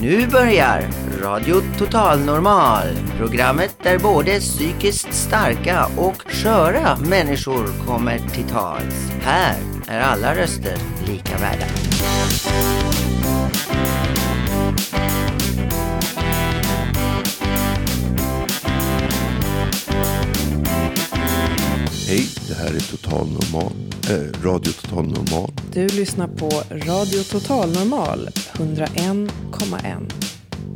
Nu 0.00 0.26
börjar 0.26 0.88
Radio 1.22 1.54
Total 1.78 2.20
Normal. 2.20 2.86
Programmet 3.18 3.76
där 3.82 3.98
både 3.98 4.40
psykiskt 4.40 5.14
starka 5.14 5.86
och 5.96 6.22
sköra 6.32 6.96
människor 6.96 7.86
kommer 7.86 8.18
till 8.18 8.44
tals. 8.44 9.10
Här 9.22 9.56
är 9.88 10.00
alla 10.00 10.34
röster 10.34 10.76
lika 11.06 11.38
värda. 11.38 11.64
Det 22.52 22.58
här 22.58 22.74
är 22.74 22.80
Total 22.80 23.28
Normal, 23.28 23.72
äh, 24.10 24.42
Radio 24.42 24.72
Total 24.72 25.06
Normal. 25.06 25.50
Du 25.72 25.88
lyssnar 25.88 26.28
på 26.28 26.48
Radio 26.70 27.22
Total 27.22 27.72
Normal 27.72 28.28
101,1. 28.52 30.12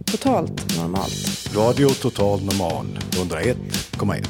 Totalt 0.04 0.76
normalt. 0.76 1.50
Radio 1.54 1.88
Total 1.88 2.42
Normal 2.42 2.86
101,1. 3.10 4.26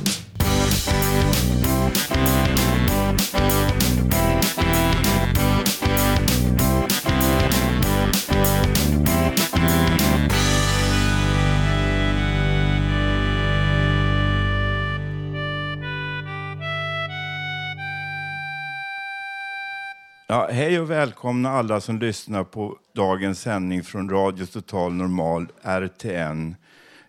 Ja, 20.29 20.49
hej 20.53 20.81
och 20.81 20.91
välkomna 20.91 21.51
alla 21.51 21.81
som 21.81 21.99
lyssnar 21.99 22.45
på 22.45 22.79
dagens 22.93 23.41
sändning 23.41 23.83
från 23.83 24.11
Radio 24.11 24.47
Total 24.47 24.93
Normal, 24.93 25.47
RTN. 25.63 26.57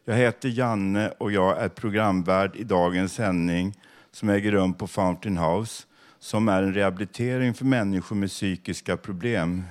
Jag 0.06 0.16
heter 0.16 0.50
Janne 0.50 1.10
och 1.10 1.32
jag 1.32 1.62
är 1.62 1.70
programvärd 1.70 2.56
i 2.56 2.64
dagens 2.64 3.14
sändning 3.14 3.74
som 4.12 4.30
äger 4.30 4.52
rum 4.52 4.74
på 4.74 4.88
Fountain 4.88 5.38
House 5.38 5.84
som 6.20 6.50
är 6.50 6.64
en 6.64 6.74
rehabilitering 6.74 7.54
för 7.54 7.66
människor 7.66 8.16
med 8.16 8.30
psykiska 8.30 8.98
problem. 8.98 9.64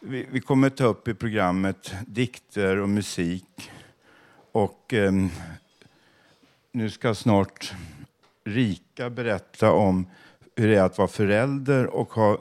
Vi, 0.00 0.26
vi 0.30 0.40
kommer 0.40 0.70
ta 0.70 0.84
upp 0.84 1.08
i 1.08 1.14
programmet 1.14 1.94
dikter 2.06 2.76
och 2.76 2.88
musik. 2.88 3.70
Och 4.52 4.94
eh, 4.94 5.12
nu 6.72 6.90
ska 6.90 7.14
snart 7.14 7.72
Rika 8.44 9.10
berätta 9.10 9.72
om 9.72 10.06
hur 10.56 10.68
det 10.68 10.76
är 10.76 10.82
att 10.82 10.98
vara 10.98 11.08
förälder 11.08 11.86
och 11.86 12.12
ha, 12.12 12.30
eh, 12.32 12.38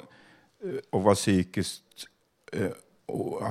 och 0.90 1.04
vara 1.04 1.16
psykiskt, 1.16 1.84
eh, 2.54 2.70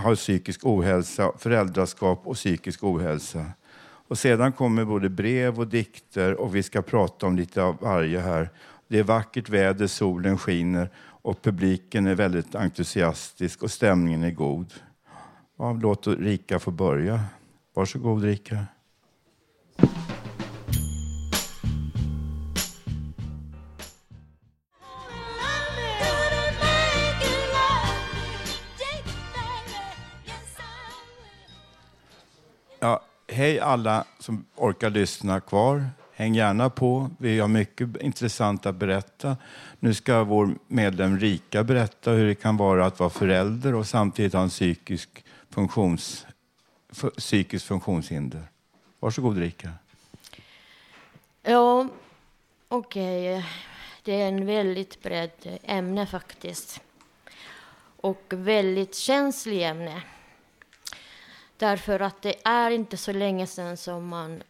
ha 0.02 0.14
psykisk 0.14 0.66
ohälsa, 0.66 1.32
föräldraskap 1.38 2.20
och 2.24 2.34
psykisk 2.34 2.84
ohälsa. 2.84 3.44
Och 3.82 4.18
sedan 4.18 4.52
kommer 4.52 4.84
både 4.84 5.08
brev 5.08 5.58
och 5.58 5.66
dikter 5.66 6.34
och 6.34 6.54
vi 6.54 6.62
ska 6.62 6.82
prata 6.82 7.26
om 7.26 7.36
lite 7.36 7.62
av 7.62 7.76
varje 7.80 8.20
här. 8.20 8.50
Det 8.88 8.98
är 8.98 9.02
vackert 9.02 9.48
väder, 9.48 9.86
solen 9.86 10.38
skiner 10.38 10.90
och 11.22 11.42
publiken 11.42 12.06
är 12.06 12.14
väldigt 12.14 12.54
entusiastisk 12.54 13.62
och 13.62 13.70
stämningen 13.70 14.22
är 14.22 14.30
god. 14.30 14.72
Ja, 15.58 15.72
låt 15.72 16.06
Rika 16.06 16.58
få 16.58 16.70
börja. 16.70 17.20
Varsågod 17.74 18.22
Rika. 18.22 18.66
Hej 33.32 33.60
alla 33.60 34.04
som 34.18 34.44
orkar 34.56 34.90
lyssna 34.90 35.40
kvar. 35.40 35.86
Häng 36.12 36.34
gärna 36.34 36.70
på. 36.70 37.10
Vi 37.18 37.40
har 37.40 37.48
mycket 37.48 37.96
intressant 38.02 38.66
att 38.66 38.74
berätta. 38.74 39.36
Nu 39.78 39.94
ska 39.94 40.24
vår 40.24 40.54
medlem 40.66 41.18
Rika 41.18 41.64
berätta 41.64 42.10
hur 42.10 42.26
det 42.26 42.34
kan 42.34 42.56
vara 42.56 42.86
att 42.86 42.98
vara 42.98 43.10
förälder 43.10 43.74
och 43.74 43.86
samtidigt 43.86 44.32
ha 44.32 44.42
en 44.42 44.48
psykisk, 44.48 45.24
funktions, 45.50 46.26
psykisk 47.16 47.66
funktionshinder. 47.66 48.42
Varsågod 49.00 49.38
Rika. 49.38 49.70
Ja, 51.42 51.88
okej. 52.68 53.38
Okay. 53.38 53.50
Det 54.02 54.22
är 54.22 54.28
en 54.28 54.46
väldigt 54.46 55.02
brett 55.02 55.46
ämne 55.62 56.06
faktiskt. 56.06 56.80
Och 57.96 58.24
väldigt 58.30 58.94
känsligt 58.94 59.62
ämne. 59.62 60.02
Därför 61.60 62.00
att 62.00 62.22
det 62.22 62.34
är 62.44 62.70
inte 62.70 62.96
så 62.96 63.12
länge 63.12 63.46
sedan 63.46 63.76
som 63.76 64.08
man, 64.08 64.42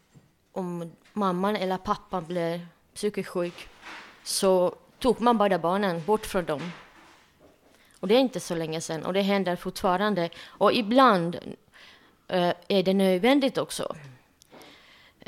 om 0.53 0.93
mamman 1.12 1.56
eller 1.56 1.76
pappan 1.76 2.25
blev 2.25 2.66
psykiskt 2.94 3.28
sjuk, 3.28 3.69
så 4.25 4.75
tog 4.98 5.21
man 5.21 5.38
båda 5.38 5.59
barnen 5.59 6.04
bort 6.04 6.26
från 6.26 6.44
dem. 6.44 6.72
Och 8.00 8.09
det 8.09 8.15
är 8.15 8.19
inte 8.19 8.41
så 8.41 8.54
länge 8.54 8.81
sedan 8.81 9.04
och 9.04 9.12
det 9.12 9.21
händer 9.21 9.56
fortfarande. 9.56 10.31
Och 10.47 10.72
ibland 10.72 11.37
uh, 12.32 12.53
är 12.69 12.82
det 12.82 12.94
nödvändigt 12.94 13.59
också. 13.59 13.97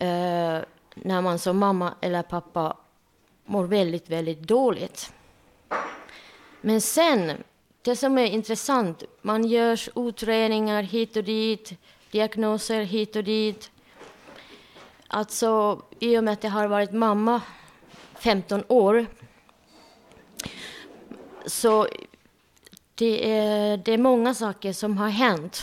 Uh, 0.02 0.60
när 0.94 1.20
man 1.20 1.38
som 1.38 1.58
mamma 1.58 1.94
eller 2.00 2.22
pappa 2.22 2.76
mår 3.44 3.64
väldigt, 3.64 4.08
väldigt 4.08 4.40
dåligt. 4.40 5.12
Men 6.60 6.80
sen 6.80 7.44
det 7.82 7.96
som 7.96 8.18
är 8.18 8.26
intressant, 8.26 9.04
man 9.22 9.44
gör 9.44 10.08
utredningar 10.08 10.82
hit 10.82 11.16
och 11.16 11.24
dit, 11.24 11.72
diagnoser 12.10 12.82
hit 12.82 13.16
och 13.16 13.24
dit. 13.24 13.70
Alltså, 15.08 15.82
i 15.98 16.18
och 16.18 16.24
med 16.24 16.32
att 16.32 16.44
jag 16.44 16.50
har 16.50 16.66
varit 16.66 16.92
mamma 16.92 17.40
15 18.14 18.64
år, 18.68 19.06
så 21.46 21.88
det 22.94 23.30
är, 23.30 23.76
det 23.76 23.92
är 23.92 23.98
många 23.98 24.34
saker 24.34 24.72
som 24.72 24.98
har 24.98 25.08
hänt. 25.08 25.62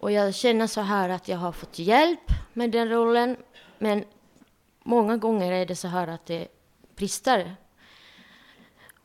Och 0.00 0.12
jag 0.12 0.34
känner 0.34 0.66
så 0.66 0.80
här 0.80 1.08
att 1.08 1.28
jag 1.28 1.38
har 1.38 1.52
fått 1.52 1.78
hjälp 1.78 2.30
med 2.52 2.70
den 2.70 2.88
rollen, 2.88 3.36
men 3.78 4.04
många 4.82 5.16
gånger 5.16 5.52
är 5.52 5.66
det 5.66 5.76
så 5.76 5.88
här 5.88 6.08
att 6.08 6.26
det 6.26 6.48
brister. 6.96 7.56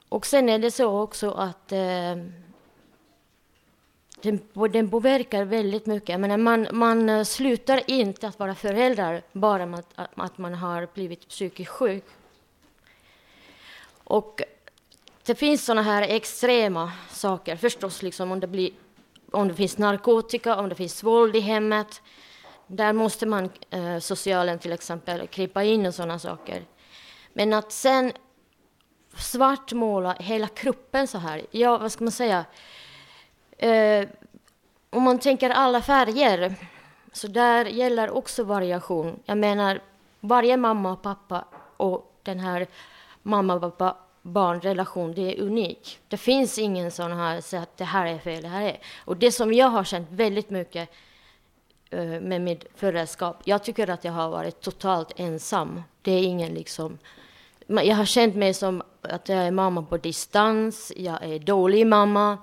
Och 0.10 0.26
sen 0.26 0.50
är 0.50 0.60
det 0.60 0.72
så 0.72 1.02
också 1.02 1.32
att 1.32 1.72
eh, 1.72 2.16
den, 4.22 4.40
den 4.72 4.90
påverkar 4.90 5.46
väldigt 5.46 5.86
mycket. 5.86 6.20
Menar, 6.20 6.38
man, 6.38 6.68
man 6.72 7.10
eh, 7.10 7.24
slutar 7.24 7.82
inte 7.88 8.28
att 8.28 8.40
vara 8.40 8.56
förälder 8.56 9.24
bara 9.32 9.66
med 9.66 9.80
att, 9.96 10.10
att 10.16 10.38
man 10.38 10.54
har 10.54 10.88
blivit 10.94 11.28
psykiskt 11.28 11.72
sjuk. 11.72 12.06
Och 14.04 14.42
det 15.26 15.36
finns 15.36 15.66
såna 15.66 15.82
här 15.82 16.02
extrema 16.02 16.92
saker 17.10 17.56
förstås, 17.56 18.02
liksom 18.02 18.32
om 18.32 18.40
det, 18.40 18.48
blir, 18.48 18.72
om 19.32 19.48
det 19.48 19.54
finns 19.54 19.78
narkotika, 19.78 20.56
om 20.56 20.70
det 20.70 20.76
finns 20.76 21.04
våld 21.04 21.36
i 21.36 21.40
hemmet. 21.40 22.02
Där 22.68 22.94
måste 22.94 23.26
man, 23.26 23.50
eh, 23.70 24.00
socialen 24.00 24.60
till 24.60 24.72
exempel, 24.72 25.28
krypa 25.28 25.64
in 25.64 25.86
och 25.86 25.96
sådana 25.96 26.20
saker. 26.20 26.64
Men 27.34 27.54
att 27.54 27.72
sen 27.72 28.12
svartmåla 29.18 30.14
hela 30.20 30.48
kroppen 30.48 31.08
så 31.08 31.18
här. 31.18 31.42
Ja, 31.52 31.78
vad 31.78 31.92
ska 31.92 32.04
man 32.04 32.12
säga? 32.12 32.46
Eh, 33.58 34.08
om 34.90 35.04
man 35.04 35.20
tänker 35.20 35.50
alla 35.50 35.82
färger, 35.82 36.56
så 37.12 37.28
där 37.28 37.66
gäller 37.66 38.10
också 38.10 38.44
variation. 38.44 39.20
Jag 39.26 39.38
menar, 39.38 39.82
varje 40.20 40.58
mamma 40.58 40.92
och 40.92 41.02
pappa 41.02 41.46
och 41.78 42.20
den 42.24 42.40
här 42.40 42.68
mamma, 43.24 43.60
pappa, 43.60 43.98
barnrelation, 44.22 45.14
det 45.14 45.22
är 45.22 45.42
unik. 45.42 46.00
Det 46.08 46.18
finns 46.18 46.60
ingen 46.60 46.92
sån 46.92 47.12
här, 47.12 47.42
så 47.42 47.58
att 47.58 47.78
det 47.78 47.84
här 47.84 48.06
är 48.06 48.18
fel, 48.18 48.42
det 48.42 48.48
här 48.48 48.62
är... 48.62 48.78
Och 49.06 49.18
det 49.18 49.32
som 49.32 49.54
jag 49.54 49.68
har 49.68 49.84
känt 49.84 50.08
väldigt 50.12 50.50
mycket 50.50 50.90
eh, 51.90 52.06
med 52.06 52.42
mitt 52.42 52.66
föräldraskap, 52.76 53.42
jag 53.44 53.64
tycker 53.64 53.90
att 53.90 54.04
jag 54.04 54.12
har 54.12 54.30
varit 54.30 54.62
totalt 54.62 55.12
ensam. 55.16 55.84
Det 56.02 56.12
är 56.12 56.24
ingen 56.24 56.54
liksom 56.54 56.98
jag 57.68 57.96
har 57.96 58.06
känt 58.06 58.36
mig 58.36 58.54
som 58.54 58.84
att 59.02 59.30
jag 59.30 59.38
är 59.38 59.52
mamma 59.52 59.82
på 59.82 59.98
distans, 59.98 60.92
jag 60.96 61.24
är 61.24 61.40
dålig 61.40 61.88
mamma. 61.88 62.38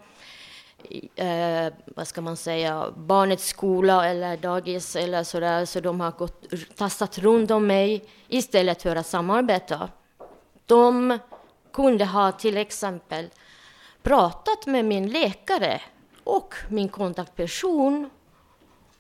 Eh, 1.15 1.73
vad 1.87 2.09
ska 2.09 2.21
man 2.21 2.37
säga, 2.37 2.87
barnets 2.97 3.49
skola 3.49 4.09
eller 4.09 4.37
dagis 4.37 4.97
eller 4.97 5.25
sådär, 5.25 5.65
så 5.65 5.81
de 5.81 6.01
har 6.01 6.11
gått, 6.11 6.45
tassat 6.77 7.19
runt 7.19 7.51
om 7.51 7.67
mig 7.67 8.05
istället 8.29 8.83
för 8.83 8.97
att 8.97 9.07
samarbeta. 9.07 9.89
De 10.67 11.19
kunde 11.73 12.05
ha 12.05 12.33
till 12.33 12.57
exempel 12.57 13.31
pratat 14.03 14.67
med 14.67 14.85
min 14.85 15.11
läkare 15.11 15.81
och 16.25 16.55
min 16.69 16.89
kontaktperson 16.89 18.11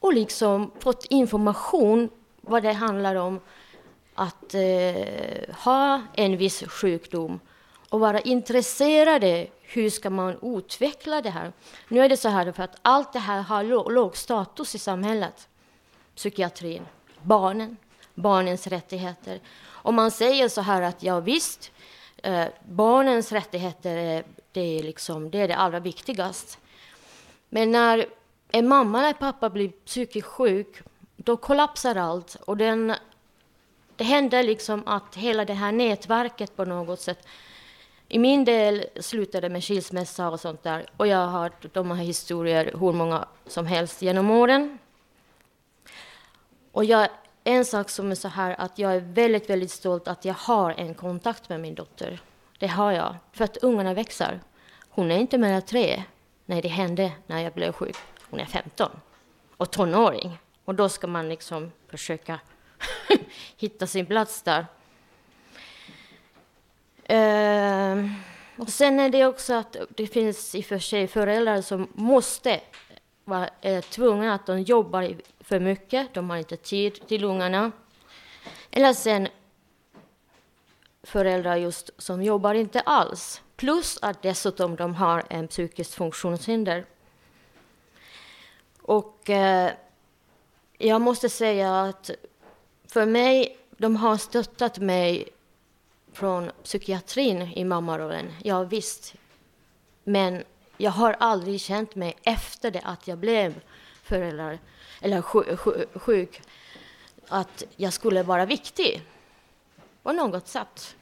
och 0.00 0.12
liksom 0.12 0.70
fått 0.80 1.04
information 1.04 2.08
vad 2.40 2.62
det 2.62 2.72
handlar 2.72 3.14
om 3.14 3.40
att 4.14 4.54
eh, 4.54 5.54
ha 5.54 6.02
en 6.14 6.36
viss 6.36 6.64
sjukdom 6.68 7.40
och 7.88 8.00
vara 8.00 8.20
intresserade. 8.20 9.46
Hur 9.62 9.90
ska 9.90 10.10
man 10.10 10.56
utveckla 10.56 11.22
det 11.22 11.30
här? 11.30 11.52
Nu 11.88 12.00
är 12.00 12.08
det 12.08 12.16
så 12.16 12.28
här 12.28 12.52
för 12.52 12.62
att 12.62 12.76
allt 12.82 13.12
det 13.12 13.18
här 13.18 13.42
har 13.42 13.90
låg 13.90 14.16
status 14.16 14.74
i 14.74 14.78
samhället. 14.78 15.48
Psykiatrin, 16.16 16.86
barnen, 17.22 17.76
barnens 18.14 18.66
rättigheter. 18.66 19.40
Om 19.64 19.94
man 19.94 20.10
säger 20.10 20.48
så 20.48 20.60
här 20.60 20.82
att 20.82 21.02
ja 21.02 21.20
visst, 21.20 21.72
eh, 22.22 22.46
barnens 22.68 23.32
rättigheter 23.32 23.96
är 23.96 24.24
det, 24.52 24.78
är 24.78 24.82
liksom, 24.82 25.30
det 25.30 25.38
är 25.38 25.48
det 25.48 25.56
allra 25.56 25.80
viktigaste. 25.80 26.58
Men 27.48 27.70
när 27.72 28.06
en 28.50 28.68
mamma 28.68 29.00
eller 29.00 29.12
pappa 29.12 29.50
blir 29.50 29.68
psykiskt 29.68 30.26
sjuk, 30.26 30.82
då 31.16 31.36
kollapsar 31.36 31.96
allt. 31.96 32.34
Och 32.34 32.56
den, 32.56 32.94
det 33.96 34.04
händer 34.04 34.42
liksom 34.42 34.82
att 34.86 35.16
hela 35.16 35.44
det 35.44 35.54
här 35.54 35.72
nätverket 35.72 36.56
på 36.56 36.64
något 36.64 37.00
sätt 37.00 37.26
i 38.08 38.18
min 38.18 38.44
del 38.44 38.84
slutade 39.00 39.48
med 39.48 39.64
skilsmässa 39.64 40.28
och 40.28 40.40
sånt 40.40 40.62
där. 40.62 40.86
Och 40.96 41.06
jag 41.06 41.16
har 41.18 41.40
hört 41.40 41.74
de 41.74 41.90
här 41.90 42.04
historier 42.04 42.74
hur 42.80 42.92
många 42.92 43.26
som 43.46 43.66
helst 43.66 44.02
genom 44.02 44.30
åren. 44.30 44.78
Och 46.72 46.84
jag, 46.84 47.08
en 47.44 47.64
sak 47.64 47.90
som 47.90 48.10
är 48.10 48.14
så 48.14 48.28
här 48.28 48.56
att 48.58 48.78
jag 48.78 48.94
är 48.94 49.00
väldigt, 49.00 49.50
väldigt 49.50 49.70
stolt 49.70 50.08
att 50.08 50.24
jag 50.24 50.34
har 50.34 50.70
en 50.70 50.94
kontakt 50.94 51.48
med 51.48 51.60
min 51.60 51.74
dotter. 51.74 52.20
Det 52.58 52.66
har 52.66 52.92
jag, 52.92 53.16
för 53.32 53.44
att 53.44 53.56
ungarna 53.56 53.94
växer. 53.94 54.40
Hon 54.88 55.10
är 55.10 55.18
inte 55.18 55.38
mer 55.38 55.52
än 55.52 55.62
tre. 55.62 56.02
Nej, 56.46 56.62
det 56.62 56.68
hände 56.68 57.12
när 57.26 57.38
jag 57.38 57.52
blev 57.52 57.72
sjuk. 57.72 57.96
Hon 58.30 58.40
är 58.40 58.46
15 58.46 58.90
och 59.56 59.70
tonåring. 59.70 60.38
Och 60.64 60.74
då 60.74 60.88
ska 60.88 61.06
man 61.06 61.28
liksom 61.28 61.72
försöka 61.88 62.40
hitta 63.56 63.86
sin 63.86 64.06
plats 64.06 64.42
där. 64.42 64.66
Eh, 67.04 68.06
och 68.56 68.68
sen 68.68 69.00
är 69.00 69.08
det 69.08 69.26
också 69.26 69.54
att 69.54 69.76
det 69.96 70.06
finns 70.06 70.54
i 70.54 70.60
och 70.60 70.64
för 70.64 70.78
sig 70.78 71.08
föräldrar 71.08 71.60
som 71.60 71.88
måste 71.94 72.60
vara 73.24 73.48
eh, 73.60 73.80
tvungna 73.80 74.34
att 74.34 74.46
de 74.46 74.62
jobbar 74.62 75.14
för 75.40 75.60
mycket, 75.60 76.14
de 76.14 76.30
har 76.30 76.36
inte 76.36 76.56
tid 76.56 77.08
till 77.08 77.24
ungarna. 77.24 77.72
Eller 78.70 78.92
sen 78.92 79.28
föräldrar 81.02 81.56
just 81.56 81.90
som 81.98 82.22
jobbar 82.22 82.54
inte 82.54 82.80
alls. 82.80 83.42
Plus 83.56 83.98
att 84.02 84.22
dessutom 84.22 84.76
de 84.76 84.94
har 84.94 85.24
en 85.30 85.48
psykiskt 85.48 85.94
funktionshinder. 85.94 86.84
Och 88.82 89.30
eh, 89.30 89.72
jag 90.78 91.00
måste 91.00 91.28
säga 91.28 91.80
att 91.80 92.10
för 92.92 93.06
mig, 93.06 93.56
de 93.76 93.96
har 93.96 94.16
stöttat 94.16 94.78
mig 94.78 95.28
från 96.12 96.50
psykiatrin 96.64 97.42
i 97.42 97.64
mammarollen. 97.64 98.32
Ja, 98.42 98.62
visst. 98.62 99.14
Men 100.04 100.42
jag 100.76 100.90
har 100.90 101.16
aldrig 101.20 101.60
känt 101.60 101.94
mig 101.94 102.16
efter 102.22 102.70
det 102.70 102.80
att 102.84 103.08
jag 103.08 103.18
blev 103.18 103.60
förälder 104.02 104.58
eller 105.00 105.22
sjuk 105.98 106.42
att 107.28 107.62
jag 107.76 107.92
skulle 107.92 108.22
vara 108.22 108.46
viktig 108.46 109.02
på 110.02 110.12
något 110.12 110.48
sätt. 110.48 110.96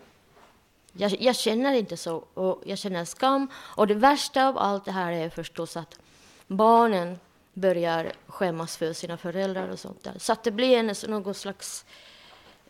Jag, 0.92 1.22
jag, 1.22 1.36
känner 1.36 1.72
inte 1.72 1.96
så, 1.96 2.24
och 2.34 2.62
jag 2.64 2.78
känner 2.78 3.04
skam. 3.04 3.50
Och 3.56 3.86
det 3.86 3.94
värsta 3.94 4.48
av 4.48 4.58
allt 4.58 4.84
det 4.84 4.92
här 4.92 5.12
är 5.12 5.30
förstås 5.30 5.76
att 5.76 5.98
barnen 6.46 7.18
börjar 7.60 8.12
skämmas 8.26 8.76
för 8.76 8.92
sina 8.92 9.16
föräldrar 9.16 9.68
och 9.68 9.78
sånt 9.78 10.04
där. 10.04 10.14
Så 10.18 10.32
att 10.32 10.44
det 10.44 10.50
blir 10.50 10.76
en, 10.78 10.94
någon 11.08 11.34
slags 11.34 11.84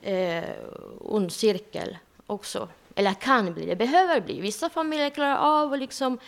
eh, 0.02 0.44
ond 1.00 1.32
cirkel 1.32 1.98
också. 2.26 2.68
Eller 2.94 3.14
kan 3.14 3.54
bli, 3.54 3.66
det 3.66 3.76
behöver 3.76 4.20
bli. 4.20 4.40
Vissa 4.40 4.70
familjer 4.70 5.10
klarar 5.10 5.36
av 5.36 5.70
och 5.70 5.78
liksom 5.78 6.18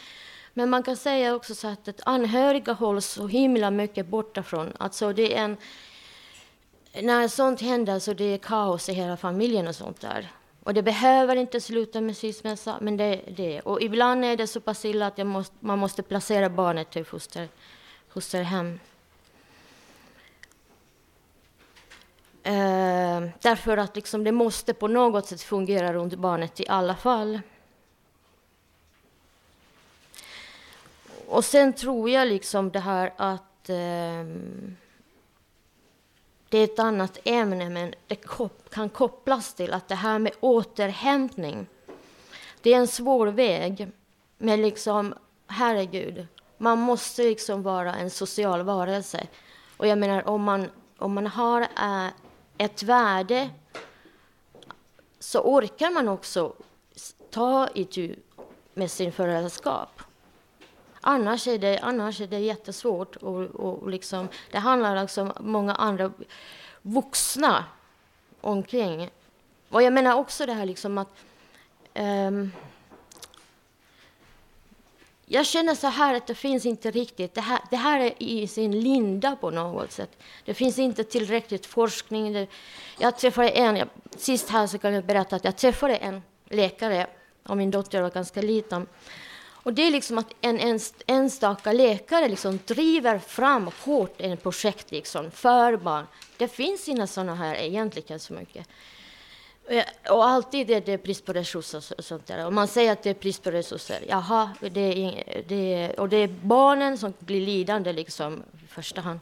men 0.54 0.70
man 0.70 0.82
kan 0.82 0.96
säga 0.96 1.34
också 1.34 1.54
så 1.54 1.68
att, 1.68 1.88
att 1.88 2.00
anhöriga 2.04 2.72
hålls 2.72 3.06
så 3.06 3.26
himla 3.26 3.70
mycket 3.70 4.06
borta 4.06 4.42
från. 4.42 4.72
Alltså 4.78 5.12
det 5.12 5.36
är 5.36 5.44
en, 5.44 5.56
när 7.02 7.28
sånt 7.28 7.60
händer 7.60 7.98
så 7.98 8.12
det 8.12 8.24
är 8.24 8.38
kaos 8.38 8.88
i 8.88 8.92
hela 8.92 9.16
familjen 9.16 9.68
och 9.68 9.74
sånt 9.74 10.00
där. 10.00 10.28
Och 10.64 10.74
det 10.74 10.82
behöver 10.82 11.36
inte 11.36 11.60
sluta 11.60 12.00
med 12.00 12.16
skilsmässa, 12.16 12.78
men 12.80 12.96
det 12.96 13.04
är 13.04 13.22
det. 13.36 13.60
Och 13.60 13.82
ibland 13.82 14.24
är 14.24 14.36
det 14.36 14.46
så 14.46 14.60
pass 14.60 14.84
illa 14.84 15.06
att 15.06 15.26
måste, 15.26 15.54
man 15.60 15.78
måste 15.78 16.02
placera 16.02 16.50
barnet 16.50 16.90
till 16.90 17.04
foster, 17.04 17.48
fosterhem. 18.12 18.80
Eh, 22.42 23.22
därför 23.40 23.76
att 23.76 23.96
liksom 23.96 24.24
det 24.24 24.32
måste 24.32 24.74
på 24.74 24.88
något 24.88 25.26
sätt 25.26 25.42
fungera 25.42 25.92
runt 25.92 26.14
barnet 26.14 26.60
i 26.60 26.68
alla 26.68 26.96
fall. 26.96 27.40
Och 31.26 31.44
sen 31.44 31.72
tror 31.72 32.10
jag 32.10 32.28
liksom 32.28 32.70
det 32.70 32.80
här 32.80 33.12
att 33.16 33.68
eh, 33.68 34.24
det 36.48 36.58
är 36.58 36.64
ett 36.64 36.78
annat 36.78 37.18
ämne, 37.24 37.70
men 37.70 37.94
det 38.06 38.16
kop 38.16 38.70
kan 38.70 38.88
kopplas 38.88 39.54
till 39.54 39.72
att 39.72 39.88
det 39.88 39.94
här 39.94 40.18
med 40.18 40.32
återhämtning, 40.40 41.66
det 42.60 42.74
är 42.74 42.78
en 42.78 42.88
svår 42.88 43.26
väg. 43.26 43.88
Men 44.38 44.62
liksom, 44.62 45.14
herregud, 45.46 46.26
man 46.62 46.78
måste 46.78 47.22
liksom 47.22 47.62
vara 47.62 47.94
en 47.94 48.10
social 48.10 48.62
varelse. 48.62 49.26
Och 49.76 49.86
jag 49.86 49.98
menar, 49.98 50.28
om 50.28 50.42
man, 50.42 50.70
om 50.98 51.14
man 51.14 51.26
har 51.26 51.60
äh, 51.60 52.06
ett 52.58 52.82
värde 52.82 53.50
så 55.18 55.40
orkar 55.40 55.90
man 55.90 56.08
också 56.08 56.52
ta 57.30 57.68
itu 57.74 58.16
med 58.74 58.90
sin 58.90 59.12
föräldraskap. 59.12 60.02
Annars 61.00 61.46
är 61.46 61.58
det, 61.58 61.78
annars 61.78 62.20
är 62.20 62.26
det 62.26 62.38
jättesvårt. 62.38 63.16
Och, 63.16 63.40
och 63.40 63.90
liksom, 63.90 64.28
det 64.50 64.58
handlar 64.58 64.96
alltså 64.96 65.22
om 65.22 65.32
många 65.40 65.74
andra 65.74 66.12
vuxna 66.82 67.64
omkring. 68.40 69.10
Och 69.68 69.82
jag 69.82 69.92
menar 69.92 70.14
också 70.14 70.46
det 70.46 70.52
här 70.52 70.66
liksom 70.66 70.98
att 70.98 71.14
um, 71.94 72.52
jag 75.32 75.46
känner 75.46 75.74
så 75.74 75.86
här 75.86 76.14
att 76.14 76.26
det 76.26 76.34
finns 76.34 76.66
inte 76.66 76.90
riktigt, 76.90 77.34
det 77.34 77.40
här, 77.40 77.60
det 77.70 77.76
här 77.76 78.00
är 78.00 78.22
i 78.22 78.46
sin 78.46 78.80
linda 78.80 79.36
på 79.36 79.50
något 79.50 79.92
sätt. 79.92 80.10
Det 80.44 80.54
finns 80.54 80.78
inte 80.78 81.04
tillräckligt 81.04 81.66
forskning. 81.66 82.32
Det, 82.32 82.46
jag 82.98 83.18
träffade 83.18 83.48
en, 83.48 83.76
jag, 83.76 83.88
sist 84.16 84.48
här 84.48 84.66
så 84.66 84.78
kan 84.78 84.94
jag 84.94 85.04
berätta 85.04 85.36
att 85.36 85.44
jag 85.44 85.56
träffade 85.56 85.96
en 85.96 86.22
läkare 86.48 87.06
och 87.42 87.56
min 87.56 87.70
dotter 87.70 88.02
var 88.02 88.10
ganska 88.10 88.42
liten. 88.42 88.86
Och 89.64 89.72
det 89.72 89.82
är 89.82 89.90
liksom 89.90 90.18
att 90.18 90.34
en 90.40 90.78
enstaka 91.06 91.72
läkare 91.72 92.28
liksom 92.28 92.58
driver 92.66 93.18
fram 93.18 93.70
hårt 93.84 94.14
ett 94.18 94.42
projekt 94.42 94.90
liksom 94.90 95.30
för 95.30 95.76
barn. 95.76 96.06
Det 96.36 96.48
finns 96.48 96.88
inga 96.88 97.06
sådana 97.06 97.34
här 97.34 97.54
egentligen 97.54 98.20
så 98.20 98.32
mycket. 98.32 98.68
Och 100.10 100.24
alltid 100.24 100.70
är 100.70 100.80
det 100.80 101.02
brist 101.02 101.24
på 101.24 101.32
resurser. 101.32 101.94
Och 101.98 102.04
sånt 102.04 102.26
där. 102.26 102.46
Och 102.46 102.52
man 102.52 102.68
säger 102.68 102.92
att 102.92 103.02
det 103.02 103.10
är 103.10 103.14
brist 103.14 103.42
på 103.42 103.50
resurser. 103.50 104.04
Jaha, 104.08 104.50
det 104.60 104.80
är, 104.80 105.42
det 105.48 105.74
är, 105.74 106.00
och 106.00 106.08
det 106.08 106.16
är 106.16 106.28
barnen 106.28 106.98
som 106.98 107.12
blir 107.18 107.46
lidande 107.46 107.92
liksom, 107.92 108.42
i 108.64 108.66
första 108.66 109.00
hand. 109.00 109.20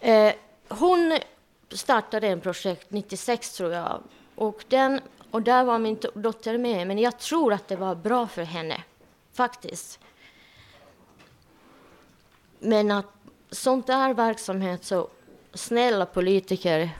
Eh, 0.00 0.32
hon 0.68 1.18
startade 1.70 2.28
en 2.28 2.40
projekt 2.40 2.90
96 2.90 3.52
tror 3.52 3.72
jag. 3.72 4.02
Och 4.34 4.64
den 4.68 5.00
och 5.30 5.42
där 5.42 5.64
var 5.64 5.78
min 5.78 5.98
dotter 6.14 6.58
med, 6.58 6.86
men 6.86 6.98
jag 6.98 7.18
tror 7.18 7.52
att 7.52 7.68
det 7.68 7.76
var 7.76 7.94
bra 7.94 8.26
för 8.26 8.42
henne, 8.42 8.82
faktiskt. 9.32 10.00
Men 12.58 12.90
att 12.90 13.06
sånt 13.50 13.86
där 13.86 14.14
verksamhet, 14.14 14.84
så 14.84 15.08
snälla 15.54 16.06
politiker, 16.06 16.90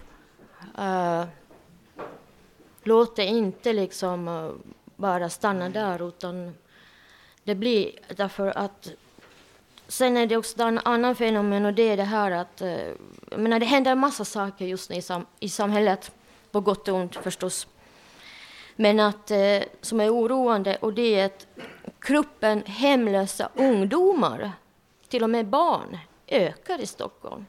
uh, 0.78 1.24
låt 2.86 3.16
det 3.16 3.24
inte 3.24 3.72
liksom 3.72 4.28
uh, 4.28 4.52
bara 4.96 5.30
stanna 5.30 5.68
där, 5.68 6.08
utan 6.08 6.54
det 7.44 7.54
blir 7.54 7.90
därför 8.16 8.58
att 8.58 8.88
Sen 9.88 10.16
är 10.16 10.26
det 10.26 10.36
också 10.36 10.62
en 10.62 10.78
annan 10.78 11.16
fenomen 11.16 11.66
och 11.66 11.74
det 11.74 11.82
är 11.82 11.96
det 11.96 12.02
här 12.02 12.30
att 12.30 12.62
uh, 12.62 12.68
jag 13.30 13.40
menar, 13.40 13.60
det 13.60 13.66
händer 13.66 13.92
en 13.92 13.98
massa 13.98 14.24
saker 14.24 14.64
just 14.64 14.90
nu 14.90 14.96
i, 14.96 15.02
sam 15.02 15.26
i 15.40 15.48
samhället, 15.48 16.12
på 16.50 16.60
gott 16.60 16.88
och 16.88 16.96
ont 16.96 17.16
förstås. 17.16 17.66
Men 18.76 19.00
att, 19.00 19.30
eh, 19.30 19.62
som 19.80 20.00
är 20.00 20.14
oroande, 20.14 20.76
och 20.80 20.92
det 20.92 21.20
är 21.20 21.26
att 21.26 21.46
gruppen 22.00 22.62
hemlösa 22.66 23.48
ungdomar, 23.54 24.52
till 25.08 25.22
och 25.22 25.30
med 25.30 25.46
barn, 25.46 25.98
ökar 26.26 26.80
i 26.80 26.86
Stockholm. 26.86 27.46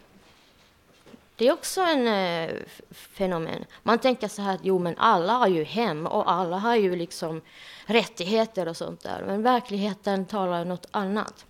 Det 1.38 1.48
är 1.48 1.54
också 1.54 1.82
en 1.82 2.08
eh, 2.08 2.56
fenomen. 2.92 3.65
Man 3.84 4.00
tänker 4.00 4.27
så 4.27 4.42
här 4.42 4.54
att 4.56 4.60
jo, 4.63 4.80
men 4.80 4.96
alla 4.98 5.34
har 5.34 5.48
ju 5.48 5.63
hem 5.63 6.08
och 6.08 6.32
alla 6.32 6.58
har 6.58 6.75
ju 6.75 6.96
liksom 6.96 7.42
rättigheter 7.86 8.68
och 8.68 8.77
sånt 8.77 9.04
där. 9.04 9.24
Men 9.27 9.44
verkligheten 9.44 10.25
talar 10.25 10.65
något 10.65 10.88
annat. 10.92 11.46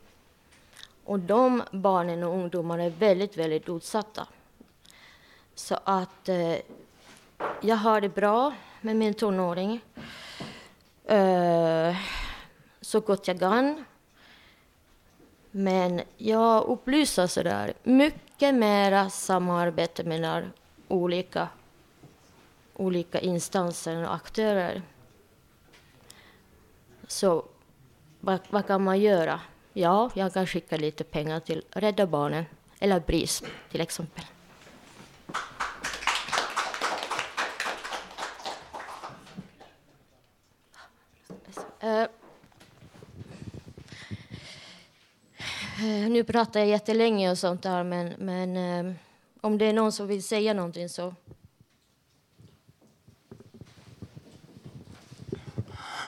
Och 1.04 1.20
de 1.20 1.64
barnen 1.72 2.24
och 2.24 2.34
ungdomarna 2.34 2.84
är 2.84 2.90
väldigt, 2.90 3.38
väldigt 3.38 3.70
utsatta. 3.70 4.28
Så 5.56 5.80
att 5.84 6.30
eh, 6.30 6.56
jag 7.62 7.76
har 7.76 8.02
det 8.02 8.10
bra 8.10 8.54
med 8.82 8.96
min 8.96 9.14
tonåring. 9.14 9.82
eh, 11.06 11.96
så 12.82 13.00
gott 13.00 13.28
jag 13.28 13.40
kan. 13.40 13.86
Men 15.52 16.02
jag 16.18 16.64
upplyser 16.64 17.28
sådär 17.28 17.74
mycket 17.84 18.25
mycket 18.36 18.56
mera 18.56 19.10
samarbete 19.10 20.04
mellan 20.04 20.52
olika, 20.88 21.48
olika 22.74 23.20
instanser 23.20 24.04
och 24.08 24.16
aktörer. 24.16 24.82
Så 27.08 27.46
vad, 28.20 28.40
vad 28.50 28.68
kan 28.68 28.84
man 28.84 29.00
göra? 29.00 29.42
Ja, 29.74 30.10
jag 30.14 30.34
kan 30.34 30.48
skicka 30.48 30.78
lite 30.78 31.04
pengar 31.04 31.40
till 31.40 31.64
Rädda 31.72 32.08
Barnen 32.08 32.46
eller 32.80 33.00
BRIS 33.00 33.44
till 33.72 33.82
exempel. 33.82 34.26
Uh, 41.84 42.06
Eh, 45.86 46.10
nu 46.10 46.24
pratar 46.24 46.60
jag 46.60 46.70
jättelänge 46.70 47.32
och 47.32 47.38
sånt 47.38 47.64
där, 47.64 47.84
men, 47.84 48.14
men 48.18 48.58
eh, 48.58 48.94
om 49.42 49.58
det 49.58 49.66
är 49.66 49.74
någon 49.74 49.92
som 49.92 50.08
vill 50.08 50.24
säga 50.24 50.54
någonting 50.54 50.90
så... 50.90 51.14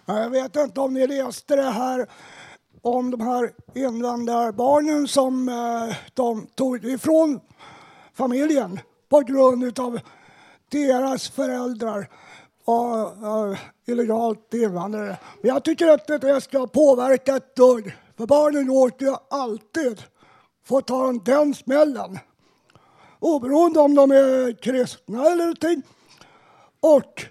Jag 0.05 0.29
vet 0.29 0.55
inte 0.55 0.79
om 0.79 0.93
ni 0.93 1.07
läste 1.07 1.55
det 1.55 1.69
här 1.69 2.07
om 2.81 3.12
de 3.12 3.22
här 3.22 3.51
invandrarbarnen 3.74 5.07
som 5.07 5.50
eh, 5.50 5.96
de 6.13 6.48
tog 6.55 6.86
ifrån 6.86 7.39
familjen 8.13 8.79
på 9.10 9.19
grund 9.19 9.79
av 9.79 10.00
deras 10.69 11.29
föräldrar 11.29 12.10
och 12.65 13.57
illegalt 13.86 14.53
invandrare. 14.53 15.17
Men 15.41 15.50
jag 15.50 15.63
tycker 15.63 15.93
inte 15.93 16.15
att 16.15 16.22
det 16.22 16.41
ska 16.41 16.67
påverka 16.67 17.36
ett 17.36 17.55
dugg. 17.55 17.96
För 18.17 18.25
barnen 18.25 18.69
åt 18.69 19.01
ju 19.01 19.15
alltid 19.29 20.03
få 20.63 20.81
ta 20.81 21.12
den 21.12 21.53
smällen. 21.53 22.19
Oberoende 23.19 23.79
om 23.79 23.95
de 23.95 24.12
är 24.12 24.62
kristna 24.62 25.25
eller 25.25 25.43
någonting. 25.43 25.81
Och 26.79 27.25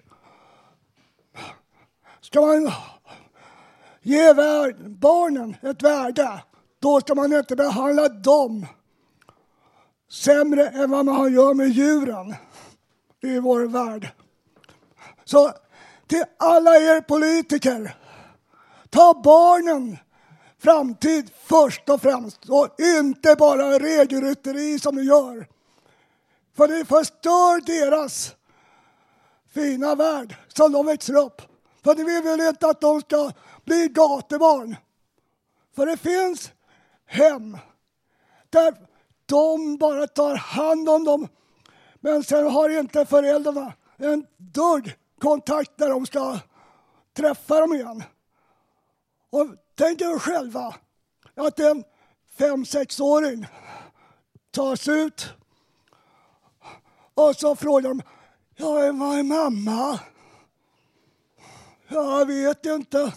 ska 2.21 2.41
man 2.41 2.73
ge 4.03 4.35
barnen 4.87 5.57
ett 5.63 5.83
värde, 5.83 6.43
då 6.79 7.01
ska 7.01 7.15
man 7.15 7.33
inte 7.33 7.57
behandla 7.57 8.09
dem 8.09 8.67
sämre 10.11 10.69
än 10.69 10.91
vad 10.91 11.05
man 11.05 11.35
gör 11.35 11.55
med 11.55 11.69
djuren 11.69 12.35
i 13.23 13.39
vår 13.39 13.61
värld. 13.67 14.09
Så 15.25 15.53
till 16.07 16.25
alla 16.37 16.77
er 16.77 17.01
politiker, 17.01 17.97
ta 18.91 19.21
barnen 19.25 19.99
framtid 20.67 21.31
först 21.35 21.89
och 21.89 22.03
främst 22.03 22.49
och 22.49 22.81
inte 22.81 23.35
bara 23.35 23.79
regelrytteri 23.79 24.79
som 24.79 24.95
ni 24.95 25.03
gör. 25.03 25.47
För 26.57 26.69
det 26.69 26.85
förstör 26.85 27.61
deras 27.61 28.35
fina 29.55 29.95
värld 29.95 30.37
som 30.49 30.73
de 30.73 30.87
växer 30.87 31.17
upp. 31.17 31.43
För 31.85 31.95
vi 31.95 32.21
vill 32.21 32.47
inte 32.47 32.69
att 32.69 32.81
de 32.81 33.01
ska 33.01 33.31
bli 33.65 33.89
gatubarn. 33.89 34.77
För 35.77 35.87
det 35.87 35.97
finns 35.97 36.51
hem 37.07 37.59
där 38.51 38.75
de 39.27 39.77
bara 39.77 40.07
tar 40.07 40.35
hand 40.35 40.89
om 40.89 41.05
dem 41.05 41.29
men 41.95 42.25
sen 42.25 42.51
har 42.51 42.69
inte 42.69 43.07
föräldrarna 43.07 43.73
en 43.97 44.27
dugg 44.37 44.97
kontakt 45.21 45.79
när 45.79 45.89
de 45.89 46.07
ska 46.07 46.39
träffa 47.17 47.61
dem 47.61 47.75
igen. 47.75 48.03
Och 49.31 49.47
tänk 49.77 50.01
er 50.01 50.19
själva 50.19 50.75
att 51.35 51.61
en 51.61 51.85
fem 52.39 52.65
sexåring 52.65 53.47
tas 54.51 54.89
ut 54.89 55.29
och 57.15 57.37
så 57.37 57.57
frågar 57.57 57.89
de 57.89 58.03
Ja, 58.59 58.73
var 58.73 59.19
är 59.19 59.23
mamma? 59.23 60.01
Jag 61.89 62.27
vet 62.27 62.67
inte. 62.67 63.13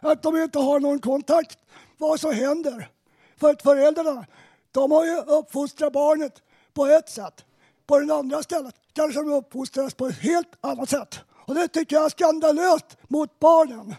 Att 0.00 0.22
de 0.22 0.36
inte 0.36 0.58
har 0.58 0.80
någon 0.80 0.98
kontakt. 0.98 1.58
Vad 1.98 2.20
som 2.20 2.34
händer. 2.34 2.88
För 3.36 3.50
att 3.50 3.62
föräldrarna, 3.62 4.26
de 4.70 4.90
har 4.90 5.04
ju 5.04 5.16
uppfostrat 5.16 5.92
barnet 5.92 6.42
på 6.72 6.86
ett 6.86 7.08
sätt. 7.08 7.44
På 7.86 7.98
det 7.98 8.14
andra 8.14 8.42
stället 8.42 8.74
kanske 8.92 9.20
de 9.20 9.32
uppfostras 9.32 9.94
på 9.94 10.06
ett 10.06 10.18
helt 10.18 10.48
annat 10.60 10.90
sätt. 10.90 11.20
Och 11.46 11.54
det 11.54 11.68
tycker 11.68 11.96
jag 11.96 12.04
är 12.04 12.08
skandalöst 12.08 12.96
mot 13.08 13.38
barnen. 13.38 13.94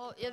Ja, 0.00 0.12
jag, 0.16 0.32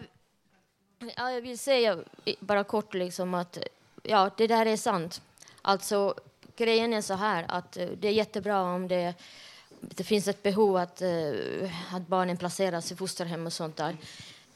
ja, 1.15 1.31
jag 1.31 1.41
vill 1.41 1.59
säga 1.59 1.97
bara 2.39 2.63
kort 2.63 2.93
liksom 2.93 3.33
att 3.33 3.57
ja, 4.03 4.31
det 4.37 4.47
där 4.47 4.65
är 4.65 4.77
sant. 4.77 5.21
Alltså, 5.61 6.15
grejen 6.55 6.93
är 6.93 7.01
så 7.01 7.13
här 7.13 7.45
att 7.47 7.77
eh, 7.77 7.87
det 7.87 8.07
är 8.07 8.11
jättebra 8.11 8.61
om 8.61 8.87
det, 8.87 9.13
det 9.79 10.03
finns 10.03 10.27
ett 10.27 10.43
behov 10.43 10.77
att, 10.77 11.01
eh, 11.01 11.95
att 11.95 12.07
barnen 12.07 12.37
placeras 12.37 12.91
i 12.91 12.95
fosterhem 12.95 13.45
och 13.45 13.53
sånt 13.53 13.77
där. 13.77 13.97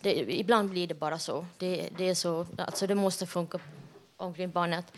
Det, 0.02 0.40
ibland 0.40 0.70
blir 0.70 0.88
det 0.88 0.94
bara 0.94 1.20
så. 1.20 1.46
Det, 1.58 1.90
det, 1.98 2.10
är 2.10 2.16
så 2.16 2.46
alltså 2.58 2.88
det 2.88 2.96
måste 2.96 3.28
funka 3.28 3.60
omkring 4.18 4.52
barnet. 4.52 4.94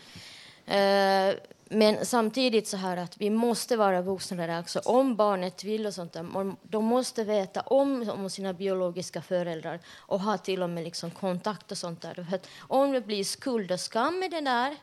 Eh, 0.66 1.34
men 1.74 2.06
samtidigt 2.06 2.68
så 2.68 2.76
här 2.76 2.96
att 2.96 3.16
vi 3.18 3.30
måste 3.30 3.76
vara 3.76 4.02
vuxna 4.02 4.46
där 4.46 4.60
också. 4.60 4.78
Om 4.78 5.16
barnet 5.16 5.64
vill 5.64 5.86
och 5.86 5.94
sånt 5.94 6.12
där, 6.12 6.56
de 6.62 6.84
måste 6.84 7.24
veta 7.24 7.60
om, 7.60 8.10
om 8.10 8.30
sina 8.30 8.52
biologiska 8.52 9.22
föräldrar 9.22 9.80
och 9.96 10.20
ha 10.20 10.38
till 10.38 10.62
och 10.62 10.70
med 10.70 10.84
liksom 10.84 11.10
kontakt 11.10 11.72
och 11.72 11.78
sånt 11.78 12.02
där. 12.02 12.26
För 12.30 12.40
om 12.58 12.92
det 12.92 13.00
blir 13.00 13.24
skuld 13.24 13.72
och 13.72 13.80
skam 13.80 14.18
med 14.18 14.30
det 14.30 14.40
där, 14.40 14.76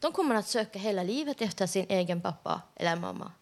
de 0.00 0.12
kommer 0.12 0.34
att 0.34 0.48
söka 0.48 0.78
hela 0.78 1.02
livet 1.02 1.42
efter 1.42 1.66
sin 1.66 1.86
egen 1.88 2.20
pappa 2.20 2.62
eller 2.76 2.96
mamma. 2.96 3.32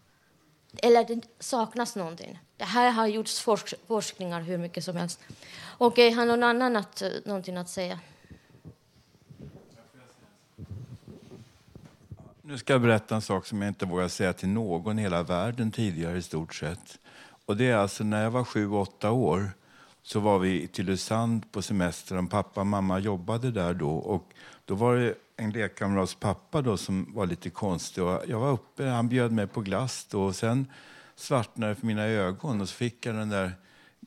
Eller 0.82 1.04
det 1.04 1.20
saknas 1.38 1.96
någonting. 1.96 2.38
Det 2.56 2.64
här 2.64 2.90
har 2.90 3.06
gjorts 3.06 3.40
forsk 3.40 3.74
forskningar 3.86 4.40
hur 4.40 4.58
mycket 4.58 4.84
som 4.84 4.96
helst. 4.96 5.20
Okej, 5.78 6.10
har 6.10 6.24
någon 6.24 6.42
annan 6.42 6.76
att, 6.76 7.02
eh, 7.02 7.10
någonting 7.24 7.56
att 7.56 7.68
säga? 7.68 7.98
Nu 12.46 12.58
ska 12.58 12.72
jag 12.72 12.82
berätta 12.82 13.14
en 13.14 13.22
sak 13.22 13.46
som 13.46 13.62
jag 13.62 13.70
inte 13.70 13.86
vågar 13.86 14.08
säga 14.08 14.32
till 14.32 14.48
någon 14.48 14.98
i 14.98 15.02
hela 15.02 15.22
världen 15.22 15.70
tidigare 15.70 16.18
i 16.18 16.22
stort 16.22 16.54
sett. 16.54 16.98
Och 17.46 17.56
det 17.56 17.70
är 17.70 17.76
alltså 17.76 18.04
när 18.04 18.22
jag 18.22 18.30
var 18.30 18.44
sju, 18.44 18.70
åtta 18.70 19.10
år 19.10 19.50
så 20.02 20.20
var 20.20 20.38
vi 20.38 20.62
i 20.62 20.66
Tylösand 20.66 21.52
på 21.52 21.62
semester. 21.62 22.26
Pappa 22.30 22.60
och 22.60 22.66
mamma 22.66 22.98
jobbade 22.98 23.50
där 23.50 23.74
då. 23.74 23.90
Och 23.90 24.30
då 24.64 24.74
var 24.74 24.96
det 24.96 25.14
en 25.36 25.50
lekkamrats 25.50 26.14
pappa 26.14 26.62
då 26.62 26.76
som 26.76 27.14
var 27.14 27.26
lite 27.26 27.50
konstig. 27.50 28.04
Och 28.04 28.22
jag 28.28 28.40
var 28.40 28.52
uppe, 28.52 28.84
han 28.84 29.08
bjöd 29.08 29.32
mig 29.32 29.46
på 29.46 29.60
glass 29.60 30.06
då. 30.10 30.22
Och 30.22 30.36
sen 30.36 30.66
svartnade 31.16 31.72
det 31.72 31.76
för 31.76 31.86
mina 31.86 32.04
ögon 32.04 32.60
och 32.60 32.68
så 32.68 32.74
fick 32.74 33.06
jag 33.06 33.14
den 33.14 33.28
där 33.28 33.52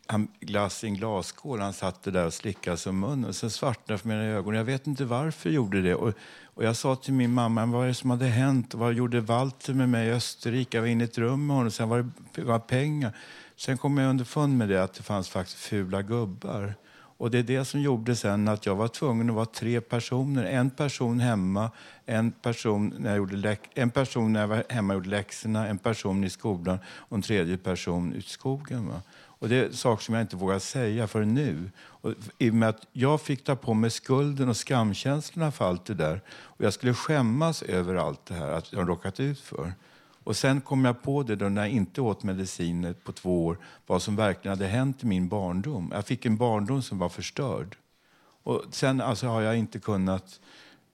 han, 0.06 0.28
glass 0.40 0.84
i 0.84 0.88
en 0.88 0.94
glasskål. 0.94 1.60
Han 1.60 1.74
satt 1.74 2.04
där 2.04 2.26
och 2.26 2.34
slickade 2.34 2.78
sig 2.78 2.90
om 2.90 3.00
munnen. 3.00 3.26
Och 3.26 3.36
sen 3.36 3.50
svartnade 3.50 3.98
för 3.98 4.08
mina 4.08 4.24
ögon. 4.24 4.56
Jag 4.56 4.64
vet 4.64 4.88
inte 4.88 5.06
varför 5.06 5.50
jag 5.50 5.56
gjorde 5.56 5.82
det. 5.82 5.96
Och, 5.96 6.14
och 6.44 6.64
jag 6.64 6.76
sa 6.76 6.96
till 6.96 7.14
min 7.14 7.34
mamma, 7.34 7.66
vad 7.66 7.84
är 7.84 7.88
det 7.88 7.94
som 7.94 8.10
hade 8.10 8.26
hänt? 8.26 8.74
Vad 8.74 8.94
gjorde 8.94 9.22
Walter 9.22 9.74
med 9.74 9.90
mig 9.90 10.08
i 10.08 10.12
Österrike? 10.12 10.78
Jag 10.78 10.82
var 10.82 10.90
inne 10.90 11.04
i 11.04 11.08
ett 11.08 11.18
rum 11.18 11.48
med 11.48 11.56
honom. 11.56 11.72
Sen 11.72 11.90
var 11.90 12.10
det 12.36 12.44
var 12.44 12.60
pengar. 12.60 13.18
Sen 13.56 13.78
kom 13.78 13.98
jag 13.98 14.10
underfund 14.10 14.58
med 14.58 14.70
det 14.70 14.84
att 14.84 14.94
det 14.94 15.04
fanns 15.04 15.30
faktiskt 15.30 15.58
fula 15.58 16.02
gubbar. 16.02 16.74
Och 17.20 17.32
det 17.32 17.38
är 17.38 17.44
det 17.44 17.66
som 17.66 17.82
gjorde 17.82 18.16
sen 18.16 18.48
att 18.48 18.66
jag 18.66 18.76
var 18.76 18.88
tvungen 18.88 19.30
att 19.30 19.36
vara 19.36 19.46
tre 19.46 19.82
personer. 19.82 20.44
En 20.44 20.70
person 20.70 21.20
hemma, 21.20 21.72
en 22.06 22.32
person 22.32 22.94
när 23.00 23.10
jag, 23.10 23.18
gjorde 23.18 23.58
en 23.74 23.90
person 23.90 24.34
när 24.34 24.40
jag 24.40 24.48
var 24.48 24.64
hemma 24.70 24.94
och 24.94 24.98
gjorde 24.98 25.10
läxorna, 25.10 25.68
en 25.68 25.78
person 25.78 26.24
i 26.24 26.30
skolan 26.30 26.80
och 26.88 27.18
en 27.18 27.22
tredje 27.22 27.58
person 27.58 28.14
ute 28.14 28.28
i 28.28 28.30
skogen. 28.30 28.88
Va? 28.88 29.02
Och 29.40 29.50
det 29.50 29.56
är 29.56 29.72
saker 29.72 30.04
som 30.04 30.16
jag 30.16 30.24
inte 30.24 30.36
vågar 30.36 30.60
säga 30.60 31.08
för 31.08 31.26
nu. 31.26 31.72
Och 31.80 32.14
I 32.38 32.50
och 32.50 32.54
med 32.54 32.70
att 32.70 32.88
jag 32.92 33.22
fick 33.22 33.44
ta 33.44 33.56
på 33.56 33.74
mig 33.74 33.90
skulden 33.90 34.50
och 34.50 34.58
skamkänslorna 34.58 35.52
för 35.52 35.66
allt 35.66 35.86
det 35.86 35.94
där. 35.94 36.22
Och 36.30 36.66
jag 36.66 36.74
skulle 36.74 36.94
skämmas 36.94 37.62
över 37.62 37.96
allt 37.96 38.26
det 38.26 38.34
här 38.34 38.52
att 38.52 38.74
jag 38.74 38.90
råkat 38.90 39.20
ut 39.20 39.40
för. 39.40 39.74
Och 40.24 40.36
sen 40.36 40.62
kom 40.62 40.86
jag 40.86 41.02
på 41.02 41.24
det 41.24 41.36
då 41.36 41.50
när 41.50 41.62
jag 41.62 41.72
inte 41.72 42.02
åt 42.02 42.24
mediciner 42.24 42.94
på 42.94 43.12
två 43.12 43.46
år, 43.46 43.58
vad 43.88 44.02
som 44.02 44.16
verkligen 44.16 44.58
hade 44.58 44.68
hänt 44.68 45.04
i 45.04 45.06
min 45.06 45.28
barndom. 45.28 45.92
Jag 45.94 46.06
fick 46.06 46.26
en 46.26 46.38
barndom 46.38 46.82
som 46.82 46.98
var 46.98 47.10
förstörd. 47.10 47.78
Och 48.44 48.64
sen 48.72 49.02
alltså, 49.02 49.28
har 49.28 49.42
jag 49.42 49.58
inte 49.58 49.80
kunnat 49.80 50.40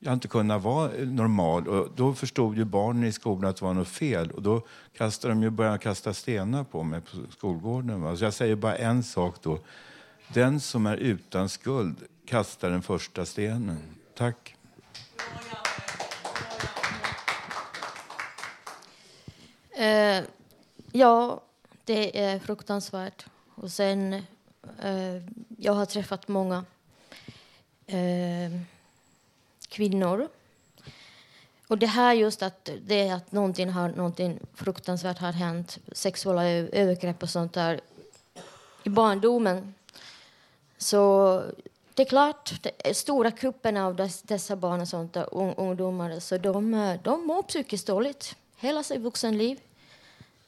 jag 0.04 0.10
har 0.10 0.14
inte 0.14 0.28
kunnat 0.28 0.64
vara 0.64 0.92
normal. 0.98 1.68
Och 1.68 1.92
då 1.96 2.14
förstod 2.14 2.58
ju 2.58 2.66
barnen 2.66 3.04
i 3.04 3.12
skolan 3.12 3.50
att 3.50 3.58
det 3.58 3.66
var 3.66 3.74
något 3.74 3.88
fel. 3.88 4.32
Och 4.32 4.42
då 4.42 4.62
kastade 4.98 5.34
de 5.34 5.44
ju 5.44 5.50
började 5.50 5.78
kasta 5.78 6.14
stenar 6.14 6.64
på 6.64 6.84
mig 6.84 7.02
på 7.02 7.32
skolgården. 7.32 8.02
Va? 8.02 8.18
Så 8.18 8.24
jag 8.24 8.34
säger 8.34 8.56
bara 8.56 8.76
en 8.76 9.04
sak 9.04 9.36
då. 9.42 9.60
Den 10.28 10.60
som 10.60 10.86
är 10.86 10.98
utan 10.98 11.50
skuld 11.50 11.98
kastar 12.26 12.70
den 12.70 12.82
första 12.82 13.26
stenen. 13.26 13.78
Tack. 14.16 14.56
Uh, 19.80 20.26
ja, 20.92 21.42
det 21.84 22.20
är 22.20 22.40
fruktansvärt. 22.40 23.26
Och 23.56 23.72
sen, 23.72 24.14
eh, 24.82 25.24
jag 25.58 25.74
har 25.74 25.86
träffat 25.86 26.28
många 26.28 26.66
eh, 27.88 28.52
kvinnor. 29.74 30.30
Och 31.68 31.78
det 31.78 31.88
här 31.88 32.14
just 32.14 32.44
att 32.44 32.70
det 32.82 33.10
att 33.10 33.32
någonting, 33.32 33.70
har, 33.70 33.90
någonting 33.90 34.40
fruktansvärt 34.56 35.20
har 35.20 35.32
hänt, 35.32 35.78
sexuella 35.92 36.46
övergrepp 36.50 37.24
och 37.24 37.30
sånt 37.30 37.54
där 37.54 37.82
i 38.84 38.90
barndomen. 38.90 39.74
Så 40.78 41.44
det 41.94 42.04
är 42.04 42.08
klart, 42.08 42.54
det 42.62 42.94
stora 42.94 43.32
kuppen 43.32 43.78
av 43.78 44.10
dessa 44.24 44.56
barn 44.56 44.82
och 44.82 44.88
sånt 44.88 45.14
där, 45.14 45.28
un, 45.32 45.54
ungdomar, 45.54 46.20
så 46.20 46.38
de, 46.38 46.74
eh, 46.74 47.00
de 47.04 47.28
mår 47.28 47.44
psykiskt 47.44 47.88
dåligt 47.88 48.36
hela 48.58 48.84
sitt 48.84 49.02
vuxenliv. 49.02 49.60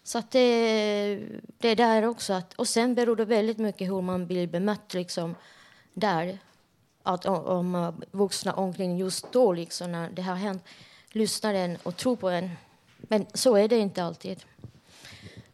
Så 0.03 0.17
att 0.17 0.31
det, 0.31 1.19
det 1.57 1.69
är 1.69 1.75
där 1.75 2.05
också. 2.05 2.33
Att, 2.33 2.53
och 2.53 2.67
sen 2.67 2.95
beror 2.95 3.15
det 3.15 3.25
väldigt 3.25 3.57
mycket 3.57 3.87
hur 3.87 4.01
man 4.01 4.27
blir 4.27 4.47
bemött 4.47 4.93
liksom, 4.93 5.35
där. 5.93 6.39
Att 7.07 7.25
om, 7.25 7.45
om 7.45 7.75
eh, 7.75 7.93
vuxna 8.11 8.53
omkring 8.53 8.97
just 8.97 9.31
då, 9.31 9.53
liksom, 9.53 9.91
när 9.91 10.09
det 10.09 10.21
har 10.21 10.35
hänt, 10.35 10.63
lyssnar 11.09 11.53
en 11.53 11.77
och 11.83 11.97
tror 11.97 12.15
på 12.15 12.29
en. 12.29 12.51
Men 12.97 13.25
så 13.33 13.55
är 13.55 13.67
det 13.67 13.77
inte 13.77 14.03
alltid. 14.03 14.43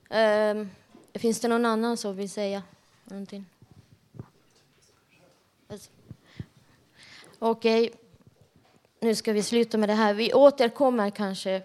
Um, 0.10 0.70
finns 1.14 1.40
det 1.40 1.48
någon 1.48 1.66
annan 1.66 1.98
som 1.98 2.16
vill 2.16 2.30
säga 2.30 2.64
någonting? 3.04 3.46
Alltså. 5.68 5.90
Okej, 7.40 7.88
okay. 7.88 8.00
nu 9.00 9.16
ska 9.16 9.34
vi 9.34 9.44
sluta 9.44 9.78
med 9.78 9.90
det 9.90 9.94
här. 9.94 10.14
Vi 10.14 10.34
återkommer 10.34 11.10
kanske 11.10 11.62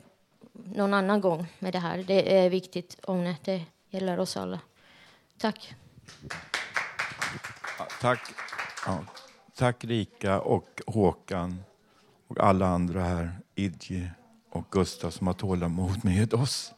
någon 0.52 0.94
annan 0.94 1.20
gång 1.20 1.46
med 1.58 1.72
det 1.72 1.78
här. 1.78 1.98
Det 1.98 2.38
är 2.38 2.50
viktigt 2.50 2.96
om 3.02 3.34
det 3.44 3.64
gäller 3.90 4.18
oss 4.18 4.36
alla. 4.36 4.60
Tack. 5.38 5.74
tack. 8.00 8.20
Ja. 8.86 9.04
Tack 9.58 9.84
Rika 9.84 10.40
och 10.40 10.82
Håkan 10.86 11.58
och 12.28 12.40
alla 12.40 12.66
andra 12.66 13.02
här, 13.02 13.30
Idje 13.54 14.10
och 14.50 14.64
Gustav 14.70 15.10
som 15.10 15.26
har 15.26 15.34
tålamod 15.34 16.04
med 16.04 16.34
oss. 16.34 16.72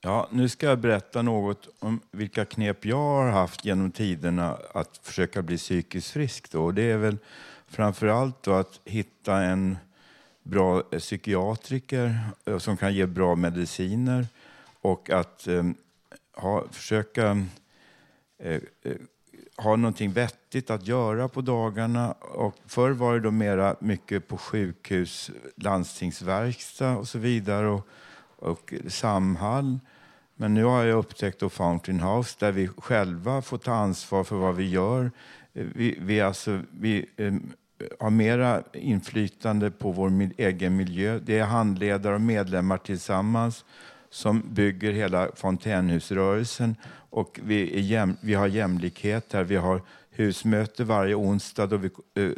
Ja, 0.00 0.28
nu 0.30 0.48
ska 0.48 0.66
jag 0.66 0.78
berätta 0.78 1.22
något 1.22 1.68
om 1.78 2.00
vilka 2.10 2.44
knep 2.44 2.84
jag 2.84 2.96
har 2.96 3.30
haft 3.30 3.64
genom 3.64 3.90
tiderna 3.90 4.58
att 4.74 5.00
försöka 5.02 5.42
bli 5.42 5.56
psykiskt 5.56 6.10
frisk. 6.10 6.52
Då. 6.52 6.70
Det 6.70 6.82
är 6.82 6.98
väl 6.98 7.18
framför 7.66 8.06
allt 8.06 8.48
att 8.48 8.80
hitta 8.84 9.42
en 9.42 9.76
bra 10.44 10.82
eh, 10.90 10.98
psykiatriker 10.98 12.18
eh, 12.44 12.58
som 12.58 12.76
kan 12.76 12.94
ge 12.94 13.06
bra 13.06 13.34
mediciner 13.34 14.26
och 14.80 15.10
att 15.10 15.46
eh, 15.46 15.64
ha, 16.36 16.64
försöka 16.70 17.46
eh, 18.38 18.60
eh, 18.82 18.96
ha 19.56 19.76
någonting 19.76 20.12
vettigt 20.12 20.70
att 20.70 20.86
göra 20.86 21.28
på 21.28 21.40
dagarna. 21.40 22.12
Och 22.12 22.54
förr 22.66 22.90
var 22.90 23.14
det 23.14 23.20
då 23.20 23.30
mera 23.30 23.76
mycket 23.80 24.28
på 24.28 24.38
sjukhus, 24.38 25.30
landstingsverkstad 25.56 26.96
och 26.96 27.08
så 27.08 27.18
vidare 27.18 27.68
och, 27.68 27.88
och 28.36 28.74
Samhall. 28.88 29.78
Men 30.34 30.54
nu 30.54 30.64
har 30.64 30.84
jag 30.84 30.98
upptäckt 30.98 31.40
då 31.40 31.48
Fountain 31.48 32.00
House 32.00 32.36
där 32.38 32.52
vi 32.52 32.68
själva 32.68 33.42
får 33.42 33.58
ta 33.58 33.74
ansvar 33.74 34.24
för 34.24 34.36
vad 34.36 34.54
vi 34.54 34.68
gör. 34.68 35.10
Vi, 35.52 35.98
vi, 36.00 36.20
alltså, 36.20 36.60
vi 36.70 37.06
eh, 37.16 37.34
har 38.00 38.10
mera 38.10 38.62
inflytande 38.72 39.70
på 39.70 39.92
vår 39.92 40.30
egen 40.36 40.76
miljö. 40.76 41.20
Det 41.22 41.38
är 41.38 41.44
handledare 41.44 42.14
och 42.14 42.20
medlemmar 42.20 42.78
tillsammans 42.78 43.64
som 44.10 44.42
bygger 44.50 44.92
hela 44.92 45.28
fontänhusrörelsen. 45.34 46.76
Och 47.10 47.40
vi, 47.42 47.80
jäm, 47.80 48.16
vi 48.20 48.34
har 48.34 48.46
jämlikhet 48.46 49.32
här. 49.32 49.44
Vi 49.44 49.56
har 49.56 49.82
husmöte 50.10 50.84
varje 50.84 51.14
onsdag 51.14 51.66
då 51.66 51.76
vi 51.76 51.90
eh, 52.14 52.30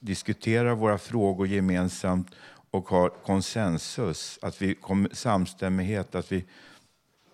diskuterar 0.00 0.74
våra 0.74 0.98
frågor 0.98 1.46
gemensamt 1.46 2.28
och 2.70 2.88
har 2.88 3.08
konsensus, 3.08 4.38
att 4.42 4.62
vi 4.62 4.74
kommer 4.74 5.10
samstämmighet, 5.12 6.14
att 6.14 6.32
vi 6.32 6.44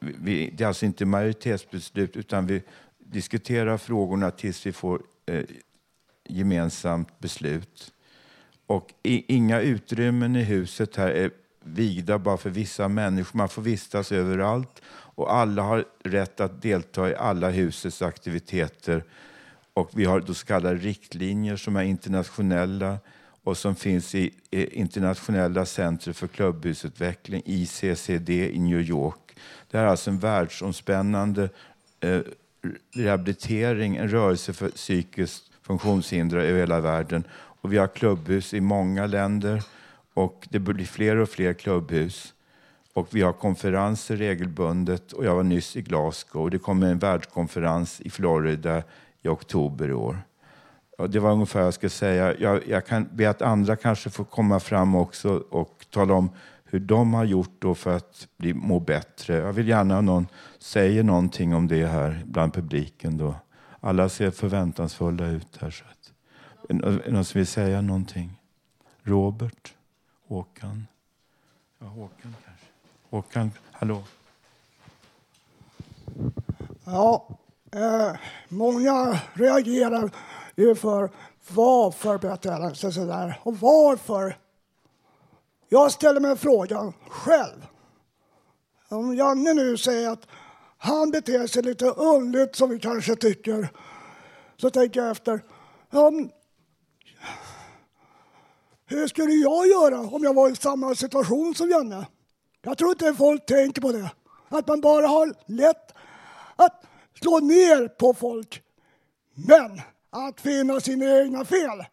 vi, 0.01 0.51
det 0.51 0.65
är 0.65 0.69
alltså 0.69 0.87
inte 0.87 1.07
majoritetsbeslut 1.07 2.17
utan 2.17 2.47
vi 2.47 2.63
diskuterar 2.99 3.79
frågorna 3.79 4.31
tills 4.31 4.67
vi 4.67 4.73
får 4.73 5.03
eh, 5.27 5.45
gemensamt 6.29 7.19
beslut. 7.19 7.93
Och 8.67 8.95
i, 9.03 9.35
inga 9.35 9.61
utrymmen 9.61 10.37
i 10.37 10.43
huset 10.43 10.97
här 10.97 11.11
är 11.11 11.31
vigda 11.61 12.19
bara 12.19 12.37
för 12.37 12.51
vissa 12.51 12.89
människor. 12.89 13.39
Man 13.39 13.49
får 13.49 13.63
vistas 13.63 14.13
överallt 14.13 14.83
och 14.91 15.35
alla 15.35 15.63
har 15.63 15.85
rätt 16.05 16.41
att 16.41 16.63
delta 16.63 17.11
i 17.11 17.15
alla 17.17 17.51
husets 17.51 18.03
aktiviteter. 18.03 19.05
Och 19.75 19.91
vi 19.95 20.05
har 20.05 20.21
då 20.21 20.35
så 20.35 20.47
kallade 20.47 20.77
riktlinjer 20.77 21.57
som 21.57 21.77
är 21.77 21.83
internationella 21.83 22.99
och 23.43 23.57
som 23.57 23.75
finns 23.75 24.15
i 24.15 24.33
Internationella 24.51 25.67
centret 25.67 26.17
för 26.17 26.27
klubbhusutveckling, 26.27 27.43
ICCD 27.45 28.31
i 28.31 28.59
New 28.59 28.81
York. 28.81 29.37
Det 29.71 29.79
är 29.79 29.85
alltså 29.85 30.11
en 30.11 30.19
världsomspännande 30.19 31.49
eh, 32.01 32.21
rehabilitering, 32.95 33.97
en 33.97 34.09
rörelse 34.09 34.53
för 34.53 34.69
psykiskt 34.69 35.48
funktionshindrade 35.69 36.45
över 36.45 36.61
hela 36.61 36.81
världen. 36.81 37.25
Och 37.61 37.73
vi 37.73 37.79
har 37.79 37.87
klubbhus 37.87 38.55
i 38.55 38.61
många 38.61 39.07
länder 39.07 39.63
och 40.15 40.49
det 40.51 40.59
blir 40.59 40.85
fler 40.85 41.17
och 41.17 41.29
fler 41.29 41.53
klubbhus. 41.53 42.35
Och 42.93 43.09
vi 43.11 43.23
har 43.23 43.33
konferenser 43.33 44.17
regelbundet 44.17 45.13
och 45.13 45.25
jag 45.25 45.35
var 45.35 45.43
nyss 45.43 45.77
i 45.77 45.83
Glasgow 45.83 46.43
och 46.43 46.51
det 46.51 46.59
kommer 46.59 46.87
en 46.87 46.99
världskonferens 46.99 48.01
i 48.01 48.11
Florida 48.11 48.83
i 49.23 49.29
oktober 49.29 49.89
i 49.89 49.93
år. 49.93 50.19
Och 50.99 51.11
det 51.11 51.21
var 51.21 51.33
ungefär 51.33 51.61
vad 51.61 51.67
jag 51.67 51.75
skulle 51.75 51.91
säga. 51.91 52.35
Jag, 52.39 52.69
jag 52.69 52.87
kan 52.87 53.09
be 53.13 53.31
att 53.31 53.43
andra 53.43 53.77
kanske 53.77 54.11
får 54.11 54.25
komma 54.25 54.61
fram 54.61 54.95
också 54.95 55.45
och 55.51 55.87
tala 55.91 56.15
om 56.15 56.31
hur 56.65 56.81
de 56.81 57.15
har 57.15 57.25
gjort 57.25 57.57
då 57.59 57.75
för 57.75 57.97
att 57.97 58.29
bli, 58.37 58.55
må 58.55 58.81
bättre. 58.81 59.37
Jag 59.37 59.53
vill 59.53 59.69
gärna 59.69 59.99
att 59.99 60.05
någon 60.05 60.27
säger 60.59 61.03
någonting 61.03 61.55
om 61.55 61.69
det 61.69 61.87
här 61.87 62.23
bland 62.25 62.55
publiken. 62.55 63.19
Då. 63.19 63.35
Alla 63.81 64.09
ser 64.09 64.31
förväntansfulla 64.31 65.27
ut 65.27 65.57
här. 65.61 65.71
Så 65.71 65.85
att, 65.85 66.13
är 66.71 67.11
någon 67.11 67.25
som 67.25 67.39
vill 67.39 67.47
säga 67.47 67.81
någonting? 67.81 68.41
Robert? 69.03 69.75
Håkan? 70.29 70.87
Ja, 71.79 71.87
Håkan 71.87 72.35
kanske. 72.45 72.67
Håkan, 73.11 73.51
hallå? 73.73 74.03
Ja, 76.85 77.29
eh, 77.73 78.13
många 78.49 79.21
reagerar 79.33 80.11
ju 80.57 80.75
för 80.75 81.11
varför 81.49 82.19
berättar 82.19 82.75
så 82.75 82.93
sådär 82.93 83.41
och 83.43 83.57
varför 83.59 84.37
jag 85.69 85.93
ställer 85.93 86.21
mig 86.21 86.37
frågan 86.37 86.93
själv. 87.09 87.67
Om 88.89 89.15
Janne 89.15 89.55
nu 89.55 89.77
säger 89.77 90.11
att 90.11 90.27
han 90.79 91.11
beter 91.11 91.47
sig 91.47 91.63
lite 91.63 91.87
underligt 91.87 92.57
som 92.57 92.71
vi 92.71 92.79
kanske 92.79 93.17
tycker, 93.17 93.69
så 94.57 94.71
tänker 94.71 95.01
jag 95.01 95.11
efter. 95.11 95.45
Ja, 95.91 96.13
hur 98.87 99.09
skulle 99.09 99.33
jag 99.33 99.67
göra 99.67 100.01
om 100.01 100.23
jag 100.23 100.35
var 100.35 100.51
i 100.51 100.57
samma 100.57 100.95
situation 100.95 101.55
som 101.55 101.71
Janne? 101.71 102.07
Jag 102.63 102.79
tror 102.79 102.91
inte 102.91 103.15
folk 103.15 103.47
tänker 103.47 103.81
på 103.81 103.93
det. 103.93 104.11
Att 104.49 104.69
man 104.69 104.81
bara 104.81 105.07
har 105.07 105.35
lätt 105.47 105.93
att 106.57 106.85
slå 107.21 107.39
ner 107.39 107.89
på 107.89 108.15
folk. 108.15 108.63
Men 109.35 109.81
att 110.11 110.41
finna 110.41 110.81
sina 110.81 111.19
egna 111.21 111.45
fel. 111.45 111.85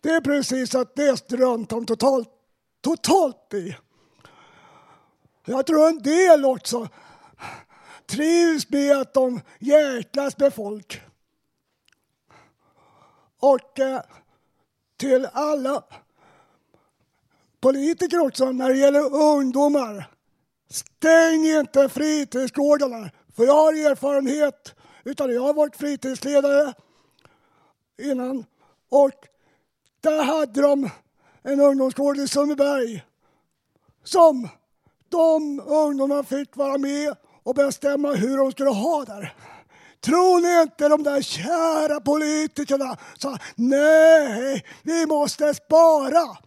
Det 0.00 0.10
är 0.10 0.20
precis 0.20 0.74
att 0.74 0.96
det 0.96 1.16
struntar 1.16 1.76
de 1.76 1.86
totalt, 1.86 2.28
totalt 2.80 3.54
i. 3.54 3.76
Jag 5.50 5.66
tror 5.66 5.88
en 5.88 6.02
del 6.02 6.44
också 6.44 6.88
trivs 8.06 8.70
med 8.70 8.96
att 8.96 9.14
de 9.14 9.40
jäklas 9.58 10.38
med 10.38 10.54
folk. 10.54 11.00
Och 13.40 13.80
eh, 13.80 14.00
till 14.96 15.28
alla 15.32 15.84
politiker 17.60 18.20
också 18.20 18.52
när 18.52 18.68
det 18.68 18.76
gäller 18.76 19.14
ungdomar. 19.14 20.10
Stäng 20.68 21.46
inte 21.46 21.88
fritidsgårdarna. 21.88 23.10
För 23.36 23.44
jag 23.44 23.54
har 23.54 23.72
erfarenhet 23.72 24.74
utan 25.04 25.34
jag 25.34 25.42
har 25.42 25.54
varit 25.54 25.76
fritidsledare 25.76 26.74
innan. 27.98 28.44
Och 28.88 29.26
där 30.00 30.22
hade 30.22 30.62
de 30.62 30.90
en 31.42 31.60
ungdomsgård 31.60 32.18
i 32.18 32.28
Sundbyberg 32.28 33.04
som 34.04 34.48
de 35.10 35.60
ungdomarna 35.60 36.22
fick 36.22 36.56
vara 36.56 36.78
med 36.78 37.16
och 37.42 37.54
bestämma 37.54 38.12
hur 38.12 38.36
de 38.36 38.52
skulle 38.52 38.70
ha 38.70 39.04
det. 39.04 39.32
Tror 40.00 40.40
ni 40.40 40.62
inte 40.62 40.88
de 40.88 41.02
där 41.02 41.22
kära 41.22 42.00
politikerna 42.00 42.96
sa 43.18 43.38
nej, 43.54 44.64
vi 44.82 45.06
måste 45.06 45.54
spara. 45.54 46.38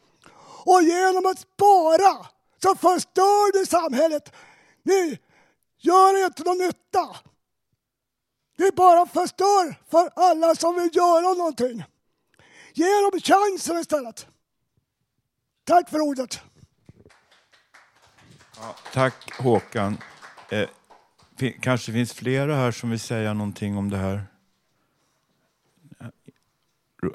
Och 0.66 0.82
genom 0.82 1.26
att 1.26 1.40
spara 1.40 2.28
så 2.64 2.76
förstör 2.76 3.60
ni 3.60 3.66
samhället. 3.66 4.34
Ni 4.84 5.20
gör 5.80 6.26
inte 6.26 6.44
någon 6.44 6.58
nytta. 6.58 7.16
Ni 8.58 8.72
bara 8.72 9.06
förstör 9.06 9.76
för 9.92 10.10
alla 10.16 10.56
som 10.56 10.76
vill 10.76 10.90
göra 10.94 11.34
någonting. 11.34 11.84
Ge 12.74 13.02
dem 13.02 13.20
chansen 13.20 13.78
istället. 13.78 14.28
Tack 15.64 15.90
för 15.90 16.00
ordet. 16.02 16.40
Ja, 18.58 18.76
tack 18.94 19.34
Håkan. 19.40 19.98
Eh, 20.50 20.70
kanske 21.60 21.92
finns 21.92 22.14
flera 22.14 22.56
här 22.56 22.72
som 22.72 22.90
vill 22.90 23.00
säga 23.00 23.34
någonting 23.34 23.78
om 23.78 23.90
det 23.90 23.98
här? 23.98 24.24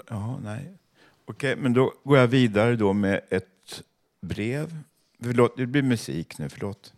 Ja, 0.09 0.38
nej. 0.42 0.79
Okej, 1.24 1.57
men 1.57 1.72
då 1.72 1.92
går 2.05 2.18
jag 2.18 2.27
vidare 2.27 2.77
då 2.77 2.92
med 2.92 3.20
ett 3.31 3.83
brev. 4.20 4.79
Förlåt, 5.22 5.57
det 5.57 5.66
blir 5.66 5.83
musik 5.83 6.38
nu, 6.38 6.48
förlåt. 6.48 6.92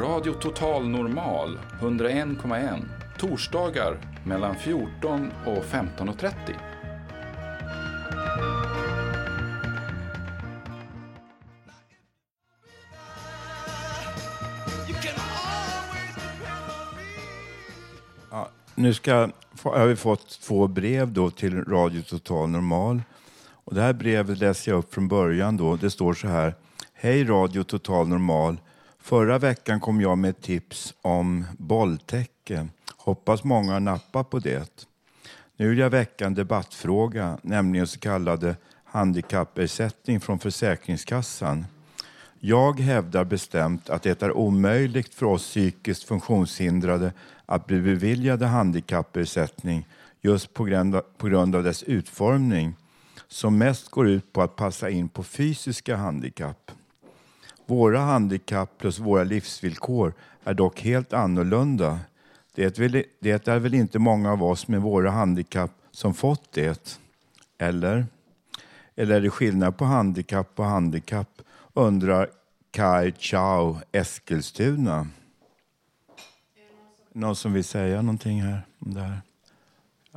Radio 0.00 0.32
Total 0.32 0.88
Normal 0.88 1.58
101,1 1.80 2.84
torsdagar 3.18 3.98
mellan 4.24 4.56
14 4.56 5.32
och 5.46 5.64
15.30. 5.64 6.32
nu 18.76 18.94
ska, 18.94 19.30
har 19.62 19.86
vi 19.86 19.96
fått 19.96 20.40
två 20.40 20.66
brev 20.66 21.12
då 21.12 21.30
till 21.30 21.64
Radio 21.64 22.02
Total 22.02 22.48
Normal. 22.48 23.02
Och 23.48 23.74
det 23.74 23.82
här 23.82 23.92
brevet 23.92 24.38
läser 24.38 24.70
jag 24.70 24.78
upp 24.78 24.94
från 24.94 25.08
början. 25.08 25.56
Då. 25.56 25.76
Det 25.76 25.90
står 25.90 26.14
så 26.14 26.28
här. 26.28 26.54
Hej 26.94 27.24
Radio 27.24 27.62
Total 27.62 28.08
Normal. 28.08 28.60
Förra 28.98 29.38
veckan 29.38 29.80
kom 29.80 30.00
jag 30.00 30.18
med 30.18 30.30
ett 30.30 30.42
tips 30.42 30.94
om 31.02 31.44
bolltäcke. 31.58 32.68
Hoppas 32.96 33.44
många 33.44 33.78
nappar 33.78 34.24
på 34.24 34.38
det. 34.38 34.86
Nu 35.56 35.68
vill 35.68 35.78
jag 35.78 35.90
väcka 35.90 36.26
en 36.26 36.34
debattfråga, 36.34 37.38
nämligen 37.42 37.86
så 37.86 37.98
kallade 37.98 38.56
handikappersättning 38.84 40.20
från 40.20 40.38
Försäkringskassan. 40.38 41.64
Jag 42.48 42.80
hävdar 42.80 43.24
bestämt 43.24 43.90
att 43.90 44.02
det 44.02 44.22
är 44.22 44.32
omöjligt 44.32 45.14
för 45.14 45.26
oss 45.26 45.42
psykiskt 45.42 46.04
funktionshindrade 46.04 47.12
att 47.46 47.66
bli 47.66 47.80
beviljade 47.80 48.46
handikappersättning 48.46 49.86
just 50.20 50.54
på 50.54 50.64
grund, 50.64 50.94
av, 50.94 51.02
på 51.16 51.26
grund 51.26 51.56
av 51.56 51.62
dess 51.62 51.82
utformning 51.82 52.74
som 53.28 53.58
mest 53.58 53.88
går 53.90 54.08
ut 54.08 54.32
på 54.32 54.42
att 54.42 54.56
passa 54.56 54.90
in 54.90 55.08
på 55.08 55.22
fysiska 55.22 55.96
handikapp. 55.96 56.70
Våra 57.66 57.98
handikapp 57.98 58.78
plus 58.78 58.98
våra 58.98 59.24
livsvillkor 59.24 60.12
är 60.44 60.54
dock 60.54 60.80
helt 60.80 61.12
annorlunda. 61.12 61.98
Det 62.54 62.76
det 63.20 63.48
är 63.48 63.58
väl 63.58 63.74
inte 63.74 63.98
många 63.98 64.32
av 64.32 64.42
oss 64.42 64.68
med 64.68 64.82
våra 64.82 65.10
handikapp 65.10 65.72
som 65.90 66.14
fått 66.14 66.52
det? 66.52 66.98
Eller? 67.58 68.06
Eller 68.96 69.16
är 69.16 69.20
det 69.20 69.30
skillnad 69.30 69.76
på 69.76 69.84
handikapp 69.84 70.50
och 70.54 70.64
handikapp? 70.64 71.28
undrar 71.76 72.28
Kai 72.76 73.12
Chao 73.18 73.80
Eskilstuna. 73.92 75.08
Någon 77.12 77.36
som 77.36 77.52
vill 77.52 77.64
säga 77.64 78.02
någonting 78.02 78.42
här 78.42 78.62
om 78.78 78.94
det 78.94 79.00
här? 79.00 79.20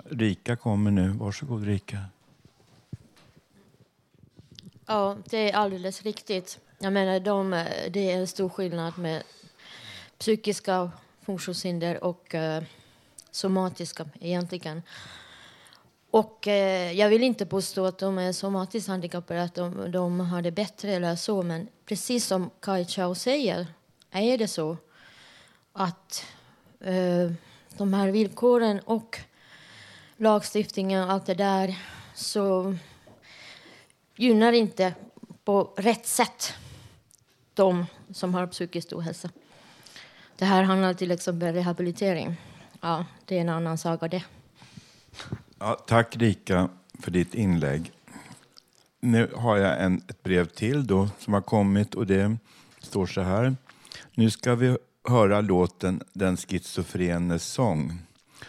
Rika 0.09 0.55
kommer 0.55 0.91
nu. 0.91 1.09
Varsågod 1.09 1.63
Rika. 1.63 1.97
Ja, 4.85 5.17
det 5.25 5.51
är 5.51 5.55
alldeles 5.55 6.01
riktigt. 6.01 6.59
Jag 6.79 6.93
menar, 6.93 7.19
de, 7.19 7.49
det 7.89 8.11
är 8.11 8.17
en 8.17 8.27
stor 8.27 8.49
skillnad 8.49 8.97
med 8.97 9.23
psykiska 10.17 10.91
funktionshinder 11.21 12.03
och 12.03 12.33
uh, 12.33 12.63
somatiska 13.31 14.05
egentligen. 14.19 14.81
Och 16.11 16.47
eh, 16.47 16.91
jag 16.91 17.09
vill 17.09 17.23
inte 17.23 17.45
påstå 17.45 17.85
att 17.85 17.97
de 17.97 18.17
är 18.17 18.31
somatiskt 18.31 18.89
handikappade, 18.89 19.43
att 19.43 19.55
de, 19.55 19.91
de 19.91 20.19
har 20.19 20.41
det 20.41 20.51
bättre 20.51 20.91
eller 20.91 21.15
så, 21.15 21.43
men 21.43 21.67
precis 21.85 22.25
som 22.25 22.49
Kai 22.59 22.85
Chao 22.85 23.15
säger 23.15 23.67
är 24.11 24.37
det 24.37 24.47
så 24.47 24.77
att 25.73 26.25
eh, 26.79 27.31
de 27.77 27.93
här 27.93 28.07
villkoren 28.07 28.79
och 28.79 29.19
lagstiftningen 30.17 31.03
och 31.03 31.11
allt 31.11 31.25
det 31.25 31.33
där 31.33 31.75
så 32.15 32.75
gynnar 34.15 34.51
inte 34.51 34.93
på 35.43 35.73
rätt 35.77 36.05
sätt 36.05 36.53
de 37.53 37.85
som 38.13 38.33
har 38.33 38.47
psykisk 38.47 38.93
ohälsa. 38.93 39.29
Det 40.35 40.45
här 40.45 40.63
handlar 40.63 40.93
till 40.93 41.11
exempel 41.11 41.49
om 41.49 41.55
rehabilitering. 41.55 42.35
Ja, 42.81 43.05
det 43.25 43.37
är 43.37 43.41
en 43.41 43.49
annan 43.49 43.77
saga 43.77 44.07
det. 44.07 44.23
Ja, 45.61 45.77
tack 45.87 46.15
Rika 46.17 46.69
för 46.99 47.11
ditt 47.11 47.35
inlägg. 47.35 47.91
Nu 48.99 49.29
har 49.35 49.57
jag 49.57 49.83
en, 49.83 50.01
ett 50.07 50.23
brev 50.23 50.45
till 50.45 50.87
då 50.87 51.09
som 51.19 51.33
har 51.33 51.41
kommit 51.41 51.95
och 51.95 52.07
det 52.07 52.37
står 52.79 53.05
så 53.05 53.21
här. 53.21 53.55
Nu 54.13 54.29
ska 54.29 54.55
vi 54.55 54.77
höra 55.07 55.41
låten 55.41 56.01
Den 56.13 56.37
schizofrenes 56.37 57.43
sång. 57.43 57.99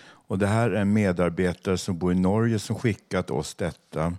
Och 0.03 0.39
det 0.39 0.47
här 0.47 0.71
är 0.71 0.81
en 0.81 0.93
medarbetare 0.93 1.79
som 1.79 1.99
bor 1.99 2.13
i 2.13 2.15
Norge 2.15 2.59
som 2.59 2.77
skickat 2.77 3.31
oss 3.31 3.55
detta. 3.55 4.15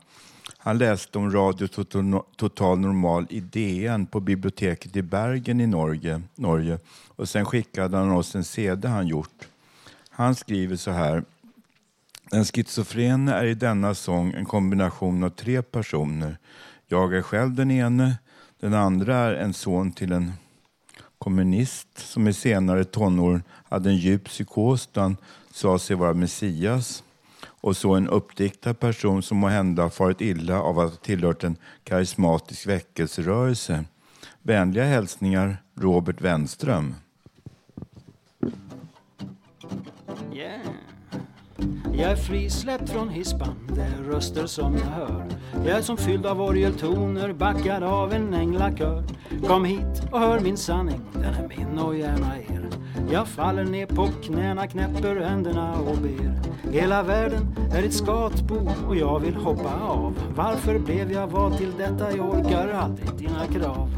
Han 0.58 0.78
läste 0.78 1.18
om 1.18 1.32
Radio 1.32 1.68
Total 2.36 2.80
Normal 2.80 3.28
i 3.30 3.40
DN 3.40 4.06
på 4.06 4.20
biblioteket 4.20 4.96
i 4.96 5.02
Bergen 5.02 5.62
i 5.62 5.68
Norge, 5.68 6.22
Norge. 6.36 6.80
och 7.08 7.30
sen 7.30 7.46
skickade 7.46 7.98
han 7.98 8.12
oss 8.12 8.36
en 8.36 8.44
CD 8.44 8.88
han 8.88 9.08
gjort. 9.08 9.48
Han 10.10 10.36
skriver 10.36 10.76
så 10.76 10.92
här. 10.92 11.24
Den 12.32 12.46
schizofrene 12.46 13.34
är 13.34 13.46
i 13.46 13.54
denna 13.54 13.96
sång 13.96 14.34
en 14.34 14.46
kombination 14.46 15.24
av 15.24 15.30
tre 15.30 15.62
personer. 15.62 16.38
Jag 16.88 17.14
är 17.14 17.22
själv 17.22 17.56
den 17.56 17.72
ene, 17.72 18.18
den 18.60 18.74
andra 18.74 19.16
är 19.16 19.34
en 19.34 19.54
son 19.54 19.92
till 19.92 20.12
en 20.12 20.34
kommunist 21.18 21.88
som 21.98 22.28
i 22.28 22.34
senare 22.34 22.84
tonår 22.84 23.42
hade 23.70 23.90
en 23.90 23.96
djup 23.96 24.24
psykos 24.24 24.90
då 24.92 25.02
han 25.02 25.18
sa 25.52 25.80
sig 25.80 25.96
vara 25.96 26.14
Messias 26.14 27.04
och 27.46 27.78
så 27.78 27.96
en 27.96 28.08
uppdiktad 28.08 28.74
person 28.74 29.24
som 29.24 29.38
må 29.38 29.48
hända 29.48 29.90
farit 29.90 30.22
illa 30.22 30.62
av 30.62 30.80
att 30.80 30.92
ha 30.92 30.98
tillhört 30.98 31.44
en 31.44 31.56
karismatisk 31.84 32.68
väckelserörelse. 32.68 33.86
Vänliga 34.42 34.84
hälsningar 34.84 35.58
Robert 35.76 36.22
Wenström. 36.22 36.96
Yeah. 40.34 40.91
Jag 41.94 42.12
är 42.12 42.16
frisläppt 42.16 42.90
från 42.90 43.10
hispan, 43.10 43.56
det 43.68 43.82
är 43.82 44.04
röster 44.04 44.46
som 44.46 44.76
jag 44.76 44.86
hör. 44.86 45.26
Jag 45.66 45.78
är 45.78 45.82
som 45.82 45.98
fylld 45.98 46.26
av 46.26 46.42
orgeltoner, 46.42 47.34
backad 47.34 47.84
av 47.84 48.14
en 48.14 48.34
änglakör. 48.34 49.04
Kom 49.48 49.66
hit 49.66 50.04
och 50.12 50.20
hör 50.20 50.40
min 50.40 50.58
sanning, 50.58 51.02
den 51.14 51.24
är 51.24 51.48
min 51.48 51.80
och 51.80 51.98
gärna 51.98 52.38
er. 52.38 52.70
Jag 53.12 53.28
faller 53.28 53.66
ner 53.66 53.86
på 53.86 54.10
knäna, 54.24 54.68
knäpper 54.68 55.16
händerna 55.16 55.74
och 55.80 55.98
ber. 55.98 56.42
Hela 56.72 57.04
världen 57.04 57.56
är 57.74 57.84
ett 57.84 57.94
skatbo 57.94 58.70
och 58.88 58.96
jag 58.96 59.20
vill 59.20 59.36
hoppa 59.36 59.80
av. 59.80 60.14
Varför 60.36 60.80
blev 60.80 61.12
jag 61.12 61.28
vald 61.28 61.58
till 61.58 61.72
detta? 61.78 62.18
Jag 62.18 62.30
orkar 62.30 62.68
aldrig 62.68 63.10
dina 63.18 63.46
krav. 63.46 63.90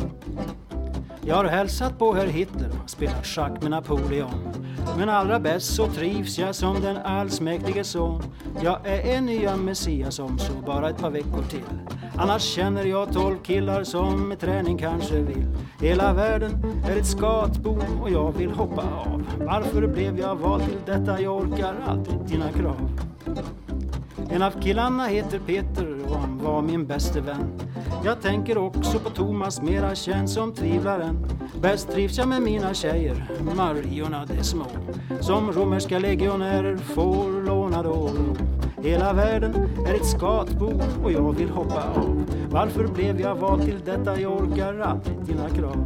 Jag 1.25 1.35
har 1.35 1.45
hälsat 1.45 1.99
på 1.99 2.13
herr 2.13 2.27
Hitler, 2.27 2.69
och 2.83 2.89
spelat 2.89 3.25
schack 3.25 3.61
med 3.61 3.71
Napoleon. 3.71 4.53
Men 4.97 5.09
allra 5.09 5.39
bäst 5.39 5.75
så 5.75 5.87
trivs 5.87 6.39
jag 6.39 6.55
som 6.55 6.81
den 6.81 6.97
allsmäktige 6.97 7.83
son. 7.83 8.23
Jag 8.63 8.87
är 8.87 9.15
en 9.15 9.25
nya 9.25 9.57
Messias 9.57 10.19
om 10.19 10.39
så 10.39 10.53
bara 10.65 10.89
ett 10.89 10.97
par 10.97 11.09
veckor 11.09 11.43
till. 11.49 11.63
Annars 12.17 12.41
känner 12.41 12.85
jag 12.85 13.13
tolv 13.13 13.37
killar 13.43 13.83
som 13.83 14.29
med 14.29 14.39
träning 14.39 14.77
kanske 14.77 15.19
vill. 15.19 15.47
Hela 15.79 16.13
världen 16.13 16.83
är 16.89 16.97
ett 16.97 17.07
skatbo 17.07 17.77
och 18.01 18.11
jag 18.11 18.31
vill 18.37 18.51
hoppa 18.51 18.81
av. 18.81 19.23
Varför 19.39 19.87
blev 19.87 20.19
jag 20.19 20.35
vald 20.35 20.63
till 20.63 20.77
detta? 20.85 21.21
Jag 21.21 21.35
orkar 21.35 21.75
aldrig 21.87 22.19
dina 22.27 22.51
krav. 22.51 22.89
En 24.29 24.41
av 24.41 24.51
killarna 24.61 25.05
heter 25.05 25.39
Peter 25.39 25.97
och 26.07 26.15
han 26.15 26.39
var 26.43 26.61
min 26.61 26.85
bäste 26.85 27.21
vän. 27.21 27.59
Jag 28.05 28.21
tänker 28.21 28.57
också 28.57 28.99
på 28.99 29.09
Thomas, 29.09 29.61
mera 29.61 29.95
känd 29.95 30.29
som 30.29 30.53
tvivlaren. 30.53 31.25
Bäst 31.61 31.91
trivs 31.91 32.17
jag 32.17 32.27
med 32.27 32.41
mina 32.41 32.73
tjejer, 32.73 33.29
Mariorna 33.55 34.25
de 34.25 34.43
små. 34.43 34.65
Som 35.21 35.51
romerska 35.51 35.99
legionärer 35.99 36.77
får 36.77 37.45
låna 37.45 37.83
då 37.83 37.89
och 37.89 38.11
då. 38.15 38.35
Hela 38.83 39.13
världen 39.13 39.53
är 39.87 39.93
ett 39.93 40.05
skatbo 40.05 40.71
och 41.03 41.11
jag 41.11 41.33
vill 41.33 41.49
hoppa 41.49 41.83
av. 41.95 42.23
Varför 42.51 42.87
blev 42.87 43.21
jag 43.21 43.35
vald 43.35 43.63
till 43.65 43.79
detta? 43.85 44.19
Jag 44.19 44.41
orkar 44.41 44.79
aldrig 44.79 45.17
dina 45.25 45.49
krav. 45.49 45.85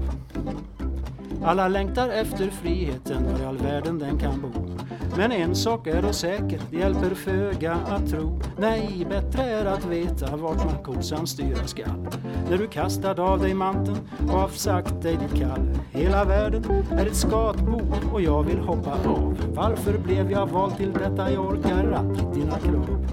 Alla 1.44 1.68
längtar 1.68 2.10
efter 2.10 2.50
friheten 2.50 3.24
var 3.32 3.40
i 3.40 3.46
all 3.46 3.58
världen 3.58 4.00
den 4.00 4.20
kan 4.20 4.42
bo. 4.42 4.77
Men 5.16 5.32
en 5.32 5.56
sak 5.56 5.88
är 5.88 6.02
då 6.02 6.14
säker, 6.14 6.62
det 6.72 6.78
hjälper 6.78 7.16
föga 7.16 7.74
att 7.74 8.10
tro. 8.10 8.40
Nej, 8.58 9.08
bättre 9.10 9.44
är 9.44 9.66
att 9.66 9.86
veta 9.86 10.36
vart 10.36 10.66
man 10.66 10.84
kosan 10.84 11.28
styra 11.28 11.68
skall. 11.68 12.08
När 12.50 12.58
du 12.58 12.68
kastat 12.68 13.20
av 13.20 13.40
dig 13.40 13.54
manteln 13.54 13.98
och 14.30 14.40
avsagt 14.40 15.02
dig 15.02 15.18
ditt 15.18 15.42
kall. 15.42 15.70
Hela 15.92 16.26
världen 16.26 16.64
är 16.92 17.06
ett 17.06 17.16
skatbo 17.16 17.82
och 18.14 18.22
jag 18.22 18.44
vill 18.44 18.60
hoppa 18.60 18.92
av. 18.92 19.38
Varför 19.54 19.98
blev 19.98 20.32
jag 20.32 20.48
vald 20.48 20.78
till 20.78 20.94
detta? 20.94 21.32
Jag 21.32 21.46
orkar 21.46 21.92
aldrig 21.92 22.34
dina 22.34 22.60
krav. 22.60 23.08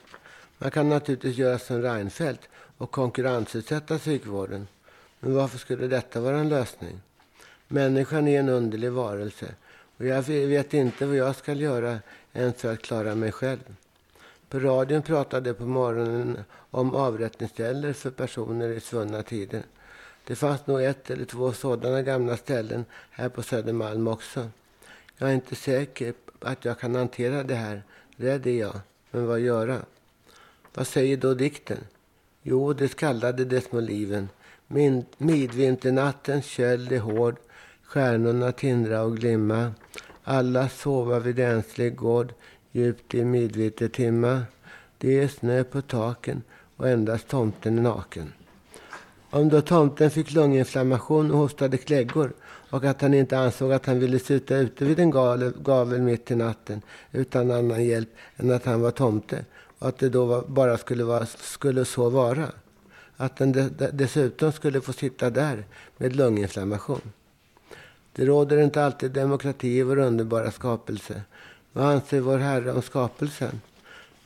Man 0.58 0.72
kan 0.72 0.90
naturligtvis 0.90 1.38
göra 1.38 1.60
som 1.60 1.82
Reinfeldt 1.82 2.50
och 2.78 2.92
konkurrensutsätta 2.92 3.98
psykvården. 3.98 4.68
Men 5.20 5.34
varför 5.36 5.58
skulle 5.58 5.88
detta 5.88 6.22
vara 6.22 6.38
en 6.38 6.50
lösning? 6.50 7.02
Människan 7.68 8.28
är 8.28 8.40
en 8.40 8.50
underlig 8.50 8.92
varelse 8.92 9.46
och 10.00 10.06
jag 10.06 10.22
vet 10.22 10.74
inte 10.74 11.06
vad 11.06 11.16
jag 11.16 11.36
ska 11.36 11.54
göra 11.54 12.00
ens 12.34 12.56
för 12.56 12.74
att 12.74 12.82
klara 12.82 13.16
mig 13.16 13.32
själv. 13.32 13.76
På 14.50 14.60
radion 14.60 15.02
pratade 15.02 15.54
på 15.54 15.66
morgonen 15.66 16.44
om 16.72 16.96
avrättningsställen 16.96 17.94
för 17.94 18.10
personer 18.12 18.70
i 18.70 18.80
svunna 18.80 19.24
tider. 19.24 19.64
Det 20.28 20.36
fanns 20.36 20.68
nog 20.68 20.84
ett 20.84 21.10
eller 21.10 21.26
två 21.26 21.54
sådana 21.54 22.02
gamla 22.02 22.38
ställen 22.38 22.86
här 23.12 23.30
på 23.30 23.44
Södermalm 23.44 24.08
också. 24.08 24.50
Jag 25.18 25.30
är 25.30 25.34
inte 25.34 25.56
säker 25.56 26.12
på 26.12 26.48
att 26.48 26.66
jag 26.66 26.80
kan 26.80 26.96
hantera 26.96 27.44
det 27.44 27.56
här. 27.56 27.84
Rädd 28.18 28.48
är 28.48 28.60
jag. 28.60 28.80
Men 29.12 29.28
vad 29.28 29.40
göra? 29.40 29.82
Vad 30.74 30.88
säger 30.88 31.18
då 31.18 31.34
dikten? 31.34 31.78
Jo, 32.42 32.74
det 32.74 32.90
skallade 32.90 33.46
de 33.46 33.62
små 33.62 33.80
liven. 33.80 34.30
Midvinternattens 35.18 36.46
köld 36.46 36.92
är 36.92 37.00
hård. 37.00 37.36
Stjärnorna 37.90 38.52
tindra 38.52 39.02
och 39.02 39.18
glimma. 39.18 39.72
Alla 40.24 40.70
sova 40.70 41.20
vid 41.20 41.40
enslig 41.40 41.96
gård 41.96 42.34
djupt 42.72 43.14
i 43.14 43.26
midvintertimma. 43.26 44.42
Det 44.98 45.20
är 45.20 45.28
snö 45.28 45.64
på 45.64 45.82
taken 45.82 46.42
och 46.76 46.90
endast 46.90 47.28
tomten 47.28 47.78
är 47.78 47.82
naken. 47.82 48.34
Om 49.30 49.50
då 49.50 49.62
tomten 49.62 50.12
fick 50.12 50.34
lunginflammation 50.34 51.32
och 51.32 51.38
hostade 51.38 51.78
kläggor 51.78 52.34
och 52.70 52.84
att 52.84 53.02
han 53.02 53.14
inte 53.14 53.40
ansåg 53.40 53.72
att 53.72 53.86
han 53.86 54.00
ville 54.00 54.20
sitta 54.20 54.58
ute 54.58 54.86
vid 54.86 55.00
en 55.00 55.12
gavel, 55.64 56.02
mitt 56.02 56.32
i 56.32 56.36
natten 56.36 56.82
utan 57.12 57.52
annan 57.52 57.86
hjälp 57.86 58.10
än 58.38 58.52
att 58.52 58.66
han 58.66 58.82
var 58.82 58.92
tomte 58.92 59.46
och 59.80 59.88
att 59.88 59.98
det 59.98 60.10
då 60.10 60.26
var, 60.26 60.44
bara 60.48 60.78
skulle, 60.78 61.04
vara, 61.04 61.26
skulle 61.26 61.86
så 61.86 62.10
vara. 62.10 62.46
Att 63.18 63.38
den 63.38 63.52
de, 63.52 63.70
dessutom 63.94 64.52
skulle 64.52 64.82
få 64.82 64.94
sitta 64.94 65.30
där 65.30 65.66
med 65.98 66.16
lunginflammation. 66.16 67.02
Det 68.20 68.26
råder 68.26 68.58
inte 68.58 68.84
alltid 68.84 69.12
demokrati 69.12 69.68
i 69.68 69.84
vår 69.84 69.98
underbara 69.98 70.52
skapelse. 70.52 71.22
Vad 71.74 71.86
anser 71.86 72.20
vår 72.20 72.38
Herre 72.38 72.72
om 72.72 72.82
skapelsen? 72.82 73.62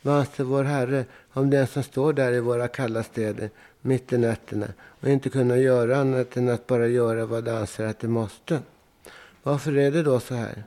Vad 0.02 0.16
anser 0.16 0.44
vår 0.44 0.64
Herre 0.64 1.06
om 1.34 1.50
den 1.50 1.68
som 1.68 1.84
står 1.84 2.14
där 2.14 2.32
i 2.32 2.40
våra 2.40 2.68
kalla 2.68 3.04
städer 3.04 3.50
mitt 3.82 4.14
i 4.14 4.18
nätterna 4.18 4.68
och 4.82 5.10
inte 5.10 5.30
kunna 5.30 5.58
göra 5.58 5.98
annat 5.98 6.38
än 6.38 6.50
att 6.50 6.68
bara 6.68 6.88
göra 6.88 7.26
vad 7.26 7.44
de 7.44 7.52
anser 7.52 7.86
att 7.86 8.00
de 8.00 8.08
måste? 8.08 8.60
Varför 9.44 9.78
är 9.78 9.92
det 9.92 10.04
då 10.04 10.20
så 10.20 10.36
här? 10.36 10.64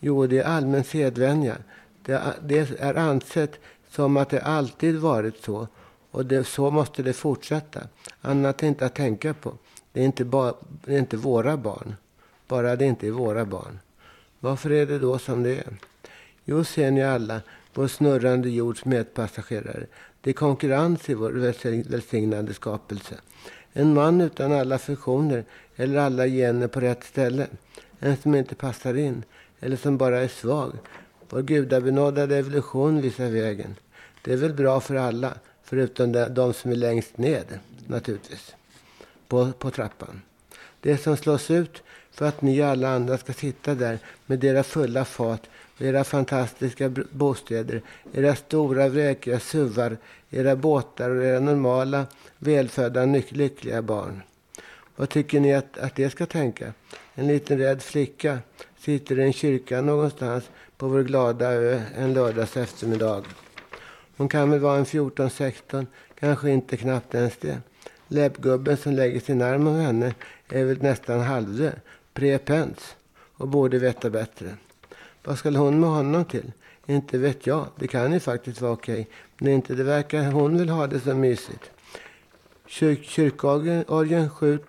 Jo, 0.00 0.26
det 0.26 0.38
är 0.38 0.44
allmän 0.44 0.84
sedvänja. 0.84 1.56
Det 2.02 2.80
är 2.80 2.94
ansett 2.94 3.60
som 3.90 4.16
att 4.16 4.30
det 4.30 4.40
alltid 4.40 4.96
varit 4.96 5.44
så 5.44 5.68
och 6.10 6.26
det, 6.26 6.44
så 6.44 6.70
måste 6.70 7.02
det 7.02 7.12
fortsätta. 7.12 7.80
Annat 8.20 8.62
är 8.62 8.66
inte 8.66 8.86
att 8.86 8.94
tänka 8.94 9.34
på. 9.34 9.52
Det 9.92 10.00
är 10.00 10.04
inte, 10.04 10.24
ba, 10.24 10.54
det 10.84 10.94
är 10.94 10.98
inte 10.98 11.16
våra 11.16 11.56
barn. 11.56 11.94
Bara 12.48 12.76
det 12.76 12.84
inte 12.84 13.06
är 13.06 13.10
våra 13.10 13.44
barn. 13.44 13.78
Varför 14.40 14.72
är 14.72 14.86
det 14.86 14.98
då 14.98 15.18
som 15.18 15.42
det 15.42 15.58
är? 15.58 15.76
Jo, 16.44 16.64
ser 16.64 16.90
ni 16.90 17.04
alla, 17.04 17.40
vår 17.74 17.88
snurrande 17.88 18.50
jords 18.50 18.84
medpassagerare. 18.84 19.86
Det 20.20 20.30
är 20.30 20.34
konkurrens 20.34 21.10
i 21.10 21.14
vår 21.14 21.30
välsignade 21.90 22.54
skapelse. 22.54 23.14
En 23.72 23.94
man 23.94 24.20
utan 24.20 24.52
alla 24.52 24.78
funktioner 24.78 25.44
eller 25.76 25.98
alla 25.98 26.26
gener 26.26 26.68
på 26.68 26.80
rätt 26.80 27.04
ställe. 27.04 27.46
En 27.98 28.16
som 28.16 28.34
inte 28.34 28.54
passar 28.54 28.94
in 28.94 29.22
eller 29.60 29.76
som 29.76 29.98
bara 29.98 30.20
är 30.20 30.28
svag. 30.28 30.72
Vår 31.28 31.42
gudabenådade 31.42 32.36
evolution 32.36 33.00
visar 33.00 33.28
vägen. 33.28 33.74
Det 34.22 34.32
är 34.32 34.36
väl 34.36 34.54
bra 34.54 34.80
för 34.80 34.94
alla, 34.94 35.32
förutom 35.62 36.12
de 36.12 36.54
som 36.54 36.70
är 36.70 36.76
längst 36.76 37.18
ned, 37.18 37.58
naturligtvis, 37.86 38.54
på, 39.28 39.52
på 39.52 39.70
trappan. 39.70 40.22
Det 40.80 40.98
som 40.98 41.16
slås 41.16 41.50
ut 41.50 41.82
för 42.14 42.26
att 42.26 42.42
ni 42.42 42.62
alla 42.62 42.88
andra 42.88 43.18
ska 43.18 43.32
sitta 43.32 43.74
där 43.74 43.98
med 44.26 44.44
era 44.44 44.62
fulla 44.62 45.04
fat 45.04 45.42
och 45.78 45.82
era 45.82 46.04
fantastiska 46.04 46.92
bostäder, 47.10 47.82
era 48.12 48.34
stora 48.34 48.88
vräkiga 48.88 49.40
suvar, 49.40 49.96
era 50.30 50.56
båtar 50.56 51.10
och 51.10 51.24
era 51.24 51.40
normala, 51.40 52.06
välfödda, 52.38 53.04
lyckliga 53.28 53.82
barn. 53.82 54.22
Vad 54.96 55.08
tycker 55.08 55.40
ni 55.40 55.54
att, 55.54 55.78
att 55.78 55.94
det 55.94 56.10
ska 56.10 56.26
tänka? 56.26 56.72
En 57.14 57.26
liten 57.26 57.58
rädd 57.58 57.82
flicka 57.82 58.38
sitter 58.78 59.18
i 59.18 59.22
en 59.22 59.32
kyrka 59.32 59.80
någonstans 59.80 60.44
på 60.76 60.88
vår 60.88 61.02
glada 61.02 61.52
ö 61.52 61.82
en 61.96 62.14
lördags 62.14 62.56
eftermiddag. 62.56 63.24
Hon 64.16 64.28
kan 64.28 64.50
väl 64.50 64.60
vara 64.60 64.78
en 64.78 64.84
14-16, 64.84 65.86
kanske 66.20 66.50
inte 66.50 66.76
knappt 66.76 67.14
ens 67.14 67.36
det. 67.36 67.60
Läppgubben 68.08 68.76
som 68.76 68.92
lägger 68.92 69.20
sin 69.20 69.42
arm 69.42 69.66
om 69.66 69.76
henne 69.76 70.14
är 70.48 70.64
väl 70.64 70.82
nästan 70.82 71.20
halvdöd 71.20 71.80
prepens 72.14 72.96
och 73.36 73.48
borde 73.48 73.78
veta 73.78 74.10
bättre. 74.10 74.56
Vad 75.24 75.38
ska 75.38 75.50
hon 75.50 75.80
med 75.80 75.90
honom 75.90 76.24
till? 76.24 76.52
Inte 76.86 77.18
vet 77.18 77.46
jag. 77.46 77.66
Det 77.76 77.88
kan 77.88 78.12
ju 78.12 78.20
faktiskt 78.20 78.60
vara 78.60 78.72
okej. 78.72 79.08
Men 79.38 79.52
inte 79.52 79.74
det 79.74 79.84
verkar 79.84 80.30
hon 80.30 80.58
vill 80.58 80.68
ha 80.68 80.86
det 80.86 81.00
så 81.00 81.14
mysigt. 81.14 81.70
Kyr 82.66 82.96
kyrkorgeln 83.02 83.84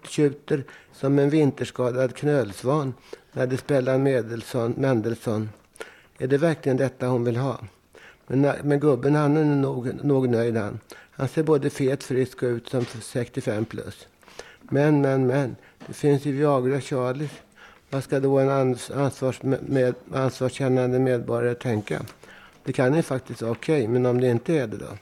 tjuter 0.03 0.63
som 0.93 1.19
en 1.19 1.29
vinterskadad 1.29 2.15
knölsvan 2.15 2.93
när 3.31 3.47
det 3.47 3.58
spelar 3.58 3.97
Mendelssohn, 3.97 4.73
Mendelssohn. 4.77 5.49
Är 6.17 6.27
det 6.27 6.38
verkligen 6.38 6.77
detta 6.77 7.08
hon 7.08 7.23
vill 7.23 7.38
ha? 7.38 7.60
Men, 8.27 8.41
men 8.63 8.79
gubben 8.79 9.15
han 9.15 9.38
är 9.38 9.43
nog, 9.43 10.03
nog 10.03 10.29
nöjd 10.29 10.58
han. 10.58 10.79
Han 11.12 11.27
ser 11.27 11.43
både 11.43 11.69
fet, 11.69 12.03
frisk 12.03 12.43
och 12.43 12.47
ut 12.47 12.69
som 12.69 12.86
65 12.86 13.65
plus. 13.65 14.08
Men, 14.62 15.01
men, 15.01 15.27
men. 15.27 15.55
Det 15.88 15.93
finns 15.93 16.26
ju 16.26 16.32
Viagra 16.32 16.76
och 16.76 16.84
Charlie. 16.84 17.30
Vad 17.89 18.04
ska 18.04 18.19
då 18.19 18.39
en 18.39 18.78
ansvars 18.95 19.43
med, 19.43 19.95
ansvarskännande 20.13 21.00
medborgare 21.00 21.56
tänka? 21.56 22.02
Det 22.63 22.74
kan 22.74 22.93
ju 22.93 23.02
faktiskt 23.02 23.41
vara 23.41 23.52
okej, 23.52 23.82
okay, 23.82 23.88
men 23.88 24.06
om 24.06 24.21
det 24.21 24.28
inte 24.28 24.54
är 24.54 24.67
det 24.67 24.78
då? 24.78 24.98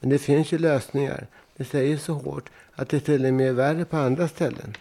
Men 0.00 0.10
det 0.10 0.18
finns 0.18 0.52
ju 0.52 0.58
lösningar. 0.58 1.26
Det 1.56 1.64
säger 1.64 1.96
så 1.96 2.12
hårt 2.12 2.50
att 2.74 2.88
det 2.88 3.00
till 3.00 3.26
och 3.26 3.34
med 3.34 3.48
är 3.48 3.52
värre 3.52 3.84
på 3.84 3.96
andra 3.96 4.28
ställen. 4.28 4.74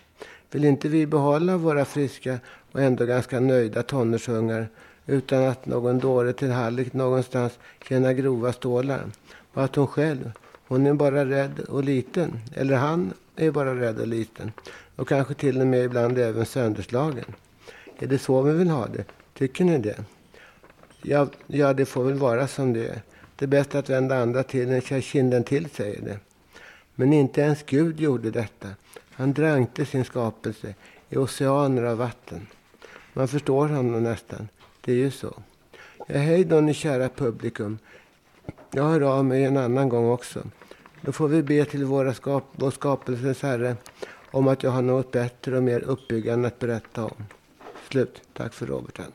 Vill 0.51 0.65
inte 0.65 0.89
vi 0.89 1.05
behålla 1.05 1.57
våra 1.57 1.85
friska 1.85 2.39
och 2.71 2.81
ändå 2.81 3.05
ganska 3.05 3.39
nöjda 3.39 3.83
tonårsungar 3.83 4.69
utan 5.05 5.43
att 5.43 5.65
någon 5.65 5.99
dåre 5.99 6.33
till 6.33 6.51
Hallik 6.51 6.93
någonstans 6.93 7.59
tjänar 7.87 8.13
grova 8.13 8.53
stålar? 8.53 9.05
Och 9.53 9.63
att 9.63 9.75
hon 9.75 9.87
själv, 9.87 10.31
hon 10.67 10.87
är 10.87 10.93
bara 10.93 11.25
rädd 11.25 11.59
och 11.59 11.83
liten. 11.83 12.39
Eller 12.55 12.75
han 12.75 13.13
är 13.35 13.51
bara 13.51 13.75
rädd 13.75 13.99
och 13.99 14.07
liten. 14.07 14.51
Och 14.97 15.07
kanske 15.07 15.33
till 15.33 15.61
och 15.61 15.67
med 15.67 15.83
ibland 15.83 16.17
även 16.17 16.45
sönderslagen. 16.45 17.35
Är 17.99 18.07
det 18.07 18.19
så 18.19 18.41
vi 18.41 18.53
vill 18.53 18.69
ha 18.69 18.87
det? 18.87 19.03
Tycker 19.33 19.65
ni 19.65 19.77
det? 19.77 20.05
Ja, 21.01 21.27
ja, 21.47 21.73
det 21.73 21.85
får 21.85 22.03
väl 22.03 22.13
vara 22.13 22.47
som 22.47 22.73
det 22.73 22.87
är. 22.87 23.01
Det 23.35 23.45
är 23.45 23.47
bäst 23.47 23.75
att 23.75 23.89
vända 23.89 24.21
andra 24.21 24.43
till 24.43 24.71
än 24.71 25.01
kinden 25.01 25.43
till, 25.43 25.69
säger 25.69 26.01
det. 26.01 26.19
Men 26.95 27.13
inte 27.13 27.41
ens 27.41 27.63
Gud 27.65 27.99
gjorde 27.99 28.31
detta. 28.31 28.67
Han 29.11 29.33
dränkte 29.33 29.85
sin 29.85 30.05
skapelse 30.05 30.75
i 31.09 31.17
oceaner 31.17 31.83
av 31.83 31.97
vatten. 31.97 32.47
Man 33.13 33.27
förstår 33.27 33.67
honom 33.67 34.03
nästan. 34.03 34.49
Det 34.81 34.91
är 34.91 34.95
ju 34.95 35.11
så. 35.11 35.33
Ja, 36.07 36.17
hej 36.17 36.43
då 36.43 36.61
ni 36.61 36.73
kära 36.73 37.09
publikum. 37.09 37.79
Jag 38.71 38.83
hör 38.83 39.01
av 39.01 39.25
mig 39.25 39.43
en 39.43 39.57
annan 39.57 39.89
gång 39.89 40.09
också. 40.09 40.43
Då 41.01 41.11
får 41.11 41.27
vi 41.27 41.43
be 41.43 41.65
till 41.65 41.85
våra 41.85 42.13
skap 42.13 42.43
vår 42.51 42.71
skapelses 42.71 43.41
Herre 43.41 43.75
om 44.31 44.47
att 44.47 44.63
jag 44.63 44.71
har 44.71 44.81
något 44.81 45.11
bättre 45.11 45.57
och 45.57 45.63
mer 45.63 45.79
uppbyggande 45.79 46.47
att 46.47 46.59
berätta 46.59 47.05
om. 47.05 47.25
Slut. 47.89 48.21
Tack 48.33 48.53
för 48.53 48.65
Roberten. 48.65 49.11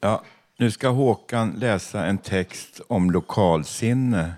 Ja, 0.00 0.22
nu 0.56 0.70
ska 0.70 0.88
Håkan 0.88 1.50
läsa 1.50 2.06
en 2.06 2.18
text 2.18 2.80
om 2.88 3.10
lokalsinne 3.10 4.34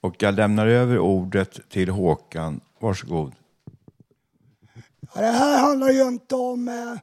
och 0.00 0.22
jag 0.22 0.34
lämnar 0.34 0.66
över 0.66 0.98
ordet 0.98 1.68
till 1.68 1.88
Håkan. 1.88 2.60
Varsågod. 2.78 3.32
Ja, 5.14 5.20
det 5.20 5.26
här 5.26 5.58
handlar 5.58 5.90
ju 5.90 6.02
inte 6.02 6.34
om 6.34 6.68
eh, 6.68 6.94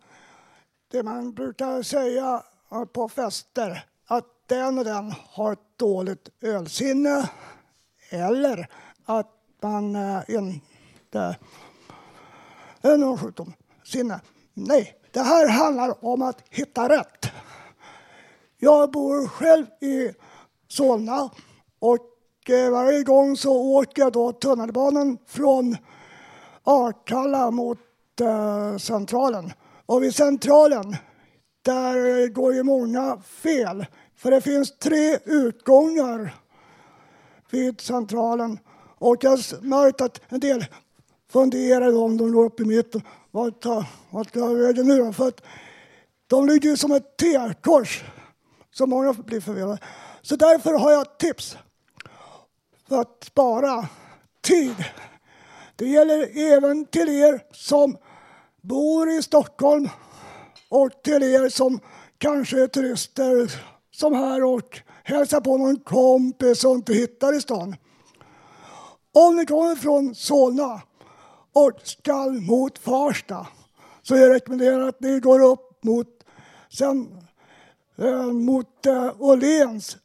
det 0.91 1.03
man 1.03 1.33
brukar 1.33 1.81
säga 1.81 2.43
eh, 2.71 2.85
på 2.85 3.09
fester, 3.09 3.85
att 4.07 4.25
den 4.45 4.77
och 4.77 4.85
den 4.85 5.13
har 5.29 5.53
ett 5.53 5.77
dåligt 5.77 6.29
ölsinne 6.41 7.29
eller 8.09 8.67
att 9.05 9.31
man 9.61 9.95
eh, 9.95 10.21
inte 10.27 11.37
är 12.81 12.97
någon 12.97 13.17
sjukdom. 13.17 13.53
Sinne. 13.83 14.19
Nej, 14.53 14.95
det 15.11 15.21
här 15.21 15.49
handlar 15.49 16.05
om 16.05 16.21
att 16.21 16.43
hitta 16.49 16.89
rätt. 16.89 17.31
Jag 18.57 18.91
bor 18.91 19.27
själv 19.27 19.65
i 19.81 20.13
Solna 20.67 21.29
och 21.79 22.14
Eh, 22.49 22.71
varje 22.71 23.03
gång 23.03 23.37
så 23.37 23.53
åker 23.53 24.01
jag 24.01 24.13
då 24.13 24.31
tunnelbanan 24.31 25.17
från 25.27 25.77
Akalla 26.63 27.51
mot 27.51 27.79
eh, 28.21 28.77
Centralen. 28.77 29.53
Och 29.85 30.03
vid 30.03 30.15
Centralen, 30.15 30.95
där 31.61 32.27
går 32.27 32.53
ju 32.53 32.63
många 32.63 33.17
fel. 33.17 33.85
För 34.15 34.31
det 34.31 34.41
finns 34.41 34.77
tre 34.77 35.17
utgångar 35.25 36.35
vid 37.51 37.81
Centralen. 37.81 38.59
Och 38.97 39.23
jag 39.23 39.29
har 39.29 39.61
märkt 39.61 40.01
att 40.01 40.21
en 40.29 40.39
del 40.39 40.65
funderar 41.31 41.97
om 41.97 42.17
de 42.17 42.31
går 42.31 42.45
upp 42.45 42.59
i 42.59 42.65
mitten. 42.65 43.01
Vart 43.31 43.61
tar, 43.61 43.85
vart 44.09 44.33
tar 44.33 44.55
vägen 44.55 44.87
nu 44.87 44.97
då? 44.97 45.13
För 45.13 45.27
att 45.27 45.41
de 46.27 46.47
ligger 46.47 46.69
ju 46.69 46.77
som 46.77 46.91
ett 46.91 47.17
T-kors 47.17 48.03
så 48.73 48.85
många 48.85 49.13
blir 49.13 49.41
förvirrade. 49.41 49.77
Så 50.21 50.35
därför 50.35 50.73
har 50.73 50.91
jag 50.91 51.01
ett 51.01 51.17
tips 51.17 51.57
för 52.87 53.01
att 53.01 53.23
spara 53.23 53.87
tid. 54.41 54.75
Det 55.75 55.87
gäller 55.87 56.37
även 56.53 56.85
till 56.85 57.09
er 57.09 57.41
som 57.51 57.97
bor 58.61 59.09
i 59.09 59.21
Stockholm 59.21 59.89
och 60.69 61.03
till 61.03 61.23
er 61.23 61.49
som 61.49 61.79
kanske 62.17 62.63
är 62.63 62.67
turister 62.67 63.61
som 63.91 64.13
här 64.13 64.43
och 64.43 64.81
hälsar 65.03 65.41
på 65.41 65.57
någon 65.57 65.79
kompis 65.79 66.63
och 66.63 66.75
inte 66.75 66.93
hittar 66.93 67.33
i 67.33 67.41
stan. 67.41 67.75
Om 69.13 69.35
ni 69.35 69.45
kommer 69.45 69.75
från 69.75 70.15
Solna 70.15 70.81
och 71.53 71.71
skall 71.83 72.31
mot 72.31 72.77
Farsta 72.77 73.47
så 74.03 74.15
jag 74.15 74.33
rekommenderar 74.33 74.87
att 74.87 74.99
ni 74.99 75.19
går 75.19 75.43
upp 75.43 75.83
mot 75.83 76.07
sen 76.69 77.25
Eh, 77.97 78.31
mot 78.31 78.85
eh, 78.85 79.11
Åhléns. 79.19 79.97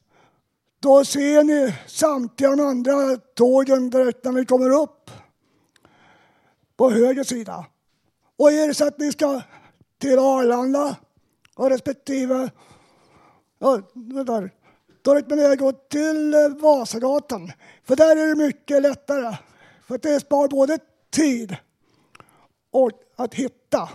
Då 0.83 1.05
ser 1.05 1.45
ni 1.45 1.75
samtliga 1.87 2.51
de 2.51 2.61
andra 2.61 3.16
tågen 3.16 3.90
direkt 3.90 4.25
när 4.25 4.33
ni 4.33 4.45
kommer 4.45 4.71
upp 4.83 5.11
på 6.77 6.90
höger 6.90 7.25
sida. 7.25 7.66
Och 8.37 8.53
är 8.53 8.69
det 8.69 8.75
så 8.75 8.87
att 8.87 8.99
ni 8.99 9.12
ska 9.12 9.43
till 9.99 10.19
Arlanda 10.19 10.97
och 11.55 11.71
respektive 11.71 12.51
ja, 13.59 13.81
där, 14.27 14.51
då 15.03 15.14
rekommenderar 15.14 15.49
jag 15.49 15.53
att 15.53 15.59
gå 15.59 15.73
till 15.73 16.35
Vasagatan. 16.61 17.53
För 17.85 17.97
där 17.97 18.16
är 18.16 18.27
det 18.27 18.47
mycket 18.47 18.83
lättare. 18.83 19.37
För 19.87 19.99
det 19.99 20.21
spar 20.21 20.49
både 20.49 20.79
tid 21.11 21.57
och 22.71 22.90
att 23.16 23.35
hitta. 23.35 23.88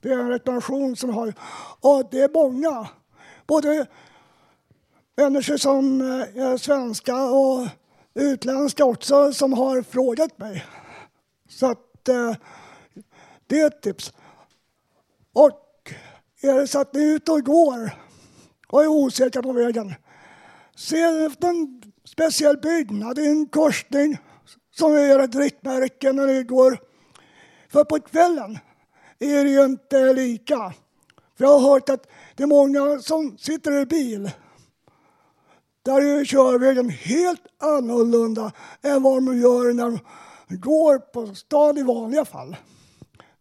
Det 0.00 0.08
är 0.08 0.18
en 0.18 0.28
rekommendation 0.28 0.96
som 0.96 1.10
har... 1.10 1.34
Och 1.80 2.08
det 2.10 2.20
är 2.20 2.30
många, 2.34 2.88
både 3.46 3.86
människor 5.18 5.56
som 5.56 6.00
eh, 6.00 6.44
är 6.44 6.56
svenska 6.56 7.22
och 7.22 7.68
utländska 8.14 8.84
också, 8.84 9.32
som 9.32 9.52
har 9.52 9.82
frågat 9.82 10.38
mig. 10.38 10.64
Så 11.48 11.66
att 11.66 12.08
eh, 12.08 12.34
det 13.46 13.60
är 13.60 13.66
ett 13.66 13.82
tips. 13.82 14.12
Och 15.32 15.92
är 16.42 16.54
det 16.54 16.66
så 16.66 16.80
att 16.80 16.94
ni 16.94 17.02
är 17.02 17.14
ute 17.14 17.32
och 17.32 17.42
går 17.42 17.90
och 18.68 18.82
är 18.82 18.88
osäkra 18.88 19.42
på 19.42 19.52
vägen, 19.52 19.94
se 20.76 21.00
efter 21.00 21.48
en 21.48 21.82
speciell 22.04 22.56
byggnad 22.56 23.18
i 23.18 23.26
en 23.26 23.46
korsning 23.46 24.18
som 24.74 24.92
är 24.92 25.18
ett 25.18 25.34
riktmärke 25.34 26.12
när 26.12 26.26
ni 26.26 26.42
går. 26.42 26.78
För 27.68 27.84
på 27.84 28.00
kvällen 28.00 28.58
är 29.18 29.44
det 29.44 29.50
ju 29.50 29.64
inte 29.64 30.12
lika. 30.12 30.72
För 31.38 31.44
jag 31.44 31.58
har 31.58 31.70
hört 31.70 31.88
att 31.88 32.06
det 32.36 32.42
är 32.42 32.46
många 32.46 32.98
som 32.98 33.38
sitter 33.38 33.80
i 33.80 33.86
bil 33.86 34.30
där 35.82 36.00
är 36.00 36.24
körvägen 36.24 36.88
helt 36.88 37.46
annorlunda 37.58 38.52
än 38.82 39.02
vad 39.02 39.26
de 39.26 39.38
gör 39.38 39.72
när 39.72 39.84
de 39.84 39.98
går 40.56 40.98
på 40.98 41.34
stan 41.34 41.78
i 41.78 41.82
vanliga 41.82 42.24
fall. 42.24 42.56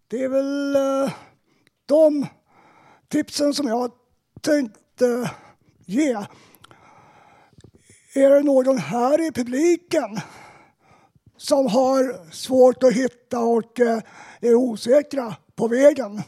Det 0.07 0.23
är 0.23 0.29
väl 0.29 0.75
eh, 0.75 1.13
de 1.85 2.25
tipsen 3.07 3.53
som 3.53 3.67
jag 3.67 3.91
tänkte 4.41 5.05
eh, 5.05 5.31
ge. 5.85 6.25
Är 8.13 8.29
det 8.29 8.43
någon 8.43 8.77
här 8.77 9.27
i 9.27 9.31
publiken 9.31 10.19
som 11.37 11.67
har 11.67 12.31
svårt 12.31 12.83
att 12.83 12.93
hitta 12.93 13.39
och 13.39 13.79
eh, 13.79 14.01
är 14.41 14.55
osäkra 14.55 15.35
på 15.55 15.67
vägen. 15.67 16.21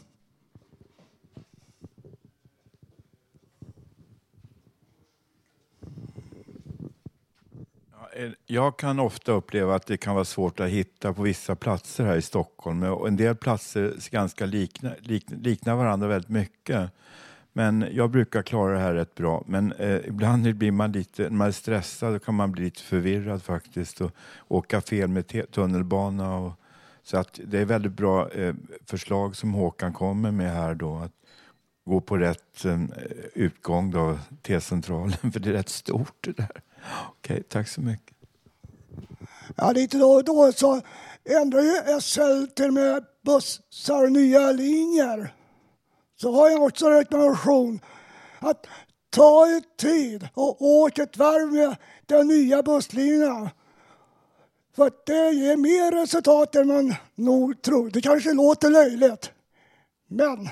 Eh, 8.12 8.30
jag 8.46 8.76
kan 8.76 9.00
ofta 9.00 9.32
uppleva 9.32 9.74
att 9.74 9.86
det 9.86 9.96
kan 9.96 10.14
vara 10.14 10.24
svårt 10.24 10.60
att 10.60 10.68
hitta 10.68 11.12
på 11.12 11.22
vissa 11.22 11.56
platser 11.56 12.04
här 12.04 12.16
i 12.16 12.22
Stockholm. 12.22 12.82
Och 12.82 13.08
en 13.08 13.16
del 13.16 13.36
platser 13.36 13.94
ganska 14.10 14.46
likna, 14.46 14.92
likna, 15.00 15.36
liknar 15.40 15.76
varandra 15.76 16.08
väldigt 16.08 16.30
mycket. 16.30 16.90
Men 17.52 17.86
jag 17.92 18.10
brukar 18.10 18.42
klara 18.42 18.72
det 18.72 18.78
här 18.78 18.94
rätt 18.94 19.14
bra. 19.14 19.44
Men 19.46 19.72
eh, 19.72 20.00
ibland 20.06 20.54
blir 20.56 20.72
man 20.72 20.92
lite, 20.92 21.22
när 21.22 21.30
man 21.30 21.48
är 21.48 21.52
stressad 21.52 22.24
kan 22.24 22.34
man 22.34 22.52
bli 22.52 22.64
lite 22.64 22.82
förvirrad 22.82 23.42
faktiskt 23.42 24.00
och 24.00 24.12
åka 24.48 24.80
fel 24.80 25.08
med 25.08 25.52
tunnelbana 25.52 26.36
och 26.36 26.52
Så 27.02 27.16
att 27.18 27.40
det 27.44 27.58
är 27.58 27.64
väldigt 27.64 27.92
bra 27.92 28.30
eh, 28.30 28.54
förslag 28.86 29.36
som 29.36 29.54
Håkan 29.54 29.92
kommer 29.92 30.30
med 30.30 30.52
här 30.52 30.74
då. 30.74 30.96
Att 30.96 31.12
gå 31.84 32.00
på 32.00 32.16
rätt 32.16 32.64
eh, 32.64 32.84
utgång 33.34 33.90
då, 33.90 34.18
T-centralen, 34.42 35.12
för 35.32 35.40
det 35.40 35.48
är 35.48 35.52
rätt 35.52 35.68
stort 35.68 36.16
det 36.20 36.36
där. 36.36 36.62
Okej, 37.08 37.42
tack 37.42 37.68
så 37.68 37.80
mycket. 37.80 38.16
Ja, 39.56 39.72
lite 39.72 39.98
då 39.98 40.10
och 40.12 40.24
då 40.24 40.52
så 40.52 40.80
ändrar 41.24 41.60
ju 41.60 42.00
SL 42.00 42.46
till 42.54 42.72
med 42.72 43.04
bussar 43.24 44.04
och 44.04 44.12
nya 44.12 44.52
linjer. 44.52 45.34
Så 46.20 46.32
har 46.32 46.50
jag 46.50 46.62
också 46.62 46.86
en 46.86 46.92
rekommendation 46.92 47.80
att 48.38 48.66
ta 49.10 49.46
er 49.46 49.62
tid 49.76 50.28
och 50.34 50.62
åk 50.62 50.98
ett 50.98 51.16
varv 51.16 51.52
med 51.52 51.76
de 52.06 52.24
nya 52.24 52.62
busslinjerna. 52.62 53.50
För 54.76 54.86
att 54.86 55.06
det 55.06 55.30
ger 55.30 55.56
mer 55.56 55.92
resultat 55.92 56.54
än 56.54 56.68
man 56.68 56.94
nog 57.14 57.62
tror. 57.62 57.90
Det 57.90 58.00
kanske 58.00 58.32
låter 58.32 58.70
löjligt. 58.70 59.30
Men 60.08 60.48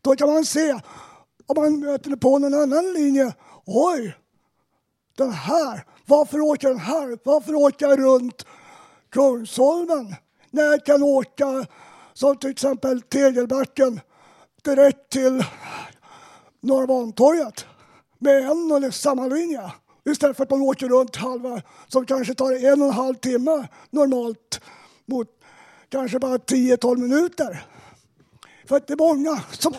då 0.00 0.16
kan 0.16 0.28
man 0.28 0.44
se 0.44 0.72
om 1.46 1.56
man 1.56 1.80
möter 1.80 2.16
på 2.16 2.38
någon 2.38 2.54
annan 2.54 2.92
linje. 2.92 3.34
Oj, 3.66 4.16
den 5.20 5.32
här. 5.32 5.84
Varför 6.06 6.40
åker 6.40 6.68
den 6.68 6.78
här? 6.78 7.18
Varför 7.24 7.54
åker 7.54 7.88
jag 7.88 7.98
runt 7.98 8.46
Kungsholmen 9.10 10.14
när 10.50 10.62
jag 10.62 10.86
kan 10.86 11.02
åka 11.02 11.66
som 12.12 12.36
till 12.36 12.50
exempel 12.50 13.02
Tegelbacken 13.02 14.00
direkt 14.62 15.10
till 15.10 15.44
Norra 16.60 16.86
Bantorget 16.86 17.66
med 18.18 18.42
en 18.42 18.84
och 18.84 18.94
samma 18.94 19.26
linje 19.26 19.72
istället 20.04 20.36
för 20.36 20.44
att 20.44 20.50
man 20.50 20.62
åker 20.62 20.88
runt 20.88 21.16
halva 21.16 21.62
som 21.88 22.06
kanske 22.06 22.34
tar 22.34 22.72
en 22.72 22.82
och 22.82 22.88
en 22.88 22.94
halv 22.94 23.14
timme 23.14 23.68
normalt 23.90 24.60
mot 25.06 25.28
kanske 25.88 26.18
bara 26.18 26.36
10-12 26.36 26.96
minuter. 26.96 27.66
För 28.66 28.76
att 28.76 28.86
det 28.86 28.92
är 28.92 28.96
många 28.96 29.42
som 29.50 29.74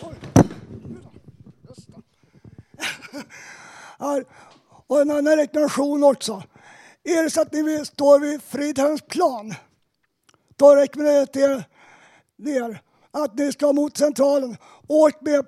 har... 3.98 4.24
Och 4.92 5.00
en 5.00 5.10
annan 5.10 5.36
rekommendation 5.36 6.04
också. 6.04 6.42
Är 7.04 7.22
det 7.22 7.30
så 7.30 7.40
att 7.40 7.52
ni 7.52 7.84
står 7.84 8.18
vid 8.18 8.42
Fridhemsplan, 8.42 9.54
då 10.56 10.76
rekommenderar 10.76 11.18
jag 11.18 11.32
till 11.32 11.64
er 12.48 12.80
att 13.10 13.38
ni 13.38 13.52
ska 13.52 13.72
mot 13.72 13.96
Centralen. 13.96 14.56
Åk 14.88 15.20
med 15.20 15.46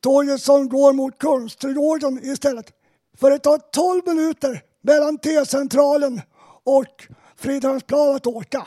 tåget 0.00 0.42
som 0.42 0.68
går 0.68 0.92
mot 0.92 1.18
Kungsträdgården 1.18 2.20
istället. 2.22 2.72
För 3.20 3.30
det 3.30 3.38
tar 3.38 3.58
12 3.58 4.02
minuter 4.06 4.62
mellan 4.80 5.18
T-centralen 5.18 6.20
och 6.64 7.06
Fridhemsplan 7.36 8.16
att 8.16 8.26
åka. 8.26 8.66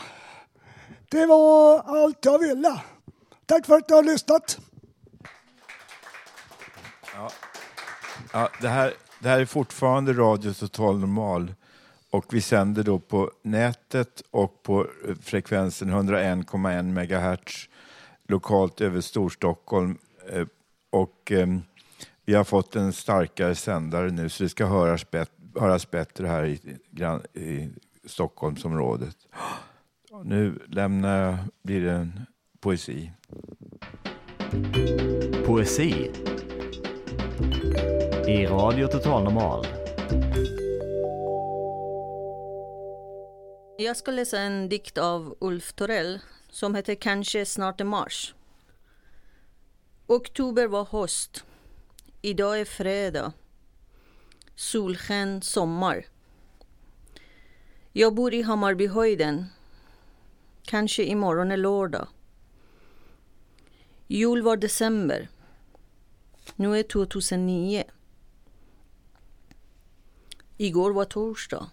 Det 1.11 1.25
var 1.25 1.79
allt 1.79 2.25
jag 2.25 2.39
ville. 2.39 2.81
Tack 3.45 3.65
för 3.65 3.77
att 3.77 3.89
ni 3.89 3.95
har 3.95 4.03
lyssnat. 4.03 4.57
Ja. 7.13 7.31
Ja, 8.33 8.49
det, 8.61 8.67
här, 8.67 8.93
det 9.19 9.29
här 9.29 9.39
är 9.39 9.45
fortfarande 9.45 10.13
Radio 10.13 10.53
Total 10.53 10.99
Normal 10.99 11.53
och 12.09 12.33
vi 12.33 12.41
sänder 12.41 12.83
då 12.83 12.99
på 12.99 13.31
nätet 13.41 14.23
och 14.31 14.63
på 14.63 14.87
eh, 15.07 15.15
frekvensen 15.21 15.89
101,1 15.89 16.83
MHz 16.83 17.69
lokalt 18.27 18.81
över 18.81 19.01
Storstockholm. 19.01 19.97
Eh, 20.29 20.45
och 20.89 21.31
ehm, 21.31 21.61
vi 22.25 22.33
har 22.33 22.43
fått 22.43 22.75
en 22.75 22.93
starkare 22.93 23.55
sändare 23.55 24.11
nu 24.11 24.29
så 24.29 24.43
det 24.43 24.49
ska 24.49 24.65
höras, 24.65 25.11
bet 25.11 25.31
höras 25.59 25.91
bättre 25.91 26.27
här 26.27 26.45
i, 26.45 26.59
i 27.41 27.69
Stockholmsområdet. 28.05 29.17
Nu 30.23 30.59
lämnar 30.67 31.25
jag, 31.25 31.37
blir 31.63 31.81
det 31.81 31.91
en 31.91 32.25
poesi. 32.59 33.11
Poesi 35.45 36.11
i 38.27 38.45
Radio 38.45 38.87
Total 38.87 39.23
Normal. 39.23 39.67
Jag 43.77 43.97
ska 43.97 44.11
läsa 44.11 44.39
en 44.39 44.69
dikt 44.69 44.97
av 44.97 45.37
Ulf 45.39 45.73
Torell 45.73 46.19
som 46.49 46.75
heter 46.75 46.95
Kanske 46.95 47.45
snart 47.45 47.81
är 47.81 47.85
mars. 47.85 48.35
Oktober 50.07 50.67
var 50.67 50.85
höst. 50.85 51.43
Idag 52.21 52.59
är 52.59 52.65
fredag. 52.65 53.33
Solsken 54.55 55.41
sommar. 55.41 56.05
Jag 57.91 58.15
bor 58.15 58.33
i 58.33 58.41
Hammarbyhöjden. 58.41 59.45
Kanske 60.63 61.03
imorgon 61.03 61.51
är 61.51 61.57
lördag. 61.57 62.07
Jul 64.07 64.41
var 64.41 64.57
december. 64.57 65.29
Nu 66.55 66.79
är 66.79 66.83
2009. 66.83 67.83
Igår 70.57 70.91
var 70.91 71.05
torsdag. 71.05 71.69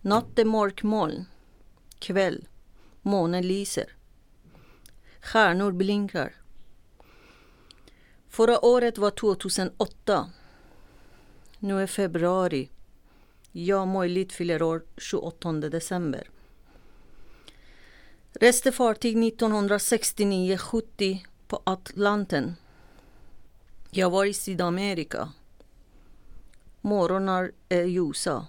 Natt 0.00 0.38
är 0.38 0.44
mörkmoln. 0.44 1.24
Kväll. 1.98 2.48
Månen 3.02 3.48
lyser. 3.48 3.96
Stjärnor 5.20 5.72
blinkar. 5.72 6.34
Förra 8.28 8.64
året 8.64 8.98
var 8.98 9.10
2008. 9.10 10.30
Nu 11.58 11.82
är 11.82 11.86
februari. 11.86 12.70
Jag 13.52 13.88
möjligt 13.88 14.32
fyller 14.32 14.62
år 14.62 14.82
28 14.96 15.52
december. 15.52 16.30
Reste 18.32 18.72
fartyg 18.72 19.16
1969-70 19.16 21.18
på 21.48 21.62
Atlanten. 21.64 22.56
Jag 23.90 24.10
var 24.10 24.24
i 24.24 24.34
Sydamerika. 24.34 25.32
Morgnar 26.86 27.52
är 27.68 27.80
eh, 27.80 27.86
ljusa. 27.86 28.46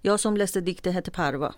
Jag 0.00 0.20
som 0.20 0.36
läste 0.36 0.60
dikten 0.60 0.92
hette 0.92 1.10
Parva. 1.10 1.54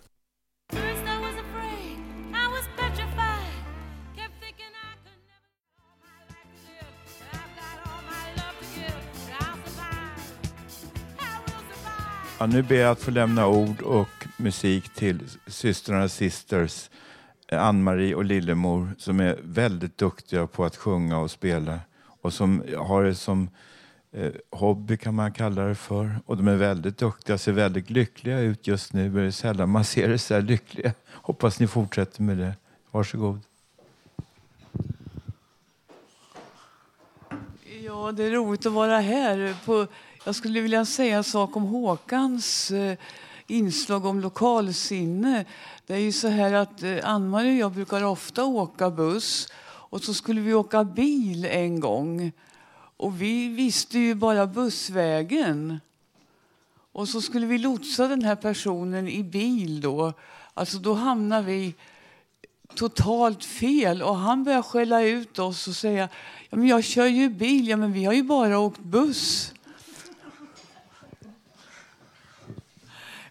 Ja, 12.39 12.47
nu 12.47 12.63
ber 12.63 12.77
jag 12.77 12.91
att 12.91 13.01
få 13.01 13.11
lämna 13.11 13.49
ord 13.49 13.83
och 13.83 14.27
musik 14.37 14.95
till 14.95 15.21
systrarna 15.47 16.09
Sisters, 16.09 16.91
eh, 17.49 17.63
Ann-Marie 17.63 18.15
och 18.15 18.25
Lillemor, 18.25 18.95
som 18.99 19.21
är 19.21 19.39
väldigt 19.43 19.99
duktiga 19.99 20.47
på 20.47 20.65
att 20.65 20.77
sjunga 20.77 21.19
och 21.19 21.31
spela 21.31 21.81
och 22.23 22.33
som 22.33 22.63
har 22.77 23.05
det 23.05 23.15
som 23.15 23.51
Eh, 24.17 24.33
hobby 24.51 24.97
kan 24.97 25.15
man 25.15 25.33
kalla 25.33 25.63
det 25.63 25.75
för. 25.75 26.21
Och 26.27 26.37
de 26.37 26.49
är 26.49 26.57
väldigt 26.57 26.99
duktiga, 26.99 27.39
ser 27.39 27.53
väldigt 27.53 27.91
lyckliga 27.91 28.39
ut 28.39 28.67
just 28.67 28.93
nu. 28.93 29.11
Det 29.11 29.23
är 29.23 29.31
sällan 29.31 29.69
man 29.69 29.85
ser 29.85 30.09
det 30.09 30.19
så 30.19 30.35
här 30.35 30.43
lyckliga. 30.43 30.93
Hoppas 31.07 31.61
ni 31.61 31.67
fortsätter 31.67 32.23
med 32.23 32.39
det. 32.39 32.55
Varsågod. 32.91 33.41
Ja, 37.85 38.13
det 38.13 38.25
är 38.25 38.31
roligt 38.31 38.67
att 38.67 38.73
vara 38.73 39.01
här. 39.01 39.57
På, 39.65 39.87
jag 40.25 40.35
skulle 40.35 40.61
vilja 40.61 40.85
säga 40.85 41.17
en 41.17 41.25
sak 41.25 41.57
om 41.57 41.63
Håkans 41.63 42.71
eh, 42.71 42.99
inslag 43.47 44.05
om 44.05 44.21
lokalsinne. 44.21 45.45
Det 45.87 45.95
är 45.95 45.99
ju 45.99 46.13
så 46.13 46.29
här 46.29 46.53
att 46.53 46.83
eh, 46.83 46.99
Ann-Marie 47.03 47.53
och 47.53 47.59
jag 47.59 47.73
brukar 47.73 48.05
ofta 48.05 48.45
åka 48.45 48.91
buss 48.91 49.49
och 49.65 50.03
så 50.03 50.15
skulle 50.15 50.41
vi 50.41 50.55
åka 50.55 50.85
bil 50.85 51.45
en 51.45 51.81
gång. 51.81 52.33
Och 52.97 53.23
vi 53.23 53.49
visste 53.49 53.99
ju 53.99 54.15
bara 54.15 54.47
bussvägen. 54.47 55.81
Och 56.93 57.09
så 57.09 57.21
skulle 57.21 57.47
vi 57.47 57.59
lotsa 57.59 58.09
den 58.09 58.23
här 58.23 58.37
personen 58.37 59.09
i 59.09 59.23
bil 59.23 59.81
då. 59.81 60.13
Alltså 60.55 60.79
då 60.79 60.95
hamnar 60.95 61.43
vi 61.43 61.75
totalt 62.75 63.45
fel 63.45 64.03
och 64.03 64.17
han 64.17 64.45
börjar 64.45 64.63
skälla 64.63 65.03
ut 65.03 65.39
oss 65.39 65.69
och 65.69 65.77
säga 65.77 66.09
ja, 66.51 66.57
men 66.57 66.69
jag 66.69 66.85
kör 66.85 67.07
ju 67.07 67.29
bil, 67.29 67.69
ja 67.69 67.77
men 67.77 67.93
vi 67.93 68.05
har 68.05 68.13
ju 68.13 68.23
bara 68.23 68.59
åkt 68.59 68.81
buss. 68.81 69.53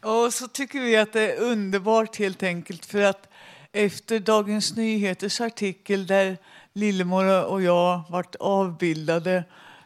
Och 0.01 0.33
så 0.33 0.47
tycker 0.47 0.81
vi 0.81 0.97
att 0.97 1.13
det 1.13 1.31
är 1.31 1.41
underbart 1.41 2.15
helt 2.15 2.43
enkelt 2.43 2.85
för 2.85 3.01
att 3.01 3.29
efter 3.71 4.19
Dagens 4.19 4.75
Nyheters 4.75 5.41
artikel 5.41 6.07
där 6.07 6.37
Lillemor 6.77 7.45
och 7.45 7.61
jag 7.61 8.03
varit 8.09 8.35
avbildade 8.35 9.43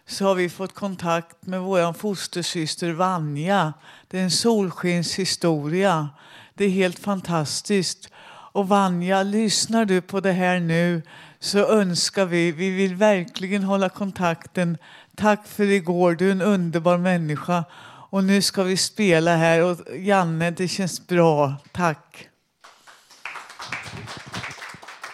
så 0.08 0.26
har 0.26 0.36
vi 0.36 0.50
fått 0.50 0.74
kontakt 0.74 1.46
med 1.46 1.62
vår 1.62 1.94
fostersyster 1.94 2.92
Vanja. 2.92 3.74
Det 4.08 4.20
är 4.20 4.24
en 4.24 4.32
solskenshistoria. 4.32 6.10
Det 6.54 6.66
är 6.66 6.70
helt 6.70 7.00
fantastiskt. 7.00 8.10
Och 8.52 8.68
Vanja, 8.68 9.24
lyssnar 9.24 9.86
du 9.86 10.02
på 10.02 10.20
det 10.20 10.32
här 10.32 10.60
nu 10.60 11.02
så 11.40 11.60
önskar 11.60 12.26
vi, 12.26 12.52
vi 12.52 12.70
vill 12.70 12.96
verkligen 12.96 13.64
hålla 13.64 13.90
kontakten. 13.90 14.78
Tack 15.16 15.48
för 15.48 15.64
igår, 15.64 16.16
du 16.16 16.28
är 16.28 16.32
en 16.32 16.42
underbar 16.42 16.98
människa. 16.98 17.64
Och 18.10 18.24
nu 18.24 18.42
ska 18.42 18.64
vi 18.64 18.78
spela 18.78 19.36
här 19.36 19.64
och 19.64 19.98
Janne, 19.98 20.52
det 20.52 20.68
känns 20.68 21.08
bra. 21.08 21.56
Tack. 21.72 22.30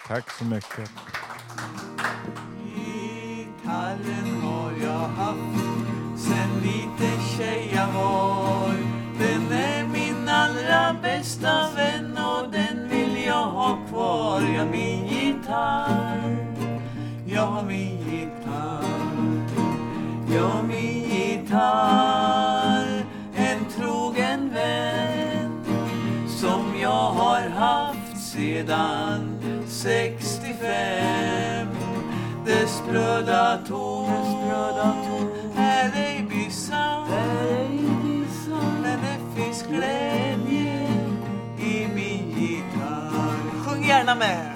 Tack 0.07 0.31
så 0.31 0.45
mycket. 0.45 0.89
Gitarren 2.75 4.41
har 4.43 4.71
jag 4.83 5.07
haft 5.07 5.65
sen 6.17 6.49
liten 6.63 7.19
tjej 7.37 7.71
jag 7.75 7.87
var. 7.87 8.73
Den 9.19 9.51
är 9.51 9.87
min 9.87 10.29
allra 10.29 10.95
bästa 11.01 11.69
vän 11.75 12.17
och 12.17 12.51
den 12.51 12.89
vill 12.89 13.25
jag 13.25 13.45
ha 13.45 13.77
kvar. 13.89 14.41
Jag 14.55 14.67
min 14.67 15.07
gitarr, 15.07 16.37
jag 17.25 17.45
har 17.45 17.63
min 17.63 17.97
gitarr. 17.97 19.05
Jag 20.35 20.43
har 20.43 20.63
min 20.63 21.09
gitarr, 21.09 23.05
en 23.35 23.65
trogen 23.75 24.49
vän 24.53 25.63
som 26.27 26.61
jag 26.81 27.11
har 27.11 27.49
haft 27.49 28.19
sedan 28.31 29.39
65 29.67 31.67
dess 32.45 32.77
spröda 32.77 33.57
ton 33.67 34.09
är 35.57 35.91
ej 35.95 36.25
bisarr 36.29 37.05
men 38.81 38.99
det 39.01 39.41
finns 39.41 39.63
glädje 39.63 40.87
i 41.57 41.87
min 41.95 42.29
gitarr. 42.39 43.65
Sjung 43.65 43.83
gärna 43.87 44.15
med! 44.15 44.51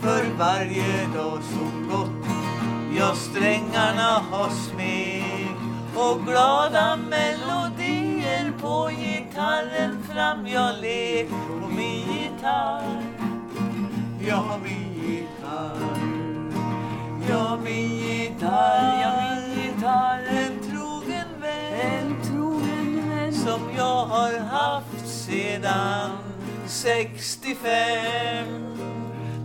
För 0.00 0.24
varje 0.38 1.06
dag 1.14 1.38
som 1.42 1.88
gått 1.90 2.28
jag 2.98 3.16
strängarna 3.16 4.22
har 4.30 4.50
smekt. 4.50 5.58
Och 5.96 6.26
glada 6.26 6.96
melodier 6.96 8.52
på 8.60 8.90
gitarren 8.90 10.02
fram 10.02 10.46
jag 10.46 10.80
lek 10.80 11.28
på 11.28 11.68
min 11.68 12.12
gitarr 12.12 13.02
jag 14.28 14.36
har 14.36 14.58
min 14.58 14.97
sedan 25.28 26.10
65 26.66 27.58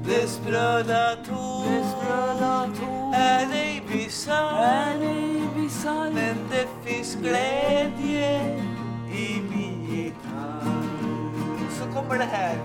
Dess 0.06 0.34
spröda 0.36 1.16
ton, 1.26 2.74
är 3.14 3.54
ej 3.54 3.82
bisarr 3.88 5.00
Men 6.14 6.36
det 6.52 6.68
finns 6.86 7.16
glädje 7.16 8.42
i 9.12 9.42
min 9.50 9.88
gitarr. 9.90 10.84
Så 11.80 11.94
kommer 11.94 12.18
det 12.18 12.30
här. 12.32 12.58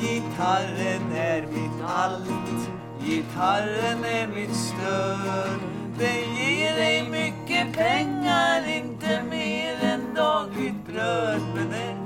Gitarren 0.00 1.12
är 1.16 1.42
mitt 1.42 1.84
allt 1.86 2.70
Gitarren 3.04 4.04
är 4.04 4.26
mitt 4.26 4.56
stöd 4.56 5.60
Den 5.98 6.34
ger 6.36 6.76
ej 6.78 7.08
mycket 7.10 7.76
pengar 7.76 8.68
Inte 8.68 9.22
mer 9.30 9.89
dagligt 10.20 10.86
bröd 10.86 11.40
Men 11.54 11.70
den... 11.70 11.96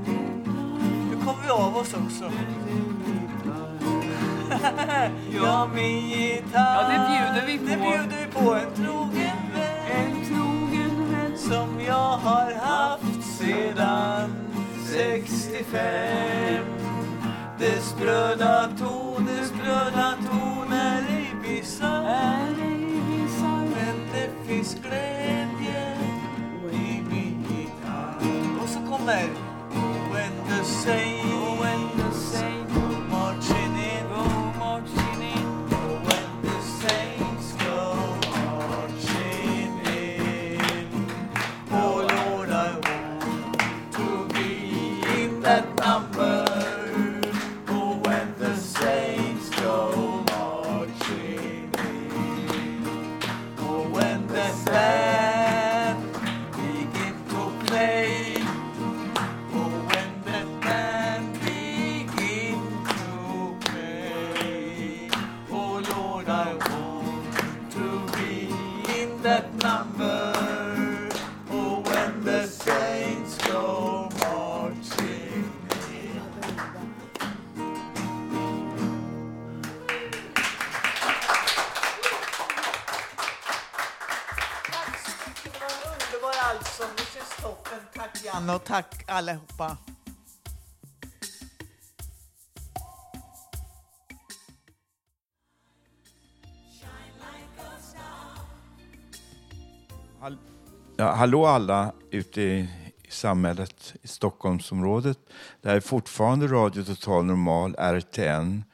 Nu 1.11 1.17
kommer 1.25 1.43
vi 1.43 1.51
av 1.51 1.77
oss 1.77 1.95
också. 1.95 2.25
Ja, 5.31 5.69
min 5.75 6.09
gitarr. 6.09 6.75
Ja, 6.75 6.89
det 6.89 6.99
bjuder 7.11 7.47
vi 7.47 7.59
på. 7.59 7.65
Det 7.65 7.77
bjuder 7.77 8.27
vi 8.27 8.33
på. 8.33 8.55
En 8.55 8.75
trogen 8.75 9.41
vän. 9.55 9.87
En 9.97 10.27
trogen 10.27 11.13
vän. 11.13 11.39
Som 11.39 11.81
jag 11.87 12.17
har 12.17 12.53
haft 12.53 13.25
sedan 13.39 14.35
65 14.93 16.65
dess 17.59 17.89
spröda 17.89 18.69
ton, 18.79 19.27
dess 19.27 19.49
spröda 19.49 20.15
ton 20.31 20.73
är 20.73 21.03
ej 21.09 21.35
bisarr 21.43 22.55
Men 23.75 23.97
det 24.13 24.31
finns 24.47 24.75
glädje 24.75 25.54
gitarr 29.05 29.05
Och 29.05 29.11
så 29.11 29.11
kommer 29.11 29.55
When 30.13 30.33
the 30.49 30.65
saints, 30.65 31.44
och 88.55 88.65
tack 88.65 89.05
allihopa. 89.07 89.77
Hall 100.21 100.39
ja, 100.97 101.13
hallå 101.13 101.47
alla 101.47 101.93
ute 102.11 102.43
i, 102.43 102.69
i 103.03 103.11
samhället, 103.11 103.95
i 104.03 104.09
Stockholmsområdet. 104.09 105.19
Det 105.63 105.69
här 105.69 105.77
är 105.77 105.81
fortfarande 105.81 106.47
Radio 106.47 106.85
Total 106.85 107.25
Normal, 107.25 107.75
RTN. 107.79 108.65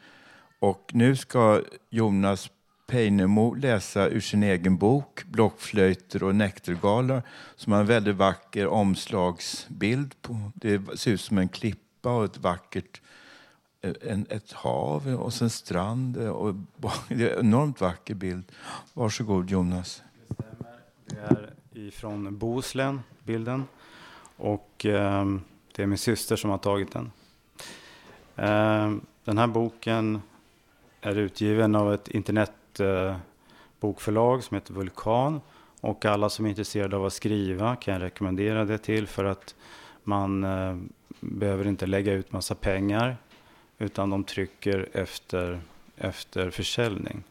Och 0.59 0.91
nu 0.93 1.17
ska 1.17 1.63
Jonas 1.91 2.51
Peinemo 2.91 3.55
läsa 3.55 4.09
ur 4.09 4.21
sin 4.21 4.43
egen 4.43 4.77
bok 4.77 5.25
Blockflöjter 5.25 6.23
och 6.23 6.35
näktergalar 6.35 7.23
som 7.57 7.73
har 7.73 7.81
en 7.81 7.87
väldigt 7.87 8.17
vacker 8.17 8.67
omslagsbild. 8.67 10.23
På. 10.23 10.51
Det 10.55 10.99
ser 10.99 11.11
ut 11.11 11.21
som 11.21 11.39
en 11.39 11.49
klippa 11.49 12.17
och 12.17 12.25
ett 12.25 12.39
vackert 12.39 13.01
eh, 13.81 13.93
en, 14.03 14.27
ett 14.31 14.53
hav 14.53 15.09
och 15.09 15.33
sen 15.33 15.51
strand. 15.51 16.17
Och, 16.17 16.55
det 17.09 17.31
är 17.31 17.39
en 17.39 17.47
enormt 17.47 17.81
vacker 17.81 18.15
bild. 18.15 18.45
Varsågod 18.93 19.51
Jonas. 19.51 20.03
Det 21.07 21.17
är 21.17 21.53
ifrån 21.73 22.39
Bohuslän, 22.39 23.03
bilden. 23.25 23.65
Och 24.37 24.87
eh, 24.87 25.25
det 25.75 25.83
är 25.83 25.87
min 25.87 25.99
syster 25.99 26.37
som 26.37 26.51
har 26.51 26.59
tagit 26.59 26.93
den. 26.93 27.13
Eh, 28.37 28.95
den 29.25 29.39
här 29.39 29.47
boken 29.47 30.23
är 31.01 31.19
utgiven 31.19 31.75
av 31.75 31.95
ett 31.95 32.09
internet 32.09 32.53
ett 32.71 32.81
eh, 32.81 34.41
som 34.41 34.55
heter 34.55 34.75
Vulkan. 34.75 35.41
Och 35.81 36.05
alla 36.05 36.29
som 36.29 36.45
är 36.45 36.51
intresserade 36.51 36.97
av 36.97 37.05
att 37.05 37.13
skriva 37.13 37.77
kan 37.77 37.95
jag 37.95 38.03
rekommendera 38.03 38.65
det 38.65 38.79
till 38.79 39.07
för 39.07 39.25
att 39.25 39.55
man 40.05 40.45
eh, 40.45 40.77
behöver 41.21 41.67
inte 41.67 41.87
lägga 41.87 42.13
ut 42.13 42.33
massa 42.33 42.55
pengar 42.55 43.17
utan 43.79 44.11
de 44.11 44.25
trycker 44.25 44.89
efter, 44.93 45.61
efter 45.97 46.51
försäljning. 46.51 47.23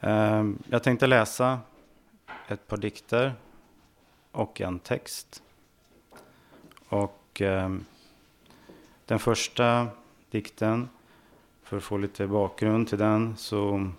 Eh, 0.00 0.44
jag 0.68 0.82
tänkte 0.82 1.06
läsa 1.06 1.60
ett 2.48 2.66
par 2.66 2.76
dikter 2.76 3.34
och 4.32 4.60
en 4.60 4.78
text. 4.78 5.42
Och 6.88 7.42
eh, 7.42 7.76
den 9.06 9.18
första 9.18 9.88
dikten, 10.30 10.88
för 11.68 11.76
att 11.76 11.82
få 11.82 11.96
lite 11.96 12.26
bakgrund 12.26 12.88
till 12.88 12.98
den, 12.98 13.36
så 13.36 13.90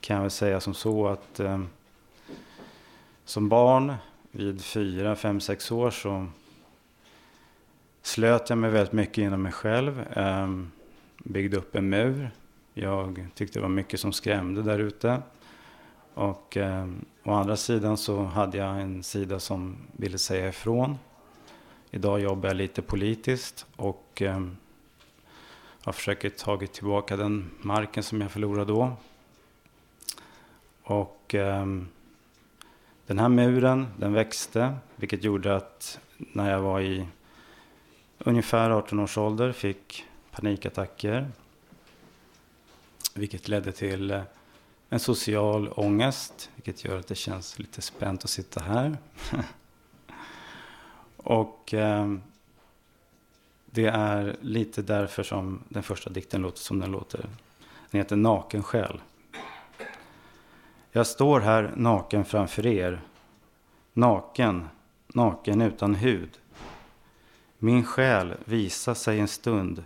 kan 0.00 0.16
jag 0.16 0.22
väl 0.22 0.30
säga 0.30 0.60
som 0.60 0.74
så 0.74 1.08
att 1.08 1.40
eh, 1.40 1.62
som 3.24 3.48
barn 3.48 3.94
vid 4.30 4.64
fyra, 4.64 5.16
fem, 5.16 5.40
sex 5.40 5.70
år 5.70 5.90
så 5.90 6.26
slöt 8.02 8.50
jag 8.50 8.58
mig 8.58 8.70
väldigt 8.70 8.92
mycket 8.92 9.18
inom 9.18 9.42
mig 9.42 9.52
själv. 9.52 10.04
Eh, 10.12 10.48
byggde 11.24 11.56
upp 11.56 11.76
en 11.76 11.88
mur. 11.88 12.30
Jag 12.74 13.26
tyckte 13.34 13.58
det 13.58 13.62
var 13.62 13.68
mycket 13.68 14.00
som 14.00 14.12
skrämde 14.12 14.62
där 14.62 14.78
ute. 14.78 15.22
Och 16.14 16.56
eh, 16.56 16.88
å 17.24 17.32
andra 17.32 17.56
sidan 17.56 17.96
så 17.96 18.22
hade 18.22 18.58
jag 18.58 18.80
en 18.80 19.02
sida 19.02 19.40
som 19.40 19.76
ville 19.96 20.18
säga 20.18 20.48
ifrån. 20.48 20.98
Idag 21.90 22.20
jobbar 22.20 22.48
jag 22.48 22.56
lite 22.56 22.82
politiskt 22.82 23.66
och 23.76 24.22
eh, 24.22 24.40
jag 25.84 25.94
försöker 25.94 26.30
ta 26.30 26.66
tillbaka 26.66 27.16
den 27.16 27.50
marken 27.60 28.02
som 28.02 28.20
jag 28.20 28.30
förlorade 28.30 28.72
då. 28.72 28.96
Och 30.82 31.34
eh, 31.34 31.66
den 33.06 33.18
här 33.18 33.28
muren, 33.28 33.86
den 33.96 34.12
växte, 34.12 34.76
vilket 34.96 35.24
gjorde 35.24 35.56
att 35.56 36.00
när 36.16 36.50
jag 36.50 36.60
var 36.60 36.80
i 36.80 37.06
ungefär 38.18 38.70
18 38.70 39.00
års 39.00 39.18
ålder 39.18 39.52
fick 39.52 40.04
panikattacker. 40.30 41.28
Vilket 43.14 43.48
ledde 43.48 43.72
till 43.72 44.10
eh, 44.10 44.22
en 44.88 45.00
social 45.00 45.68
ångest, 45.68 46.50
vilket 46.54 46.84
gör 46.84 46.98
att 46.98 47.06
det 47.06 47.14
känns 47.14 47.58
lite 47.58 47.82
spänt 47.82 48.24
att 48.24 48.30
sitta 48.30 48.60
här. 48.60 48.96
och 51.16 51.74
eh, 51.74 52.14
det 53.78 53.88
är 53.88 54.36
lite 54.40 54.82
därför 54.82 55.22
som 55.22 55.64
den 55.68 55.82
första 55.82 56.10
dikten 56.10 56.42
låter 56.42 56.58
som 56.58 56.78
den 56.78 56.90
låter. 56.90 57.20
Den 57.90 58.00
heter 58.00 58.16
Naken 58.16 58.62
själ. 58.62 59.00
Jag 60.92 61.06
står 61.06 61.40
här 61.40 61.72
naken 61.76 62.24
framför 62.24 62.66
er. 62.66 63.00
Naken, 63.92 64.68
naken 65.06 65.60
utan 65.62 65.94
hud. 65.94 66.38
Min 67.58 67.84
själ 67.84 68.34
visar 68.44 68.94
sig 68.94 69.20
en 69.20 69.28
stund 69.28 69.84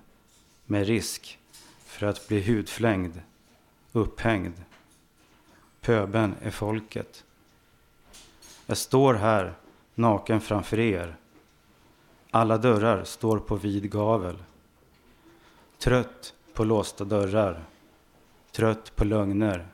med 0.65 0.87
risk 0.87 1.39
för 1.87 2.07
att 2.07 2.29
bli 2.29 2.43
hudflängd, 2.43 3.21
upphängd. 3.93 4.63
Pöben 5.81 6.35
är 6.43 6.51
folket. 6.51 7.25
Jag 8.67 8.77
står 8.77 9.15
här 9.15 9.55
naken 9.95 10.41
framför 10.41 10.79
er. 10.79 11.17
Alla 12.35 12.59
dörrar 12.59 13.05
står 13.05 13.39
på 13.39 13.57
vid 13.57 13.91
gavel. 13.91 14.37
Trött 15.79 16.35
på 16.53 16.65
låsta 16.65 17.05
dörrar. 17.05 17.65
Trött 18.53 18.97
på 18.97 19.05
lögner. 19.05 19.69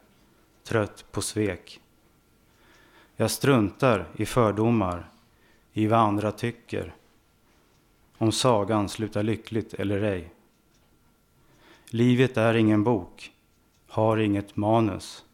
Trött 0.64 1.04
på 1.10 1.22
svek. 1.22 1.80
Jag 3.16 3.30
struntar 3.30 4.06
i 4.16 4.26
fördomar, 4.26 5.10
i 5.72 5.86
vad 5.86 5.98
andra 5.98 6.32
tycker. 6.32 6.94
Om 8.18 8.32
sagan 8.32 8.88
slutar 8.88 9.22
lyckligt 9.22 9.74
eller 9.74 10.02
ej. 10.02 10.32
Livet 11.86 12.36
är 12.36 12.54
ingen 12.54 12.84
bok, 12.84 13.32
har 13.88 14.16
inget 14.16 14.56
manus. 14.56 15.24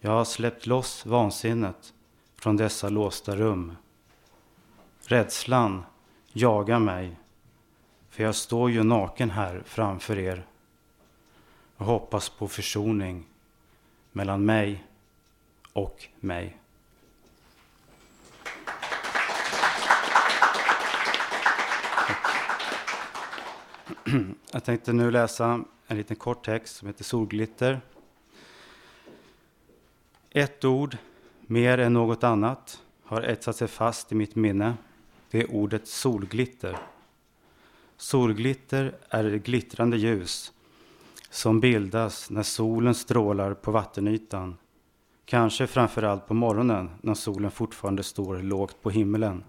Jag 0.00 0.10
har 0.10 0.24
släppt 0.24 0.66
loss 0.66 1.06
vansinnet 1.06 1.94
från 2.36 2.56
dessa 2.56 2.88
låsta 2.88 3.36
rum. 3.36 3.76
Rädslan 5.00 5.84
Jaga 6.32 6.78
mig, 6.78 7.16
för 8.08 8.22
jag 8.22 8.34
står 8.34 8.70
ju 8.70 8.82
naken 8.82 9.30
här 9.30 9.62
framför 9.66 10.18
er 10.18 10.46
och 11.76 11.86
hoppas 11.86 12.28
på 12.28 12.48
försoning 12.48 13.26
mellan 14.12 14.44
mig 14.44 14.84
och 15.72 16.08
mig. 16.20 16.56
Jag 24.50 24.64
tänkte 24.64 24.92
nu 24.92 25.10
läsa 25.10 25.64
en 25.86 25.96
liten 25.96 26.16
kort 26.16 26.44
text 26.44 26.76
som 26.76 26.88
heter 26.88 27.04
Solglitter. 27.04 27.80
Ett 30.30 30.64
ord, 30.64 30.96
mer 31.40 31.78
än 31.78 31.92
något 31.92 32.24
annat, 32.24 32.82
har 33.04 33.22
etsat 33.22 33.56
sig 33.56 33.68
fast 33.68 34.12
i 34.12 34.14
mitt 34.14 34.34
minne. 34.34 34.74
Det 35.30 35.40
är 35.40 35.54
ordet 35.54 35.88
solglitter. 35.88 36.78
Solglitter 37.96 38.94
är 39.08 39.24
det 39.24 39.38
glittrande 39.38 39.96
ljus 39.96 40.52
som 41.30 41.60
bildas 41.60 42.30
när 42.30 42.42
solen 42.42 42.94
strålar 42.94 43.54
på 43.54 43.70
vattenytan. 43.70 44.56
Kanske 45.24 45.66
framför 45.66 46.02
allt 46.02 46.26
på 46.26 46.34
morgonen 46.34 46.90
när 47.00 47.14
solen 47.14 47.50
fortfarande 47.50 48.02
står 48.02 48.38
lågt 48.38 48.82
på 48.82 48.90
himlen. 48.90 49.44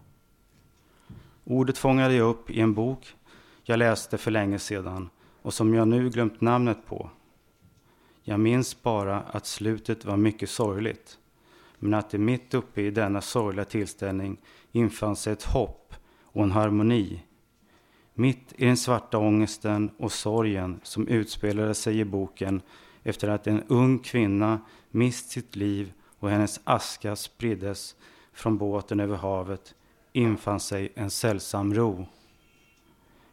Ordet 1.44 1.78
fångade 1.78 2.14
jag 2.14 2.30
upp 2.30 2.50
i 2.50 2.60
en 2.62 2.74
bok 2.74 3.16
jag 3.64 3.80
läste 3.80 4.18
för 4.18 4.32
länge 4.32 4.60
sedan 4.60 5.10
och 5.42 5.54
som 5.54 5.74
jag 5.74 5.88
nu 5.88 6.10
glömt 6.10 6.42
namnet 6.42 6.78
på. 6.86 7.10
Jag 8.24 8.40
minns 8.40 8.84
bara 8.84 9.22
att 9.22 9.46
slutet 9.46 10.06
var 10.06 10.18
mycket 10.18 10.50
sorgligt, 10.50 11.18
men 11.80 11.94
att 11.94 12.10
det 12.10 12.18
mitt 12.18 12.54
uppe 12.54 12.82
i 12.82 12.92
denna 12.92 13.22
sorgliga 13.22 13.66
tillställning 13.66 14.38
infann 14.72 15.16
sig 15.16 15.34
ett 15.34 15.44
hopp 15.44 15.94
och 16.24 16.44
en 16.44 16.52
harmoni. 16.52 17.24
Mitt 18.14 18.54
i 18.58 18.66
den 18.66 18.78
svarta 18.78 19.18
ångesten 19.18 19.92
och 19.98 20.12
sorgen 20.12 20.80
som 20.84 21.08
utspelade 21.08 21.74
sig 21.74 22.00
i 22.00 22.06
boken 22.06 22.62
efter 23.04 23.28
att 23.28 23.48
en 23.48 23.64
ung 23.68 24.00
kvinna 24.00 24.62
mist 24.90 25.30
sitt 25.30 25.56
liv 25.56 25.94
och 26.20 26.30
hennes 26.30 26.60
aska 26.64 27.16
spriddes 27.16 27.96
från 28.34 28.58
båten 28.58 29.00
över 29.00 29.18
havet 29.18 29.76
infann 30.14 30.60
sig 30.60 30.92
en 30.96 31.10
sällsam 31.10 31.74
ro. 31.74 32.06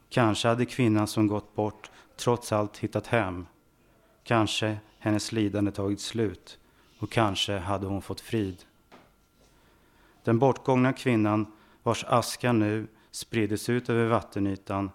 Kanske 0.08 0.48
hade 0.48 0.66
kvinnan 0.66 1.06
som 1.06 1.26
gått 1.26 1.54
bort 1.54 1.90
trots 2.16 2.52
allt 2.52 2.78
hittat 2.78 3.06
hem. 3.06 3.46
Kanske 4.24 4.76
hennes 4.98 5.32
lidande 5.32 5.70
tagit 5.70 6.00
slut 6.00 6.58
och 6.98 7.10
kanske 7.10 7.58
hade 7.58 7.86
hon 7.86 8.02
fått 8.02 8.20
frid. 8.20 8.64
Den 10.28 10.38
bortgångna 10.38 10.92
kvinnan 10.92 11.46
vars 11.82 12.04
aska 12.04 12.52
nu 12.52 12.86
spriddes 13.10 13.68
ut 13.68 13.88
över 13.88 14.06
vattenytan, 14.06 14.90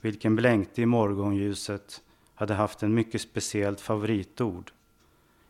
vilken 0.00 0.36
blänkte 0.36 0.82
i 0.82 0.86
morgonljuset, 0.86 2.02
hade 2.34 2.54
haft 2.54 2.82
en 2.82 2.94
mycket 2.94 3.20
speciellt 3.20 3.80
favoritord. 3.80 4.72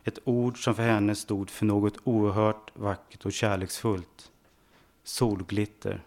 Ett 0.03 0.19
ord 0.23 0.63
som 0.63 0.75
för 0.75 0.83
henne 0.83 1.15
stod 1.15 1.49
för 1.49 1.65
något 1.65 1.97
oerhört 2.03 2.71
vackert 2.73 3.25
och 3.25 3.33
kärleksfullt. 3.33 4.31
Solglitter. 5.03 6.03